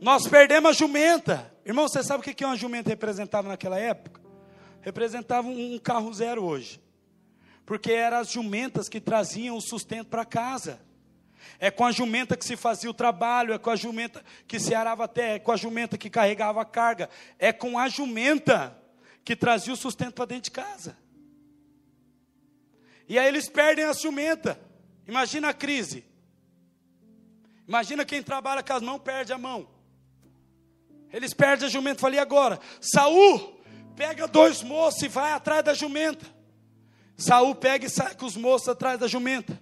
nós 0.00 0.26
perdemos 0.26 0.70
a 0.70 0.72
jumenta. 0.72 1.54
Irmão, 1.64 1.86
você 1.86 2.02
sabe 2.02 2.20
o 2.20 2.34
que 2.34 2.44
uma 2.44 2.56
jumenta 2.56 2.88
representava 2.88 3.48
naquela 3.48 3.78
época? 3.78 4.20
Representava 4.80 5.46
um 5.46 5.78
carro 5.78 6.12
zero 6.12 6.42
hoje. 6.42 6.80
Porque 7.66 7.92
eram 7.92 8.16
as 8.16 8.30
jumentas 8.30 8.88
que 8.88 9.00
traziam 9.00 9.56
o 9.56 9.60
sustento 9.60 10.08
para 10.08 10.24
casa. 10.24 10.80
É 11.58 11.70
com 11.70 11.84
a 11.84 11.92
jumenta 11.92 12.36
que 12.36 12.44
se 12.44 12.56
fazia 12.56 12.90
o 12.90 12.94
trabalho, 12.94 13.52
é 13.52 13.58
com 13.58 13.70
a 13.70 13.76
jumenta 13.76 14.24
que 14.46 14.58
se 14.58 14.74
arava 14.74 15.04
a 15.04 15.08
terra, 15.08 15.34
é 15.34 15.38
com 15.38 15.52
a 15.52 15.56
jumenta 15.56 15.98
que 15.98 16.08
carregava 16.08 16.62
a 16.62 16.64
carga, 16.64 17.08
é 17.38 17.52
com 17.52 17.78
a 17.78 17.88
jumenta 17.88 18.76
que 19.24 19.36
trazia 19.36 19.72
o 19.72 19.76
sustento 19.76 20.14
para 20.14 20.24
dentro 20.24 20.44
de 20.44 20.50
casa. 20.50 20.96
E 23.06 23.18
aí 23.18 23.28
eles 23.28 23.48
perdem 23.48 23.84
a 23.84 23.92
jumenta. 23.92 24.58
Imagina 25.06 25.50
a 25.50 25.54
crise. 25.54 26.04
Imagina 27.68 28.04
quem 28.04 28.22
trabalha 28.22 28.62
com 28.62 28.72
as 28.72 28.82
mãos 28.82 29.00
perde 29.00 29.32
a 29.32 29.38
mão. 29.38 29.79
Eles 31.12 31.34
perdem 31.34 31.66
a 31.66 31.70
jumenta. 31.70 32.00
Falei 32.00 32.18
agora, 32.18 32.60
Saul 32.80 33.60
pega 33.96 34.26
dois 34.26 34.62
moços 34.62 35.02
e 35.02 35.08
vai 35.08 35.32
atrás 35.32 35.64
da 35.64 35.74
jumenta. 35.74 36.26
Saul 37.16 37.54
pega 37.54 37.86
e 37.86 37.90
sai 37.90 38.14
com 38.14 38.26
os 38.26 38.36
moços 38.36 38.68
atrás 38.68 38.98
da 38.98 39.06
jumenta. 39.06 39.60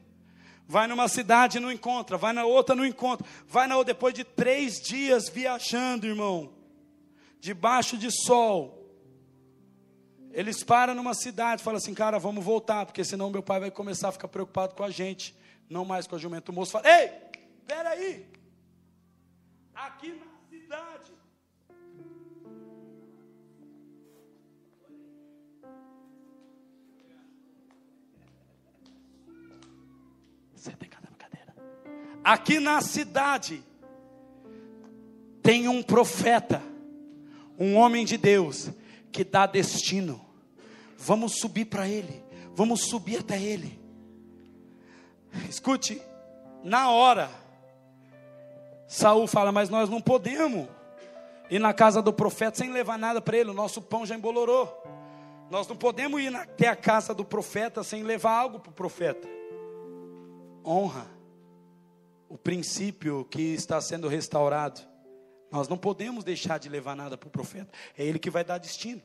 Vai 0.66 0.86
numa 0.86 1.08
cidade 1.08 1.56
e 1.56 1.60
não 1.60 1.72
encontra, 1.72 2.18
vai 2.18 2.32
na 2.34 2.44
outra 2.44 2.74
não 2.74 2.84
encontra, 2.84 3.26
vai 3.46 3.66
na 3.66 3.76
outra 3.76 3.94
depois 3.94 4.12
de 4.12 4.22
três 4.22 4.74
dias 4.74 5.26
viajando, 5.28 6.06
irmão, 6.06 6.52
debaixo 7.40 7.96
de 7.96 8.10
sol. 8.10 8.78
Eles 10.30 10.62
param 10.62 10.94
numa 10.94 11.14
cidade, 11.14 11.62
falam 11.62 11.78
assim, 11.78 11.94
cara, 11.94 12.18
vamos 12.18 12.44
voltar, 12.44 12.84
porque 12.84 13.02
senão 13.02 13.30
meu 13.30 13.42
pai 13.42 13.58
vai 13.58 13.70
começar 13.70 14.10
a 14.10 14.12
ficar 14.12 14.28
preocupado 14.28 14.74
com 14.74 14.84
a 14.84 14.90
gente, 14.90 15.34
não 15.70 15.86
mais 15.86 16.06
com 16.06 16.16
a 16.16 16.18
jumenta. 16.18 16.52
O 16.52 16.54
moço 16.54 16.72
fala, 16.72 16.86
ei, 16.86 17.12
peraí, 17.66 18.26
aqui 19.74 20.12
na 20.12 20.27
Aqui 32.22 32.58
na 32.60 32.80
cidade 32.80 33.62
tem 35.42 35.68
um 35.68 35.82
profeta, 35.82 36.62
um 37.58 37.76
homem 37.76 38.04
de 38.04 38.16
Deus 38.16 38.70
que 39.10 39.24
dá 39.24 39.46
destino. 39.46 40.20
Vamos 40.96 41.38
subir 41.38 41.64
para 41.66 41.88
ele, 41.88 42.22
vamos 42.54 42.82
subir 42.82 43.20
até 43.20 43.40
ele. 43.40 43.78
Escute, 45.48 46.02
na 46.62 46.90
hora, 46.90 47.30
Saul 48.86 49.26
fala, 49.26 49.52
mas 49.52 49.68
nós 49.68 49.88
não 49.88 50.00
podemos 50.00 50.68
ir 51.50 51.58
na 51.58 51.72
casa 51.72 52.02
do 52.02 52.12
profeta 52.12 52.58
sem 52.58 52.72
levar 52.72 52.98
nada 52.98 53.20
para 53.20 53.36
ele, 53.36 53.50
o 53.50 53.54
nosso 53.54 53.80
pão 53.80 54.04
já 54.04 54.14
embolorou. 54.14 54.82
Nós 55.50 55.66
não 55.66 55.76
podemos 55.76 56.20
ir 56.20 56.34
até 56.34 56.68
a 56.68 56.76
casa 56.76 57.14
do 57.14 57.24
profeta 57.24 57.82
sem 57.82 58.02
levar 58.02 58.32
algo 58.32 58.60
para 58.60 58.70
o 58.70 58.74
profeta. 58.74 59.26
Honra 60.62 61.17
o 62.28 62.36
princípio 62.36 63.24
que 63.24 63.54
está 63.54 63.80
sendo 63.80 64.08
restaurado. 64.08 64.80
Nós 65.50 65.68
não 65.68 65.78
podemos 65.78 66.24
deixar 66.24 66.58
de 66.58 66.68
levar 66.68 66.94
nada 66.94 67.16
para 67.16 67.26
o 67.26 67.30
profeta. 67.30 67.72
É 67.96 68.04
ele 68.04 68.18
que 68.18 68.30
vai 68.30 68.44
dar 68.44 68.58
destino. 68.58 69.02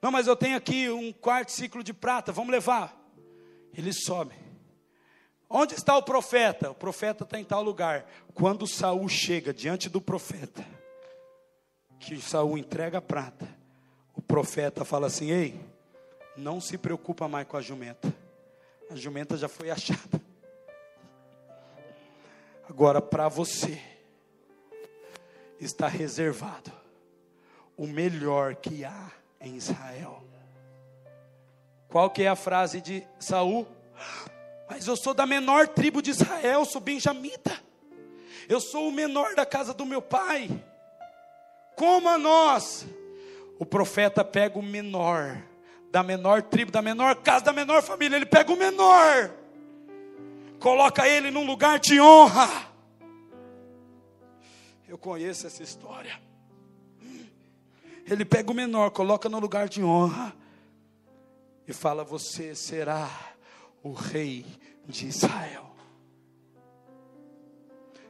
Não, 0.00 0.12
mas 0.12 0.26
eu 0.26 0.36
tenho 0.36 0.56
aqui 0.56 0.88
um 0.88 1.12
quarto 1.12 1.50
ciclo 1.50 1.82
de 1.82 1.92
prata, 1.92 2.30
vamos 2.30 2.52
levar. 2.52 2.96
Ele 3.76 3.92
sobe. 3.92 4.34
Onde 5.50 5.74
está 5.74 5.96
o 5.96 6.02
profeta? 6.02 6.70
O 6.70 6.74
profeta 6.74 7.24
está 7.24 7.40
em 7.40 7.44
tal 7.44 7.62
lugar. 7.62 8.06
Quando 8.34 8.66
Saul 8.66 9.08
chega 9.08 9.52
diante 9.52 9.88
do 9.88 10.00
profeta, 10.00 10.64
que 11.98 12.20
Saul 12.20 12.58
entrega 12.58 12.98
a 12.98 13.02
prata, 13.02 13.48
o 14.14 14.22
profeta 14.22 14.84
fala 14.84 15.06
assim: 15.06 15.30
Ei, 15.30 15.58
não 16.36 16.60
se 16.60 16.78
preocupa 16.78 17.26
mais 17.26 17.48
com 17.48 17.56
a 17.56 17.60
jumenta. 17.60 18.14
A 18.90 18.94
jumenta 18.94 19.36
já 19.36 19.48
foi 19.48 19.70
achada. 19.70 20.27
Agora, 22.68 23.00
para 23.00 23.28
você, 23.28 23.80
está 25.58 25.88
reservado 25.88 26.70
o 27.76 27.86
melhor 27.86 28.56
que 28.56 28.84
há 28.84 29.10
em 29.40 29.56
Israel. 29.56 30.22
Qual 31.88 32.10
que 32.10 32.24
é 32.24 32.28
a 32.28 32.36
frase 32.36 32.82
de 32.82 33.02
Saul? 33.18 33.66
Mas 34.68 34.86
eu 34.86 34.96
sou 34.96 35.14
da 35.14 35.24
menor 35.24 35.68
tribo 35.68 36.02
de 36.02 36.10
Israel, 36.10 36.66
sou 36.66 36.80
benjamita. 36.80 37.58
Eu 38.46 38.60
sou 38.60 38.88
o 38.88 38.92
menor 38.92 39.34
da 39.34 39.46
casa 39.46 39.72
do 39.72 39.86
meu 39.86 40.02
pai. 40.02 40.50
Como 41.74 42.06
a 42.06 42.18
nós? 42.18 42.86
O 43.58 43.64
profeta 43.64 44.22
pega 44.22 44.58
o 44.58 44.62
menor, 44.62 45.42
da 45.90 46.02
menor 46.02 46.42
tribo, 46.42 46.70
da 46.70 46.82
menor 46.82 47.16
casa, 47.16 47.46
da 47.46 47.52
menor 47.52 47.82
família. 47.82 48.16
Ele 48.16 48.26
pega 48.26 48.52
o 48.52 48.56
menor 48.56 49.37
coloca 50.58 51.08
ele 51.08 51.30
num 51.30 51.46
lugar 51.46 51.78
de 51.78 52.00
honra. 52.00 52.68
Eu 54.86 54.98
conheço 54.98 55.46
essa 55.46 55.62
história. 55.62 56.20
Ele 58.06 58.24
pega 58.24 58.50
o 58.50 58.54
menor, 58.54 58.90
coloca 58.90 59.28
no 59.28 59.38
lugar 59.38 59.68
de 59.68 59.82
honra 59.82 60.34
e 61.66 61.72
fala: 61.72 62.02
Você 62.04 62.54
será 62.54 63.08
o 63.82 63.92
rei 63.92 64.46
de 64.86 65.06
Israel. 65.06 65.66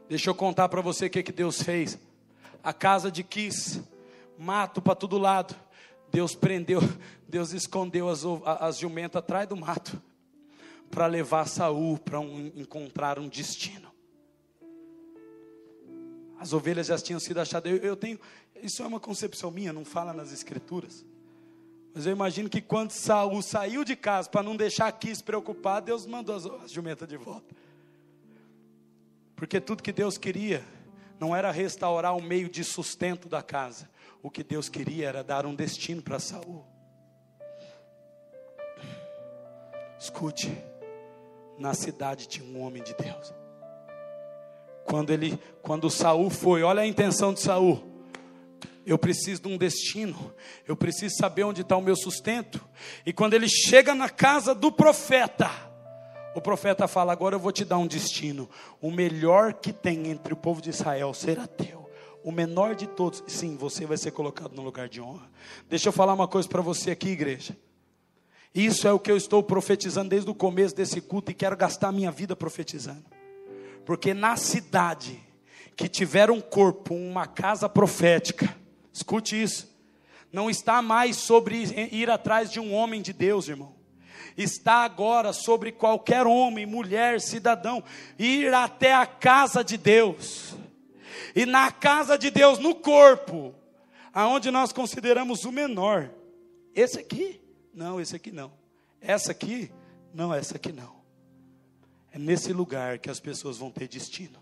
Deixa 0.08 0.30
eu 0.30 0.34
contar 0.34 0.68
para 0.68 0.80
você 0.80 1.06
o 1.06 1.10
que, 1.10 1.22
que 1.22 1.32
Deus 1.32 1.60
fez. 1.60 1.98
A 2.62 2.72
casa 2.72 3.10
de 3.10 3.22
Quis, 3.22 3.80
mato 4.38 4.80
para 4.80 4.94
todo 4.94 5.18
lado. 5.18 5.54
Deus 6.10 6.34
prendeu, 6.34 6.80
Deus 7.28 7.52
escondeu 7.52 8.08
as, 8.08 8.22
as 8.60 8.78
jumentas 8.78 9.18
atrás 9.18 9.46
do 9.46 9.56
mato 9.56 10.00
para 10.90 11.06
levar 11.06 11.46
Saul 11.46 11.98
para 11.98 12.18
um, 12.18 12.52
encontrar 12.54 13.18
um 13.18 13.28
destino. 13.28 13.88
As 16.38 16.52
ovelhas 16.52 16.86
já 16.86 16.98
tinham 16.98 17.18
sido 17.18 17.38
achadas. 17.38 17.70
Eu, 17.70 17.78
eu 17.78 17.96
tenho, 17.96 18.18
isso 18.62 18.82
é 18.82 18.86
uma 18.86 19.00
concepção 19.00 19.50
minha, 19.50 19.72
não 19.72 19.84
fala 19.84 20.12
nas 20.12 20.32
escrituras. 20.32 21.04
Mas 21.94 22.06
eu 22.06 22.12
imagino 22.12 22.48
que 22.48 22.60
quando 22.60 22.92
Saul 22.92 23.42
saiu 23.42 23.84
de 23.84 23.96
casa 23.96 24.28
para 24.28 24.42
não 24.42 24.56
deixar 24.56 24.90
Quis 24.92 25.20
preocupado, 25.20 25.86
Deus 25.86 26.06
mandou 26.06 26.36
as, 26.36 26.46
as 26.64 26.70
jumentas 26.70 27.08
de 27.08 27.16
volta. 27.16 27.54
Porque 29.34 29.60
tudo 29.60 29.82
que 29.82 29.92
Deus 29.92 30.16
queria 30.16 30.64
não 31.18 31.34
era 31.34 31.50
restaurar 31.50 32.16
o 32.16 32.22
meio 32.22 32.48
de 32.48 32.62
sustento 32.62 33.28
da 33.28 33.42
casa. 33.42 33.90
O 34.22 34.30
que 34.30 34.44
Deus 34.44 34.68
queria 34.68 35.08
era 35.08 35.24
dar 35.24 35.44
um 35.46 35.54
destino 35.54 36.02
para 36.02 36.18
Saul. 36.18 36.64
Escute, 39.98 40.56
na 41.58 41.74
cidade 41.74 42.28
tinha 42.28 42.46
um 42.46 42.62
homem 42.62 42.82
de 42.82 42.94
Deus. 42.94 43.34
Quando 44.84 45.10
ele, 45.10 45.38
quando 45.60 45.90
Saul 45.90 46.30
foi, 46.30 46.62
olha 46.62 46.82
a 46.82 46.86
intenção 46.86 47.34
de 47.34 47.40
Saul. 47.40 47.82
Eu 48.86 48.96
preciso 48.96 49.42
de 49.42 49.48
um 49.48 49.58
destino, 49.58 50.32
eu 50.66 50.74
preciso 50.74 51.14
saber 51.16 51.44
onde 51.44 51.60
está 51.60 51.76
o 51.76 51.82
meu 51.82 51.94
sustento. 51.94 52.66
E 53.04 53.12
quando 53.12 53.34
ele 53.34 53.46
chega 53.46 53.94
na 53.94 54.08
casa 54.08 54.54
do 54.54 54.72
profeta, 54.72 55.50
o 56.34 56.40
profeta 56.40 56.88
fala: 56.88 57.12
Agora 57.12 57.34
eu 57.34 57.40
vou 57.40 57.52
te 57.52 57.66
dar 57.66 57.76
um 57.76 57.86
destino. 57.86 58.48
O 58.80 58.90
melhor 58.90 59.52
que 59.52 59.74
tem 59.74 60.08
entre 60.08 60.32
o 60.32 60.36
povo 60.36 60.62
de 60.62 60.70
Israel 60.70 61.12
será 61.12 61.46
teu. 61.46 61.90
O 62.24 62.32
menor 62.32 62.74
de 62.74 62.86
todos, 62.86 63.22
sim, 63.26 63.56
você 63.56 63.84
vai 63.84 63.96
ser 63.96 64.10
colocado 64.10 64.54
no 64.54 64.62
lugar 64.62 64.88
de 64.88 65.00
honra. 65.00 65.30
Deixa 65.68 65.88
eu 65.88 65.92
falar 65.92 66.14
uma 66.14 66.28
coisa 66.28 66.48
para 66.48 66.62
você 66.62 66.90
aqui, 66.90 67.10
igreja. 67.10 67.54
Isso 68.54 68.88
é 68.88 68.92
o 68.92 68.98
que 68.98 69.10
eu 69.10 69.16
estou 69.16 69.42
profetizando 69.42 70.10
desde 70.10 70.30
o 70.30 70.34
começo 70.34 70.74
desse 70.74 71.00
culto 71.00 71.30
e 71.30 71.34
quero 71.34 71.56
gastar 71.56 71.92
minha 71.92 72.10
vida 72.10 72.34
profetizando. 72.34 73.04
Porque 73.84 74.12
na 74.12 74.36
cidade 74.36 75.20
que 75.76 75.88
tiver 75.88 76.30
um 76.30 76.40
corpo, 76.40 76.94
uma 76.94 77.26
casa 77.26 77.68
profética, 77.68 78.54
escute 78.92 79.40
isso, 79.40 79.72
não 80.32 80.50
está 80.50 80.82
mais 80.82 81.16
sobre 81.16 81.64
ir 81.92 82.10
atrás 82.10 82.50
de 82.50 82.58
um 82.60 82.74
homem 82.74 83.00
de 83.00 83.12
Deus, 83.12 83.48
irmão. 83.48 83.74
Está 84.36 84.84
agora 84.84 85.32
sobre 85.32 85.72
qualquer 85.72 86.26
homem, 86.26 86.66
mulher, 86.66 87.20
cidadão, 87.20 87.82
ir 88.18 88.52
até 88.52 88.92
a 88.92 89.06
casa 89.06 89.64
de 89.64 89.76
Deus. 89.76 90.54
E 91.34 91.46
na 91.46 91.70
casa 91.70 92.16
de 92.16 92.30
Deus, 92.30 92.58
no 92.58 92.74
corpo, 92.74 93.54
aonde 94.12 94.50
nós 94.50 94.72
consideramos 94.72 95.44
o 95.44 95.52
menor, 95.52 96.10
esse 96.74 96.98
aqui, 96.98 97.40
não, 97.78 98.00
esse 98.00 98.16
aqui 98.16 98.32
não. 98.32 98.50
Essa 99.00 99.30
aqui, 99.30 99.70
não, 100.12 100.34
essa 100.34 100.56
aqui 100.56 100.72
não. 100.72 100.98
É 102.10 102.18
nesse 102.18 102.52
lugar 102.52 102.98
que 102.98 103.08
as 103.08 103.20
pessoas 103.20 103.56
vão 103.56 103.70
ter 103.70 103.86
destino. 103.86 104.40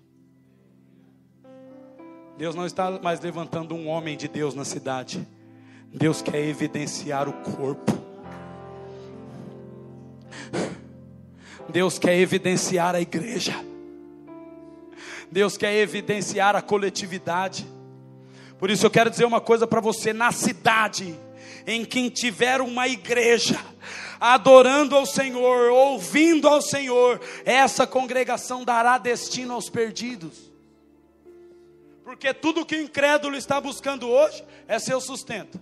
Deus 2.38 2.54
não 2.54 2.64
está 2.64 2.90
mais 2.98 3.20
levantando 3.20 3.74
um 3.74 3.88
homem 3.88 4.16
de 4.16 4.26
Deus 4.26 4.54
na 4.54 4.64
cidade. 4.64 5.28
Deus 5.92 6.22
quer 6.22 6.40
evidenciar 6.46 7.28
o 7.28 7.32
corpo. 7.34 7.92
Deus 11.68 11.98
quer 11.98 12.18
evidenciar 12.18 12.94
a 12.94 13.02
igreja. 13.02 13.52
Deus 15.30 15.58
quer 15.58 15.74
evidenciar 15.74 16.56
a 16.56 16.62
coletividade. 16.62 17.66
Por 18.58 18.70
isso 18.70 18.86
eu 18.86 18.90
quero 18.90 19.10
dizer 19.10 19.26
uma 19.26 19.42
coisa 19.42 19.66
para 19.66 19.80
você: 19.80 20.14
na 20.14 20.32
cidade 20.32 21.25
em 21.66 21.84
quem 21.84 22.08
tiver 22.08 22.60
uma 22.60 22.86
igreja, 22.86 23.58
adorando 24.20 24.94
ao 24.94 25.04
Senhor, 25.04 25.70
ouvindo 25.70 26.46
ao 26.46 26.62
Senhor, 26.62 27.20
essa 27.44 27.86
congregação 27.86 28.64
dará 28.64 28.96
destino 28.96 29.54
aos 29.54 29.68
perdidos. 29.68 30.52
Porque 32.04 32.32
tudo 32.32 32.64
que 32.64 32.76
o 32.76 32.80
incrédulo 32.80 33.36
está 33.36 33.60
buscando 33.60 34.08
hoje 34.08 34.44
é 34.68 34.78
seu 34.78 35.00
sustento. 35.00 35.60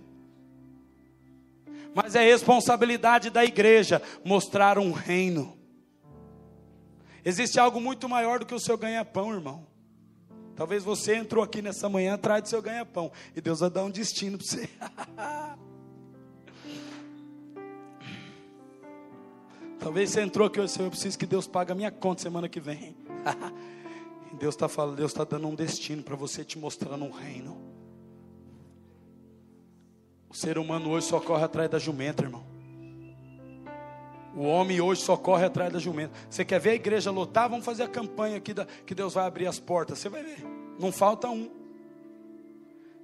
Mas 1.95 2.13
é 2.13 2.23
responsabilidade 2.23 3.31
da 3.31 3.43
igreja 3.43 4.01
mostrar 4.23 4.77
um 4.77 4.91
reino. 4.91 5.57
Existe 7.23 7.59
algo 7.59 7.81
muito 7.81 8.07
maior 8.07 8.37
do 8.37 8.45
que 8.45 8.53
o 8.53 8.59
seu 8.59 8.77
ganha-pão, 8.77 9.33
irmão. 9.33 9.65
Talvez 10.55 10.83
você 10.83 11.15
entrou 11.15 11.43
aqui 11.43 11.61
nessa 11.61 11.89
manhã 11.89 12.13
atrás 12.13 12.43
do 12.43 12.49
seu 12.49 12.61
ganha-pão. 12.61 13.11
E 13.35 13.41
Deus 13.41 13.61
vai 13.61 13.69
dar 13.69 13.83
um 13.83 13.89
destino 13.89 14.37
para 14.37 14.45
você. 14.45 14.69
Talvez 19.79 20.09
você 20.09 20.21
entrou 20.21 20.47
aqui 20.47 20.59
hoje, 20.59 20.79
eu 20.79 20.89
preciso 20.89 21.17
que 21.17 21.25
Deus 21.25 21.47
pague 21.47 21.71
a 21.71 21.75
minha 21.75 21.91
conta 21.91 22.21
semana 22.21 22.49
que 22.49 22.59
vem. 22.59 22.95
Deus 24.37 24.55
está 24.55 24.67
falando, 24.67 24.97
Deus 24.97 25.11
está 25.11 25.23
dando 25.23 25.47
um 25.47 25.55
destino 25.55 26.03
para 26.03 26.15
você 26.15 26.43
te 26.43 26.57
mostrando 26.57 27.05
um 27.05 27.11
reino. 27.11 27.57
O 30.29 30.33
ser 30.33 30.57
humano 30.57 30.89
hoje 30.89 31.07
só 31.07 31.19
corre 31.19 31.43
atrás 31.43 31.69
da 31.69 31.79
jumenta, 31.79 32.23
irmão. 32.23 32.43
O 34.35 34.43
homem 34.43 34.81
hoje 34.81 35.01
só 35.01 35.15
corre 35.15 35.45
atrás 35.45 35.71
da 35.71 35.79
jumenta. 35.79 36.13
Você 36.29 36.43
quer 36.43 36.59
ver 36.59 36.71
a 36.71 36.75
igreja 36.75 37.09
lotar? 37.09 37.49
Vamos 37.49 37.65
fazer 37.65 37.83
a 37.83 37.87
campanha 37.87 38.35
aqui 38.35 38.53
da, 38.53 38.65
que 38.65 38.93
Deus 38.93 39.13
vai 39.13 39.25
abrir 39.25 39.47
as 39.47 39.59
portas. 39.59 39.99
Você 39.99 40.09
vai 40.09 40.23
ver. 40.23 40.45
Não 40.77 40.91
falta 40.91 41.29
um. 41.29 41.49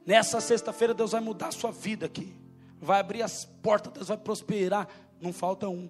Nessa 0.06 0.42
sexta-feira 0.42 0.94
Deus 0.94 1.14
vai 1.14 1.22
mudar 1.22 1.48
a 1.48 1.52
sua 1.52 1.72
vida 1.72 2.06
aqui. 2.06 2.36
Vai 2.82 3.00
abrir 3.00 3.22
as 3.22 3.46
portas, 3.46 3.94
Deus 3.94 4.10
vai 4.10 4.18
prosperar. 4.18 4.90
Não 5.22 5.32
falta 5.32 5.70
um. 5.70 5.90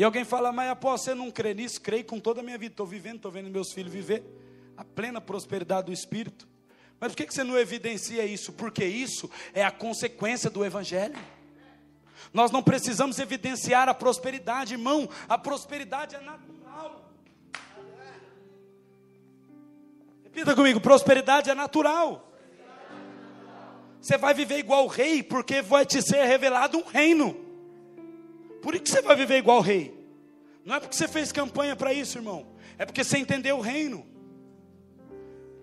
E 0.00 0.02
alguém 0.02 0.24
fala, 0.24 0.50
mas 0.50 0.70
após 0.70 1.02
você 1.02 1.14
não 1.14 1.30
crê 1.30 1.52
nisso? 1.52 1.78
Creio 1.78 2.06
com 2.06 2.18
toda 2.18 2.40
a 2.40 2.42
minha 2.42 2.56
vida. 2.56 2.72
Estou 2.72 2.86
vivendo, 2.86 3.16
estou 3.16 3.30
vendo 3.30 3.50
meus 3.50 3.70
filhos 3.70 3.92
viver 3.92 4.24
a 4.74 4.82
plena 4.82 5.20
prosperidade 5.20 5.88
do 5.88 5.92
Espírito. 5.92 6.48
Mas 6.98 7.12
por 7.12 7.18
que 7.18 7.30
você 7.30 7.44
não 7.44 7.58
evidencia 7.58 8.24
isso? 8.24 8.50
Porque 8.54 8.82
isso 8.82 9.30
é 9.52 9.62
a 9.62 9.70
consequência 9.70 10.48
do 10.48 10.64
Evangelho. 10.64 11.18
Nós 12.32 12.50
não 12.50 12.62
precisamos 12.62 13.18
evidenciar 13.18 13.90
a 13.90 13.92
prosperidade, 13.92 14.72
irmão. 14.72 15.06
A 15.28 15.36
prosperidade 15.36 16.16
é 16.16 16.20
natural. 16.22 17.12
Repita 20.24 20.54
comigo: 20.54 20.80
prosperidade 20.80 21.50
é 21.50 21.54
natural. 21.54 22.32
Você 24.00 24.16
vai 24.16 24.32
viver 24.32 24.56
igual 24.56 24.86
o 24.86 24.88
rei, 24.88 25.22
porque 25.22 25.60
vai 25.60 25.84
te 25.84 26.00
ser 26.00 26.24
revelado 26.24 26.78
um 26.78 26.84
reino. 26.84 27.39
Por 28.62 28.78
que 28.78 28.90
você 28.90 29.02
vai 29.02 29.16
viver 29.16 29.38
igual 29.38 29.58
o 29.58 29.62
rei? 29.62 29.98
Não 30.64 30.74
é 30.74 30.80
porque 30.80 30.94
você 30.94 31.08
fez 31.08 31.32
campanha 31.32 31.74
para 31.74 31.92
isso, 31.92 32.18
irmão. 32.18 32.46
É 32.78 32.84
porque 32.84 33.02
você 33.02 33.18
entendeu 33.18 33.58
o 33.58 33.60
reino. 33.60 34.06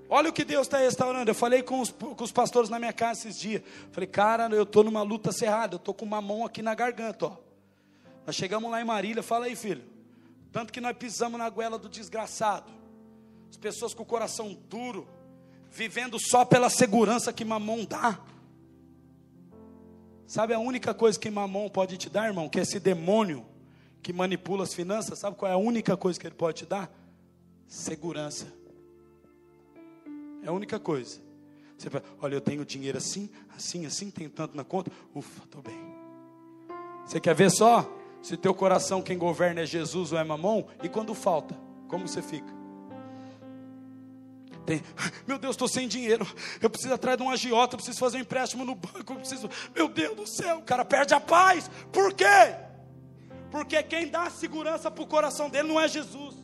Olha 0.10 0.30
o 0.30 0.34
que 0.34 0.46
Deus 0.46 0.68
está 0.68 0.78
restaurando. 0.78 1.30
Eu 1.30 1.36
falei 1.36 1.62
com 1.62 1.82
os, 1.82 1.92
com 1.92 2.24
os, 2.24 2.32
pastores 2.32 2.70
na 2.70 2.80
minha 2.80 2.94
casa 2.94 3.22
esses 3.22 3.40
dias. 3.40 3.62
Falei, 3.92 4.08
cara, 4.08 4.48
eu 4.50 4.64
estou 4.64 4.84
numa 4.84 5.02
luta 5.02 5.32
cerrada. 5.32 5.76
Eu 5.76 5.78
estou 5.78 5.94
com 5.94 6.06
uma 6.06 6.22
mão 6.22 6.46
aqui 6.46 6.62
na 6.62 6.74
garganta. 6.74 7.26
Ó. 7.26 7.38
Nós 8.26 8.36
chegamos 8.36 8.72
lá 8.72 8.82
em 8.82 8.86
Marília. 8.86 9.22
Fala 9.22 9.46
aí, 9.46 9.56
filho. 9.56 9.84
Tanto 10.52 10.72
que 10.72 10.80
nós 10.80 10.96
pisamos 10.98 11.38
na 11.38 11.50
goela 11.50 11.78
do 11.78 11.90
desgraçado. 11.90 12.72
As 13.50 13.58
pessoas 13.58 13.94
com 13.94 14.04
o 14.04 14.06
coração 14.06 14.58
duro. 14.70 15.08
Vivendo 15.70 16.18
só 16.18 16.46
pela 16.46 16.70
segurança 16.70 17.34
que 17.34 17.44
mamão 17.44 17.84
dá. 17.84 18.20
Sabe 20.28 20.54
a 20.54 20.60
única 20.60 20.94
coisa 20.94 21.18
que 21.18 21.32
mamão 21.32 21.70
pode 21.70 21.98
te 21.98 22.10
dar, 22.10 22.28
irmão? 22.28 22.50
Que 22.50 22.60
é 22.60 22.64
esse 22.64 22.82
demônio 22.82 23.46
que 24.04 24.12
manipula 24.12 24.64
as 24.64 24.74
finanças. 24.74 25.18
Sabe 25.18 25.38
qual 25.38 25.50
é 25.50 25.56
a 25.56 25.58
única 25.58 25.96
coisa 25.96 26.20
que 26.20 26.28
ele 26.28 26.36
pode 26.36 26.58
te 26.58 26.66
dar? 26.66 26.92
Segurança. 27.66 28.54
É 30.44 30.50
a 30.50 30.52
única 30.52 30.78
coisa. 30.78 31.22
Você 31.78 31.90
fala, 31.90 32.04
olha, 32.22 32.36
eu 32.36 32.42
tenho 32.42 32.66
dinheiro 32.66 32.98
assim, 32.98 33.30
assim, 33.56 33.86
assim, 33.86 34.12
tenho 34.12 34.30
tanto 34.30 34.58
na 34.58 34.66
conta. 34.66 34.92
Ufa, 35.16 35.46
estou 35.46 35.62
bem. 35.62 35.80
Você 37.06 37.22
quer 37.22 37.34
ver 37.34 37.50
só? 37.50 37.90
Se 38.22 38.36
teu 38.36 38.54
coração 38.54 39.02
quem 39.02 39.18
governa 39.18 39.62
é 39.62 39.66
Jesus 39.66 40.12
ou 40.12 40.18
é 40.18 40.24
mamão, 40.26 40.68
e 40.84 40.90
quando 40.90 41.14
falta, 41.14 41.58
como 41.88 42.06
você 42.06 42.22
fica? 42.22 42.57
Tem, 44.68 44.84
meu 45.26 45.40
Deus, 45.40 45.54
estou 45.54 45.70
sem 45.70 45.88
dinheiro. 45.88 46.28
Eu 46.62 46.70
preciso 46.70 46.94
atrás 46.94 47.18
de 47.18 47.24
um 47.24 47.30
agiota, 47.30 47.76
eu 47.76 47.78
preciso 47.78 47.98
fazer 47.98 48.18
um 48.18 48.20
empréstimo 48.20 48.66
no 48.66 48.76
banco. 48.76 49.14
Eu 49.14 49.20
preciso, 49.20 49.50
meu 49.74 49.88
Deus 49.88 50.14
do 50.14 50.28
céu, 50.28 50.58
o 50.58 50.62
cara 50.62 50.84
perde 50.84 51.14
a 51.14 51.22
paz. 51.22 51.72
Por 51.90 52.14
quê? 52.14 52.54
Porque 53.50 53.82
quem 53.82 54.10
dá 54.10 54.30
segurança 54.30 54.92
para 54.92 55.02
o 55.02 55.08
coração 55.08 55.50
dele 55.50 55.70
não 55.70 55.80
é 55.80 55.88
Jesus, 55.88 56.36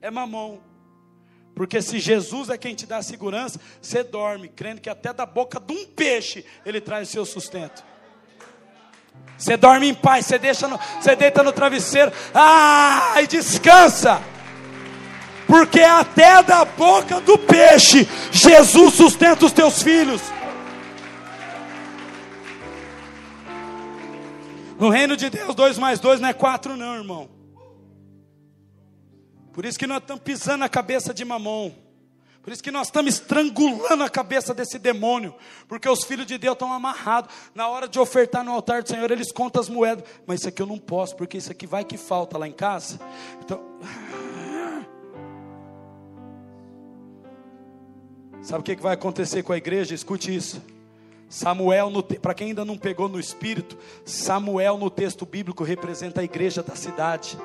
é 0.00 0.10
mamão. 0.10 0.62
Porque 1.54 1.82
se 1.82 2.00
Jesus 2.00 2.48
é 2.48 2.56
quem 2.56 2.74
te 2.74 2.86
dá 2.86 3.02
segurança, 3.02 3.60
você 3.82 4.02
dorme, 4.02 4.48
crendo 4.48 4.80
que 4.80 4.88
até 4.88 5.12
da 5.12 5.26
boca 5.26 5.60
de 5.60 5.74
um 5.74 5.86
peixe 5.86 6.42
ele 6.64 6.80
traz 6.80 7.10
o 7.10 7.12
seu 7.12 7.26
sustento. 7.26 7.84
Você 9.36 9.58
dorme 9.58 9.88
em 9.88 9.94
paz, 9.94 10.24
você, 10.24 10.38
deixa 10.38 10.66
no, 10.66 10.78
você 10.78 11.14
deita 11.14 11.42
no 11.42 11.52
travesseiro, 11.52 12.10
ah, 12.34 13.20
e 13.22 13.26
descansa 13.26 14.22
porque 15.54 15.78
até 15.78 16.42
da 16.42 16.64
boca 16.64 17.20
do 17.20 17.38
peixe 17.38 18.08
Jesus 18.32 18.94
sustenta 18.94 19.46
os 19.46 19.52
teus 19.52 19.80
filhos. 19.80 20.20
No 24.76 24.88
reino 24.88 25.16
de 25.16 25.30
Deus, 25.30 25.54
dois 25.54 25.78
mais 25.78 26.00
dois 26.00 26.20
não 26.20 26.28
é 26.28 26.32
quatro, 26.32 26.76
não, 26.76 26.96
irmão. 26.96 27.28
Por 29.52 29.64
isso 29.64 29.78
que 29.78 29.86
nós 29.86 29.98
estamos 29.98 30.24
pisando 30.24 30.64
a 30.64 30.68
cabeça 30.68 31.14
de 31.14 31.24
mamon. 31.24 31.70
Por 32.42 32.52
isso 32.52 32.62
que 32.62 32.72
nós 32.72 32.88
estamos 32.88 33.14
estrangulando 33.14 34.02
a 34.02 34.10
cabeça 34.10 34.52
desse 34.52 34.76
demônio. 34.76 35.36
Porque 35.68 35.88
os 35.88 36.02
filhos 36.02 36.26
de 36.26 36.36
Deus 36.36 36.54
estão 36.54 36.72
amarrados. 36.72 37.32
Na 37.54 37.68
hora 37.68 37.86
de 37.86 38.00
ofertar 38.00 38.44
no 38.44 38.50
altar 38.50 38.82
do 38.82 38.88
Senhor, 38.88 39.08
eles 39.12 39.30
contam 39.30 39.62
as 39.62 39.68
moedas. 39.68 40.04
Mas 40.26 40.40
isso 40.40 40.48
aqui 40.48 40.60
eu 40.60 40.66
não 40.66 40.78
posso, 40.78 41.14
porque 41.14 41.38
isso 41.38 41.52
aqui 41.52 41.64
vai 41.64 41.84
que 41.84 41.96
falta 41.96 42.36
lá 42.36 42.48
em 42.48 42.52
casa. 42.52 43.00
Então. 43.40 43.62
Sabe 48.44 48.60
o 48.60 48.62
que 48.62 48.76
vai 48.76 48.92
acontecer 48.92 49.42
com 49.42 49.54
a 49.54 49.56
igreja? 49.56 49.94
Escute 49.94 50.32
isso. 50.34 50.62
Samuel, 51.30 51.90
para 52.20 52.34
quem 52.34 52.48
ainda 52.48 52.62
não 52.62 52.76
pegou 52.76 53.08
no 53.08 53.18
espírito, 53.18 53.78
Samuel 54.04 54.76
no 54.76 54.90
texto 54.90 55.24
bíblico 55.24 55.64
representa 55.64 56.20
a 56.20 56.24
igreja 56.24 56.62
da 56.62 56.76
cidade. 56.76 57.38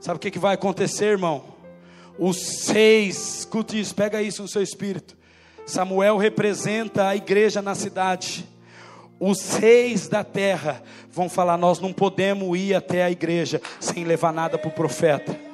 Sabe 0.00 0.16
o 0.16 0.18
que, 0.18 0.36
vai 0.36 0.54
acontecer, 0.54 1.04
irmão? 1.04 1.44
Os 2.18 2.36
seis, 2.36 3.38
escute 3.38 3.78
isso, 3.78 3.94
pega 3.94 4.20
isso 4.20 4.42
no 4.42 4.48
seu 4.48 4.60
espírito. 4.60 5.16
Samuel 5.64 6.16
representa 6.16 7.06
a 7.06 7.14
igreja 7.14 7.62
na 7.62 7.76
cidade. 7.76 8.44
Os 9.20 9.54
reis 9.54 10.08
da 10.08 10.24
terra 10.24 10.82
vão 11.12 11.28
falar: 11.28 11.56
Nós 11.56 11.78
não 11.78 11.92
podemos 11.92 12.58
ir 12.58 12.74
até 12.74 13.04
a 13.04 13.10
igreja 13.10 13.62
sem 13.78 14.02
levar 14.02 14.32
nada 14.32 14.58
para 14.58 14.68
o 14.68 14.72
profeta. 14.72 15.47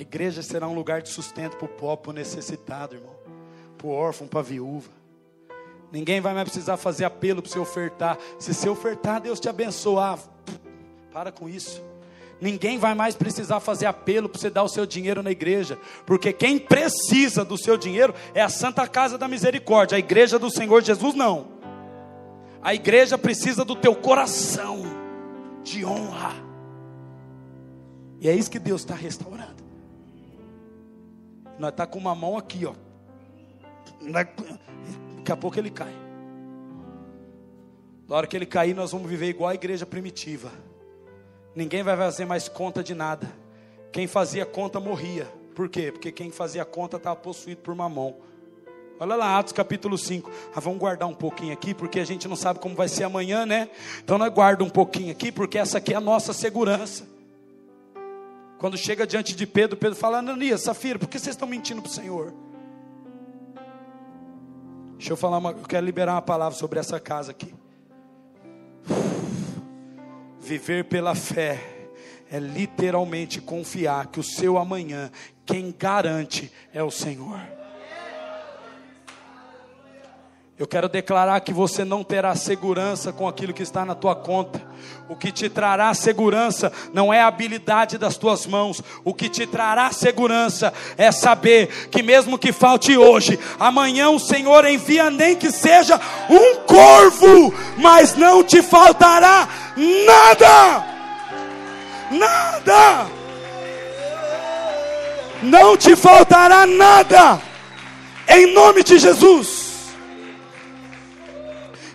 A 0.00 0.02
igreja 0.02 0.42
será 0.42 0.66
um 0.66 0.74
lugar 0.74 1.02
de 1.02 1.10
sustento 1.10 1.58
para 1.58 1.66
o 1.66 1.68
pobre, 1.68 2.04
para 2.04 2.10
o 2.10 2.14
necessitado, 2.14 2.94
irmão, 2.94 3.14
para 3.76 3.86
o 3.86 3.90
órfão, 3.90 4.26
para 4.26 4.40
a 4.40 4.42
viúva. 4.42 4.88
Ninguém 5.92 6.22
vai 6.22 6.32
mais 6.32 6.48
precisar 6.48 6.78
fazer 6.78 7.04
apelo 7.04 7.42
para 7.42 7.52
você 7.52 7.58
ofertar. 7.58 8.16
Se 8.38 8.54
você 8.54 8.66
ofertar, 8.66 9.20
Deus 9.20 9.38
te 9.38 9.50
abençoar. 9.50 10.18
Para 11.12 11.30
com 11.30 11.50
isso. 11.50 11.82
Ninguém 12.40 12.78
vai 12.78 12.94
mais 12.94 13.14
precisar 13.14 13.60
fazer 13.60 13.84
apelo 13.84 14.26
para 14.26 14.40
você 14.40 14.48
dar 14.48 14.62
o 14.62 14.70
seu 14.70 14.86
dinheiro 14.86 15.22
na 15.22 15.32
igreja, 15.32 15.78
porque 16.06 16.32
quem 16.32 16.58
precisa 16.58 17.44
do 17.44 17.58
seu 17.58 17.76
dinheiro 17.76 18.14
é 18.32 18.40
a 18.40 18.48
Santa 18.48 18.88
Casa 18.88 19.18
da 19.18 19.28
Misericórdia, 19.28 19.96
a 19.96 19.98
igreja 19.98 20.38
do 20.38 20.50
Senhor 20.50 20.82
Jesus 20.82 21.14
não. 21.14 21.48
A 22.62 22.72
igreja 22.72 23.18
precisa 23.18 23.66
do 23.66 23.76
teu 23.76 23.94
coração 23.94 24.80
de 25.62 25.84
honra. 25.84 26.32
E 28.18 28.30
é 28.30 28.34
isso 28.34 28.50
que 28.50 28.58
Deus 28.58 28.80
está 28.80 28.94
restaurando. 28.94 29.59
Nós 31.60 31.72
está 31.72 31.86
com 31.86 31.98
uma 31.98 32.14
mão 32.14 32.38
aqui, 32.38 32.64
ó. 32.64 32.72
Daqui 34.10 35.30
a 35.30 35.36
pouco 35.36 35.58
ele 35.58 35.68
cai. 35.68 35.92
Na 38.08 38.16
hora 38.16 38.26
que 38.26 38.34
ele 38.34 38.46
cair, 38.46 38.74
nós 38.74 38.92
vamos 38.92 39.10
viver 39.10 39.28
igual 39.28 39.50
a 39.50 39.54
igreja 39.54 39.84
primitiva. 39.84 40.50
Ninguém 41.54 41.82
vai 41.82 41.94
fazer 41.98 42.24
mais 42.24 42.48
conta 42.48 42.82
de 42.82 42.94
nada. 42.94 43.30
Quem 43.92 44.06
fazia 44.06 44.46
conta 44.46 44.80
morria. 44.80 45.26
Por 45.54 45.68
quê? 45.68 45.92
Porque 45.92 46.10
quem 46.10 46.30
fazia 46.30 46.64
conta 46.64 46.96
estava 46.96 47.16
possuído 47.16 47.60
por 47.60 47.74
mamão. 47.74 48.16
Olha 48.98 49.14
lá, 49.14 49.38
Atos 49.38 49.52
capítulo 49.52 49.98
5. 49.98 50.30
Ah, 50.54 50.60
vamos 50.60 50.78
guardar 50.78 51.06
um 51.06 51.14
pouquinho 51.14 51.52
aqui, 51.52 51.74
porque 51.74 52.00
a 52.00 52.06
gente 52.06 52.26
não 52.26 52.36
sabe 52.36 52.58
como 52.58 52.74
vai 52.74 52.88
ser 52.88 53.04
amanhã, 53.04 53.44
né? 53.44 53.68
Então 54.02 54.16
nós 54.16 54.32
guarda 54.32 54.64
um 54.64 54.70
pouquinho 54.70 55.12
aqui, 55.12 55.30
porque 55.30 55.58
essa 55.58 55.76
aqui 55.76 55.92
é 55.92 55.96
a 55.98 56.00
nossa 56.00 56.32
segurança. 56.32 57.06
Quando 58.60 58.76
chega 58.76 59.06
diante 59.06 59.34
de 59.34 59.46
Pedro, 59.46 59.74
Pedro 59.74 59.96
fala: 59.96 60.18
Ananias, 60.18 60.60
Safira, 60.60 60.98
por 60.98 61.08
que 61.08 61.18
vocês 61.18 61.34
estão 61.34 61.48
mentindo 61.48 61.80
para 61.80 61.88
o 61.88 61.94
Senhor? 61.94 62.34
Deixa 64.98 65.14
eu 65.14 65.16
falar, 65.16 65.38
uma, 65.38 65.52
eu 65.52 65.66
quero 65.66 65.86
liberar 65.86 66.12
uma 66.12 66.20
palavra 66.20 66.58
sobre 66.58 66.78
essa 66.78 67.00
casa 67.00 67.30
aqui. 67.30 67.54
Viver 70.38 70.84
pela 70.84 71.14
fé 71.14 71.88
é 72.30 72.38
literalmente 72.38 73.40
confiar 73.40 74.08
que 74.08 74.20
o 74.20 74.22
seu 74.22 74.58
amanhã, 74.58 75.10
quem 75.46 75.74
garante 75.76 76.52
é 76.74 76.82
o 76.82 76.90
Senhor. 76.90 77.40
Eu 80.58 80.66
quero 80.66 80.86
declarar 80.86 81.40
que 81.40 81.54
você 81.54 81.82
não 81.82 82.04
terá 82.04 82.36
segurança 82.36 83.10
com 83.10 83.26
aquilo 83.26 83.54
que 83.54 83.62
está 83.62 83.86
na 83.86 83.94
tua 83.94 84.14
conta. 84.14 84.69
O 85.08 85.16
que 85.16 85.32
te 85.32 85.48
trará 85.48 85.92
segurança 85.92 86.72
não 86.92 87.12
é 87.12 87.20
a 87.20 87.26
habilidade 87.26 87.98
das 87.98 88.16
tuas 88.16 88.46
mãos. 88.46 88.80
O 89.04 89.12
que 89.12 89.28
te 89.28 89.46
trará 89.46 89.90
segurança 89.90 90.72
é 90.96 91.10
saber 91.10 91.88
que 91.90 92.02
mesmo 92.02 92.38
que 92.38 92.52
falte 92.52 92.96
hoje, 92.96 93.38
amanhã 93.58 94.08
o 94.10 94.20
Senhor 94.20 94.64
envia 94.64 95.10
nem 95.10 95.34
que 95.34 95.50
seja 95.50 96.00
um 96.28 96.60
corvo, 96.64 97.52
mas 97.76 98.14
não 98.14 98.44
te 98.44 98.62
faltará 98.62 99.48
nada. 99.76 100.84
Nada. 102.10 103.06
Não 105.42 105.76
te 105.76 105.96
faltará 105.96 106.66
nada. 106.66 107.40
Em 108.28 108.52
nome 108.52 108.84
de 108.84 108.98
Jesus 108.98 109.59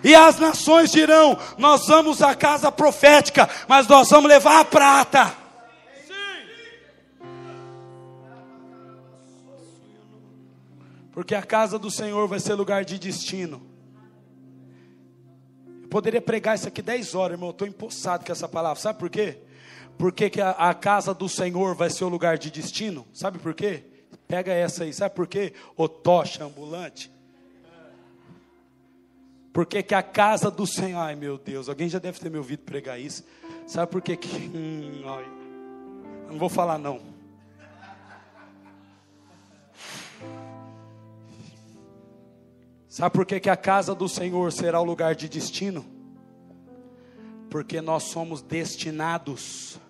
e 0.06 0.14
as 0.14 0.38
nações 0.38 0.92
dirão: 0.92 1.36
Nós 1.58 1.88
vamos 1.88 2.22
à 2.22 2.32
casa 2.32 2.70
profética, 2.70 3.50
mas 3.66 3.88
nós 3.88 4.08
vamos 4.08 4.30
levar 4.30 4.60
a 4.60 4.64
prata. 4.64 5.34
Porque 11.10 11.34
a 11.34 11.42
casa 11.42 11.76
do 11.76 11.90
Senhor 11.90 12.28
vai 12.28 12.38
ser 12.38 12.54
lugar 12.54 12.84
de 12.84 13.00
destino. 13.00 13.60
Eu 15.82 15.88
poderia 15.88 16.22
pregar 16.22 16.54
isso 16.54 16.68
aqui 16.68 16.80
10 16.80 17.16
horas, 17.16 17.32
irmão. 17.32 17.50
Estou 17.50 17.66
empossado 17.66 18.24
com 18.24 18.30
essa 18.30 18.48
palavra. 18.48 18.80
Sabe 18.80 19.00
por 19.00 19.10
quê? 19.10 19.38
Porque 19.98 20.30
que 20.30 20.40
a, 20.40 20.50
a 20.50 20.72
casa 20.72 21.12
do 21.12 21.28
Senhor 21.28 21.74
vai 21.74 21.90
ser 21.90 22.04
o 22.04 22.08
lugar 22.08 22.38
de 22.38 22.48
destino. 22.48 23.04
Sabe 23.12 23.40
por 23.40 23.54
quê? 23.54 23.82
Pega 24.28 24.52
essa 24.52 24.84
aí. 24.84 24.92
Sabe 24.92 25.16
por 25.16 25.26
quê? 25.26 25.52
O 25.76 25.88
tocha 25.88 26.44
ambulante. 26.44 27.10
Porque 29.56 29.82
que 29.82 29.94
a 29.94 30.02
casa 30.02 30.50
do 30.50 30.66
Senhor, 30.66 31.00
ai 31.00 31.14
meu 31.14 31.38
Deus, 31.38 31.66
alguém 31.66 31.88
já 31.88 31.98
deve 31.98 32.20
ter 32.20 32.30
me 32.30 32.36
ouvido 32.36 32.58
pregar 32.60 33.00
isso. 33.00 33.24
Sabe 33.66 33.90
por 33.90 34.02
que 34.02 34.14
que, 34.14 34.28
hum, 34.54 35.00
não 36.28 36.36
vou 36.36 36.50
falar 36.50 36.76
não. 36.76 37.00
Sabe 42.86 43.14
por 43.14 43.24
que 43.24 43.40
que 43.40 43.48
a 43.48 43.56
casa 43.56 43.94
do 43.94 44.06
Senhor 44.10 44.52
será 44.52 44.78
o 44.78 44.84
lugar 44.84 45.14
de 45.14 45.26
destino? 45.26 45.86
Porque 47.48 47.80
nós 47.80 48.02
somos 48.02 48.42
destinados 48.42 49.80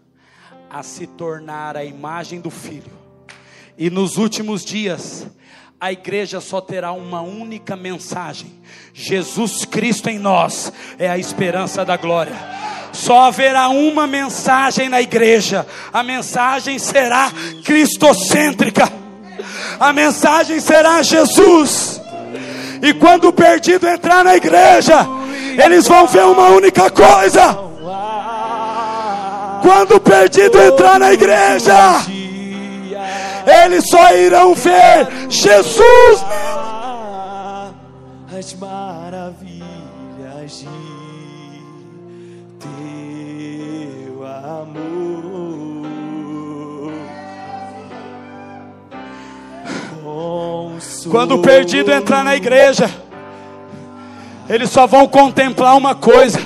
a 0.70 0.84
se 0.84 1.08
tornar 1.08 1.76
a 1.76 1.84
imagem 1.84 2.40
do 2.40 2.50
Filho. 2.50 2.92
E 3.76 3.90
nos 3.90 4.16
últimos 4.16 4.64
dias, 4.64 5.26
a 5.80 5.92
igreja 5.92 6.40
só 6.40 6.60
terá 6.60 6.92
uma 6.92 7.20
única 7.20 7.76
mensagem: 7.76 8.52
Jesus 8.94 9.64
Cristo 9.64 10.08
em 10.08 10.18
nós 10.18 10.72
é 10.98 11.08
a 11.08 11.18
esperança 11.18 11.84
da 11.84 11.96
glória. 11.96 12.34
Só 12.92 13.24
haverá 13.24 13.68
uma 13.68 14.06
mensagem 14.06 14.88
na 14.88 15.02
igreja, 15.02 15.66
a 15.92 16.02
mensagem 16.02 16.78
será 16.78 17.30
cristocêntrica, 17.62 18.90
a 19.78 19.92
mensagem 19.92 20.58
será 20.60 21.02
Jesus. 21.02 22.00
E 22.82 22.94
quando 22.94 23.28
o 23.28 23.32
perdido 23.32 23.86
entrar 23.86 24.24
na 24.24 24.36
igreja, 24.36 25.06
eles 25.62 25.86
vão 25.86 26.06
ver 26.06 26.24
uma 26.24 26.48
única 26.48 26.90
coisa. 26.90 27.66
Quando 29.62 29.96
o 29.96 30.00
perdido 30.00 30.58
entrar 30.58 30.98
na 30.98 31.12
igreja, 31.12 31.74
eles 33.46 33.88
só 33.88 34.14
irão 34.14 34.54
ver 34.54 35.08
Jesus. 35.28 36.24
As 38.36 38.52
maravilhas 38.54 39.66
de 40.58 40.68
teu 42.58 44.26
amor. 44.26 45.06
Quando 51.10 51.36
o 51.36 51.38
perdido 51.38 51.92
entrar 51.92 52.24
na 52.24 52.36
igreja, 52.36 52.90
eles 54.48 54.70
só 54.70 54.86
vão 54.86 55.06
contemplar 55.06 55.76
uma 55.76 55.94
coisa, 55.94 56.40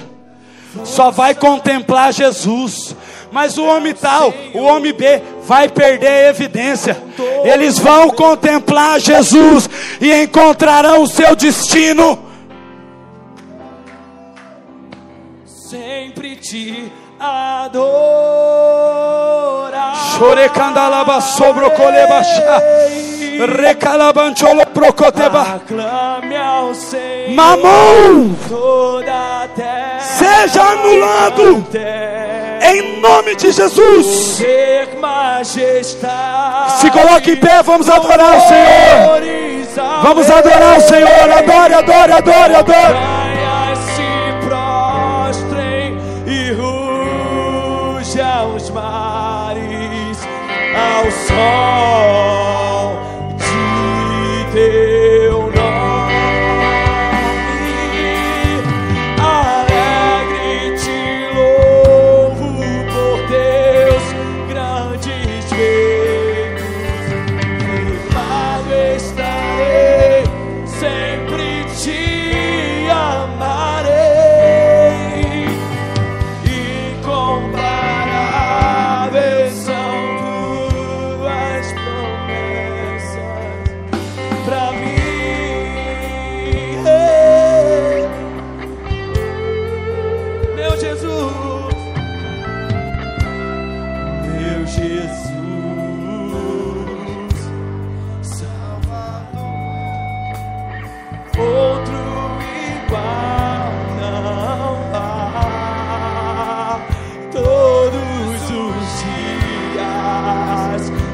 só 0.84 1.11
vai 1.11 1.34
contemplar 1.34 2.12
Jesus. 2.12 2.94
Mas 3.32 3.59
o 3.59 3.64
homem 3.64 3.94
tal, 3.94 4.32
o 4.55 4.61
homem 4.61 4.92
B, 4.92 5.22
vai 5.51 5.68
perder 5.68 6.07
a 6.07 6.28
evidência. 6.28 6.96
Eles 7.42 7.76
vão 7.76 8.09
contemplar 8.11 9.01
Jesus 9.01 9.68
e 10.01 10.22
encontrarão 10.22 11.03
o 11.03 11.09
seu 11.09 11.34
destino. 11.34 12.16
Sempre 15.44 16.36
te 16.36 16.92
adorar. 17.18 17.80
Chorecandalaba 20.16 21.20
sobre 21.20 21.68
colebachá. 21.70 22.62
Recalabancholo 23.61 24.64
procoteba. 24.66 25.61
Mamão. 27.34 28.36
seja 30.01 30.62
anulado. 30.62 31.66
Em 32.61 33.00
nome 33.00 33.34
de 33.36 33.52
Jesus. 33.52 34.06
Se 36.80 36.90
coloque 36.90 37.32
em 37.32 37.36
pé, 37.36 37.62
vamos 37.62 37.88
adorar 37.88 38.36
o 38.36 38.40
Senhor. 38.40 40.02
Vamos 40.02 40.30
adorar 40.30 40.78
o 40.78 40.80
Senhor. 40.82 41.32
Adore, 41.38 41.74
adore, 41.74 42.12
adore, 42.12 42.54
adore. 42.54 43.30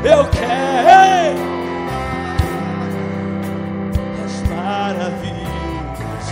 Eu 0.04 0.24
quero 0.28 1.40
as 4.24 4.42
maravilhas 4.48 6.26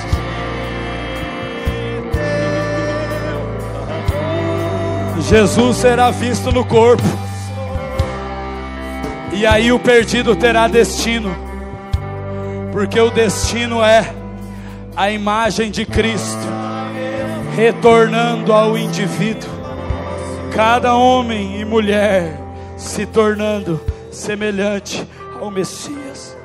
de 5.15 5.23
teu 5.23 5.29
Jesus 5.29 5.77
será 5.77 6.11
visto 6.11 6.53
no 6.53 6.65
corpo. 6.65 7.03
E 9.33 9.45
aí 9.47 9.73
o 9.73 9.79
perdido 9.81 10.37
terá 10.37 10.69
destino. 10.69 11.35
Porque 12.73 13.01
o 13.01 13.11
destino 13.11 13.83
é 13.83 14.15
a 14.97 15.11
imagem 15.11 15.71
de 15.71 15.85
Cristo 15.85 16.47
retornando 17.57 18.53
ao 18.53 18.77
indivíduo. 18.77 19.51
Cada 20.55 20.95
homem 20.95 21.61
e 21.61 21.65
mulher 21.65 22.44
se 22.77 23.07
tornando 23.07 23.81
semelhante 24.11 25.07
ao 25.41 25.51
Messias. 25.51 26.37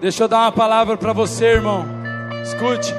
Deixa 0.00 0.24
eu 0.24 0.28
dar 0.28 0.40
uma 0.40 0.52
palavra 0.52 0.96
para 0.96 1.12
você, 1.12 1.44
irmão. 1.46 1.86
Escute. 2.42 2.92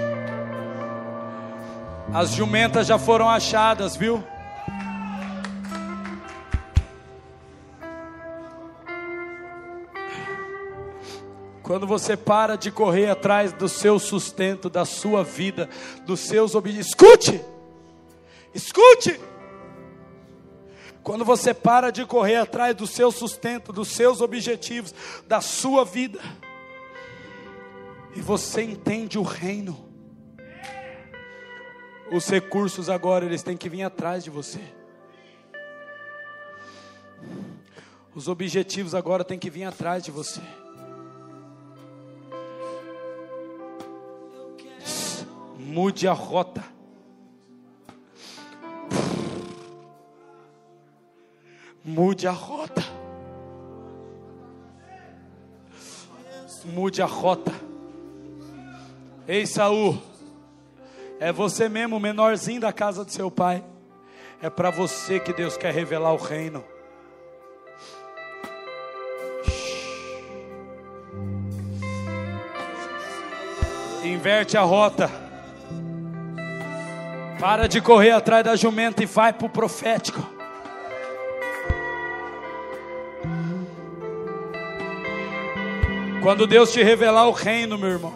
As 2.14 2.32
jumentas 2.32 2.88
já 2.88 2.98
foram 2.98 3.30
achadas, 3.30 3.96
viu? 3.96 4.24
Quando 11.62 11.88
você 11.88 12.16
para 12.16 12.56
de 12.56 12.70
correr 12.70 13.10
atrás 13.10 13.52
do 13.52 13.68
seu 13.68 13.98
sustento, 13.98 14.70
da 14.70 14.86
sua 14.86 15.24
vida, 15.24 15.70
dos 16.06 16.20
seus 16.20 16.56
objetivos. 16.56 16.88
Escute! 16.88 17.42
Escute! 18.54 19.20
Quando 21.04 21.26
você 21.26 21.54
para 21.54 21.91
de 21.91 22.06
correr 22.06 22.38
atrás 22.38 22.76
do 22.76 22.88
seu 22.88 23.12
sustento, 23.12 23.74
dos 23.74 23.89
seus 23.89 24.22
objetivos, 24.22 24.93
da 25.28 25.41
sua 25.41 25.84
vida, 25.84 26.20
e 28.16 28.22
você 28.22 28.62
entende 28.62 29.20
o 29.20 29.24
reino, 29.24 29.89
os 32.12 32.28
recursos 32.30 32.89
agora 32.89 33.26
eles 33.26 33.43
têm 33.43 33.58
que 33.58 33.68
vir 33.68 33.84
atrás 33.84 34.24
de 34.24 34.30
você. 34.30 34.62
Os 38.16 38.28
objetivos 38.28 38.93
agora 38.93 39.24
têm 39.24 39.39
que 39.39 39.49
vir 39.49 39.64
atrás 39.64 40.04
de 40.04 40.12
você. 40.12 40.41
Mude 45.58 46.08
a 46.08 46.14
rota. 46.14 46.72
Mude 51.86 52.28
a 52.28 52.32
rota. 52.32 52.82
Mude 56.64 57.02
a 57.02 57.06
rota. 57.06 57.52
Ei, 59.28 59.46
Saul. 59.46 60.02
É 61.20 61.32
você 61.32 61.68
mesmo, 61.68 62.00
menorzinho 62.00 62.62
da 62.62 62.72
casa 62.72 63.04
do 63.04 63.12
seu 63.12 63.30
pai. 63.30 63.64
É 64.42 64.50
para 64.50 64.70
você 64.70 65.20
que 65.20 65.34
Deus 65.34 65.58
quer 65.58 65.74
revelar 65.74 66.14
o 66.14 66.18
reino. 66.18 66.64
Inverte 74.04 74.58
a 74.58 74.62
rota. 74.62 75.10
Para 77.39 77.68
de 77.68 77.82
correr 77.82 78.12
atrás 78.12 78.46
da 78.46 78.55
jumenta 78.55 79.04
e 79.04 79.05
vai 79.05 79.34
para 79.34 79.47
o 79.47 79.50
profético. 79.50 80.33
Quando 86.24 86.47
Deus 86.47 86.71
te 86.71 86.82
revelar 86.82 87.28
o 87.28 87.33
reino, 87.33 87.78
meu 87.78 87.89
irmão, 87.89 88.13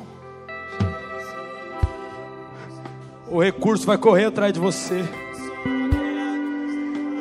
o 3.27 3.43
recurso 3.43 3.85
vai 3.85 3.97
correr 3.97 4.27
atrás 4.27 4.53
de 4.53 4.61
você. 4.61 5.03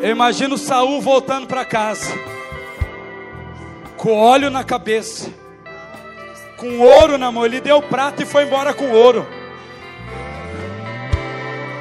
Eu 0.01 0.11
imagino 0.11 0.57
Saul 0.57 1.01
voltando 1.01 1.49
para 1.49 1.65
casa, 1.65 2.15
com 3.97 4.17
óleo 4.17 4.49
na 4.49 4.63
cabeça, 4.63 5.29
com 6.57 6.79
ouro 6.79 7.19
na 7.19 7.33
mão. 7.33 7.45
Ele 7.45 7.61
deu 7.61 7.83
prata 7.83 8.23
e 8.23 8.27
foi 8.27 8.45
embora 8.45 8.73
com 8.73 8.89
ouro. 8.93 9.27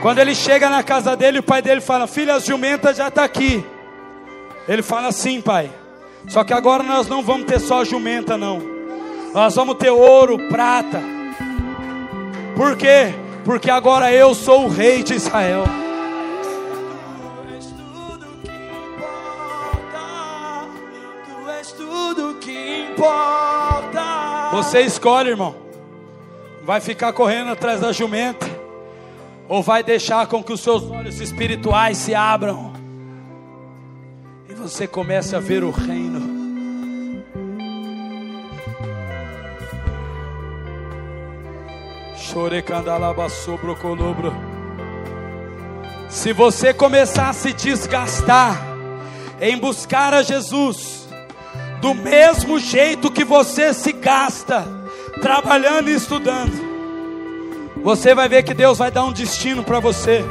Quando 0.02 0.18
ele 0.18 0.34
chega 0.34 0.68
na 0.68 0.82
casa 0.82 1.16
dele, 1.16 1.38
o 1.38 1.44
pai 1.44 1.62
dele 1.62 1.80
fala: 1.80 2.08
Filha, 2.08 2.34
a 2.34 2.40
jumenta 2.40 2.92
já 2.92 3.10
está 3.10 3.24
aqui. 3.24 3.64
Ele 4.68 4.82
fala 4.82 5.10
assim, 5.10 5.42
pai. 5.42 5.70
Só 6.28 6.44
que 6.44 6.54
agora 6.54 6.82
nós 6.82 7.08
não 7.08 7.22
vamos 7.22 7.46
ter 7.46 7.60
só 7.60 7.82
a 7.82 7.86
jumenta, 7.86 8.36
não. 8.36 8.75
Nós 9.36 9.54
vamos 9.54 9.76
ter 9.76 9.90
ouro, 9.90 10.38
prata. 10.48 11.02
Por 12.56 12.78
quê? 12.78 13.14
Porque 13.44 13.70
agora 13.70 14.10
eu 14.10 14.34
sou 14.34 14.64
o 14.64 14.70
rei 14.70 15.04
de 15.04 15.14
Israel. 15.14 15.66
Tu 17.44 17.54
és 17.54 17.66
tudo 17.66 18.40
que 18.40 18.52
importa. 18.94 20.00
Tu 21.26 21.50
és 21.50 21.72
tudo 21.74 22.36
que 22.36 22.88
importa. 22.94 24.52
Você 24.54 24.80
escolhe, 24.84 25.32
irmão. 25.32 25.54
Vai 26.64 26.80
ficar 26.80 27.12
correndo 27.12 27.52
atrás 27.52 27.82
da 27.82 27.92
jumenta? 27.92 28.48
Ou 29.50 29.62
vai 29.62 29.84
deixar 29.84 30.28
com 30.28 30.42
que 30.42 30.54
os 30.54 30.62
seus 30.62 30.90
olhos 30.90 31.20
espirituais 31.20 31.98
se 31.98 32.16
abram? 32.16 32.72
E 34.50 34.54
você 34.54 34.88
comece 34.88 35.36
a 35.36 35.42
ver 35.42 35.62
o 35.62 35.72
reino. 35.72 36.35
Se 46.10 46.34
você 46.34 46.74
começar 46.74 47.30
a 47.30 47.34
se 47.34 47.54
desgastar 47.54 48.62
em 49.40 49.58
buscar 49.58 50.14
a 50.14 50.22
Jesus, 50.22 51.08
do 51.80 51.94
mesmo 51.94 52.60
jeito 52.60 53.10
que 53.10 53.24
você 53.24 53.74
se 53.74 53.94
gasta 53.94 54.68
trabalhando 55.22 55.90
e 55.90 55.96
estudando, 55.96 56.52
você 57.82 58.14
vai 58.14 58.28
ver 58.28 58.44
que 58.44 58.54
Deus 58.54 58.80
vai 58.80 58.92
dar 58.92 59.06
um 59.06 59.14
destino 59.14 59.64
para 59.64 59.80
você. 59.80 60.22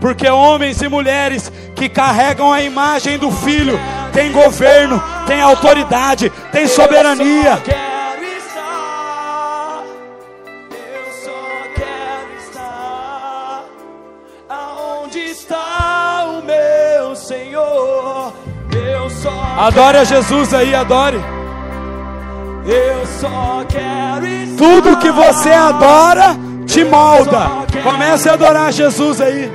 Porque 0.00 0.30
homens 0.30 0.80
e 0.80 0.88
mulheres 0.88 1.52
que 1.76 1.90
carregam 1.90 2.50
a 2.50 2.62
imagem 2.62 3.18
do 3.18 3.30
Filho 3.30 3.78
têm 4.14 4.32
governo, 4.32 5.02
têm 5.26 5.42
autoridade, 5.42 6.32
têm 6.50 6.66
soberania. 6.66 7.62
Adore 19.58 19.98
a 19.98 20.04
Jesus 20.04 20.54
aí, 20.54 20.72
adore. 20.72 21.20
Eu 22.64 23.04
só 23.20 23.64
quero. 23.68 24.56
Tudo 24.56 24.98
que 24.98 25.10
você 25.10 25.50
adora 25.50 26.36
te 26.64 26.84
molda. 26.84 27.66
Comece 27.82 28.28
a 28.28 28.34
adorar 28.34 28.70
Jesus 28.70 29.20
aí. 29.20 29.50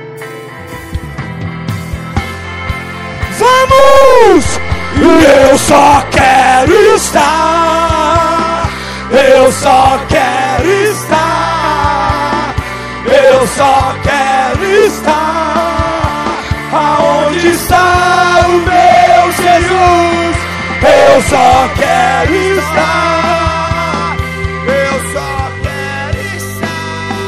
Vamos! 3.38 4.60
Eu 5.00 5.58
só 5.58 6.02
quero 6.10 6.72
estar. 6.96 8.68
Eu 9.10 9.50
só 9.52 9.98
quero 10.08 10.70
estar. 10.70 12.54
Eu 13.06 13.46
só 13.48 13.94
quero 14.02 14.64
estar. 14.86 16.34
Aonde 16.72 17.48
está? 17.48 18.13
Eu 20.86 21.22
só 21.22 21.68
quero 21.76 22.34
estar. 22.34 23.23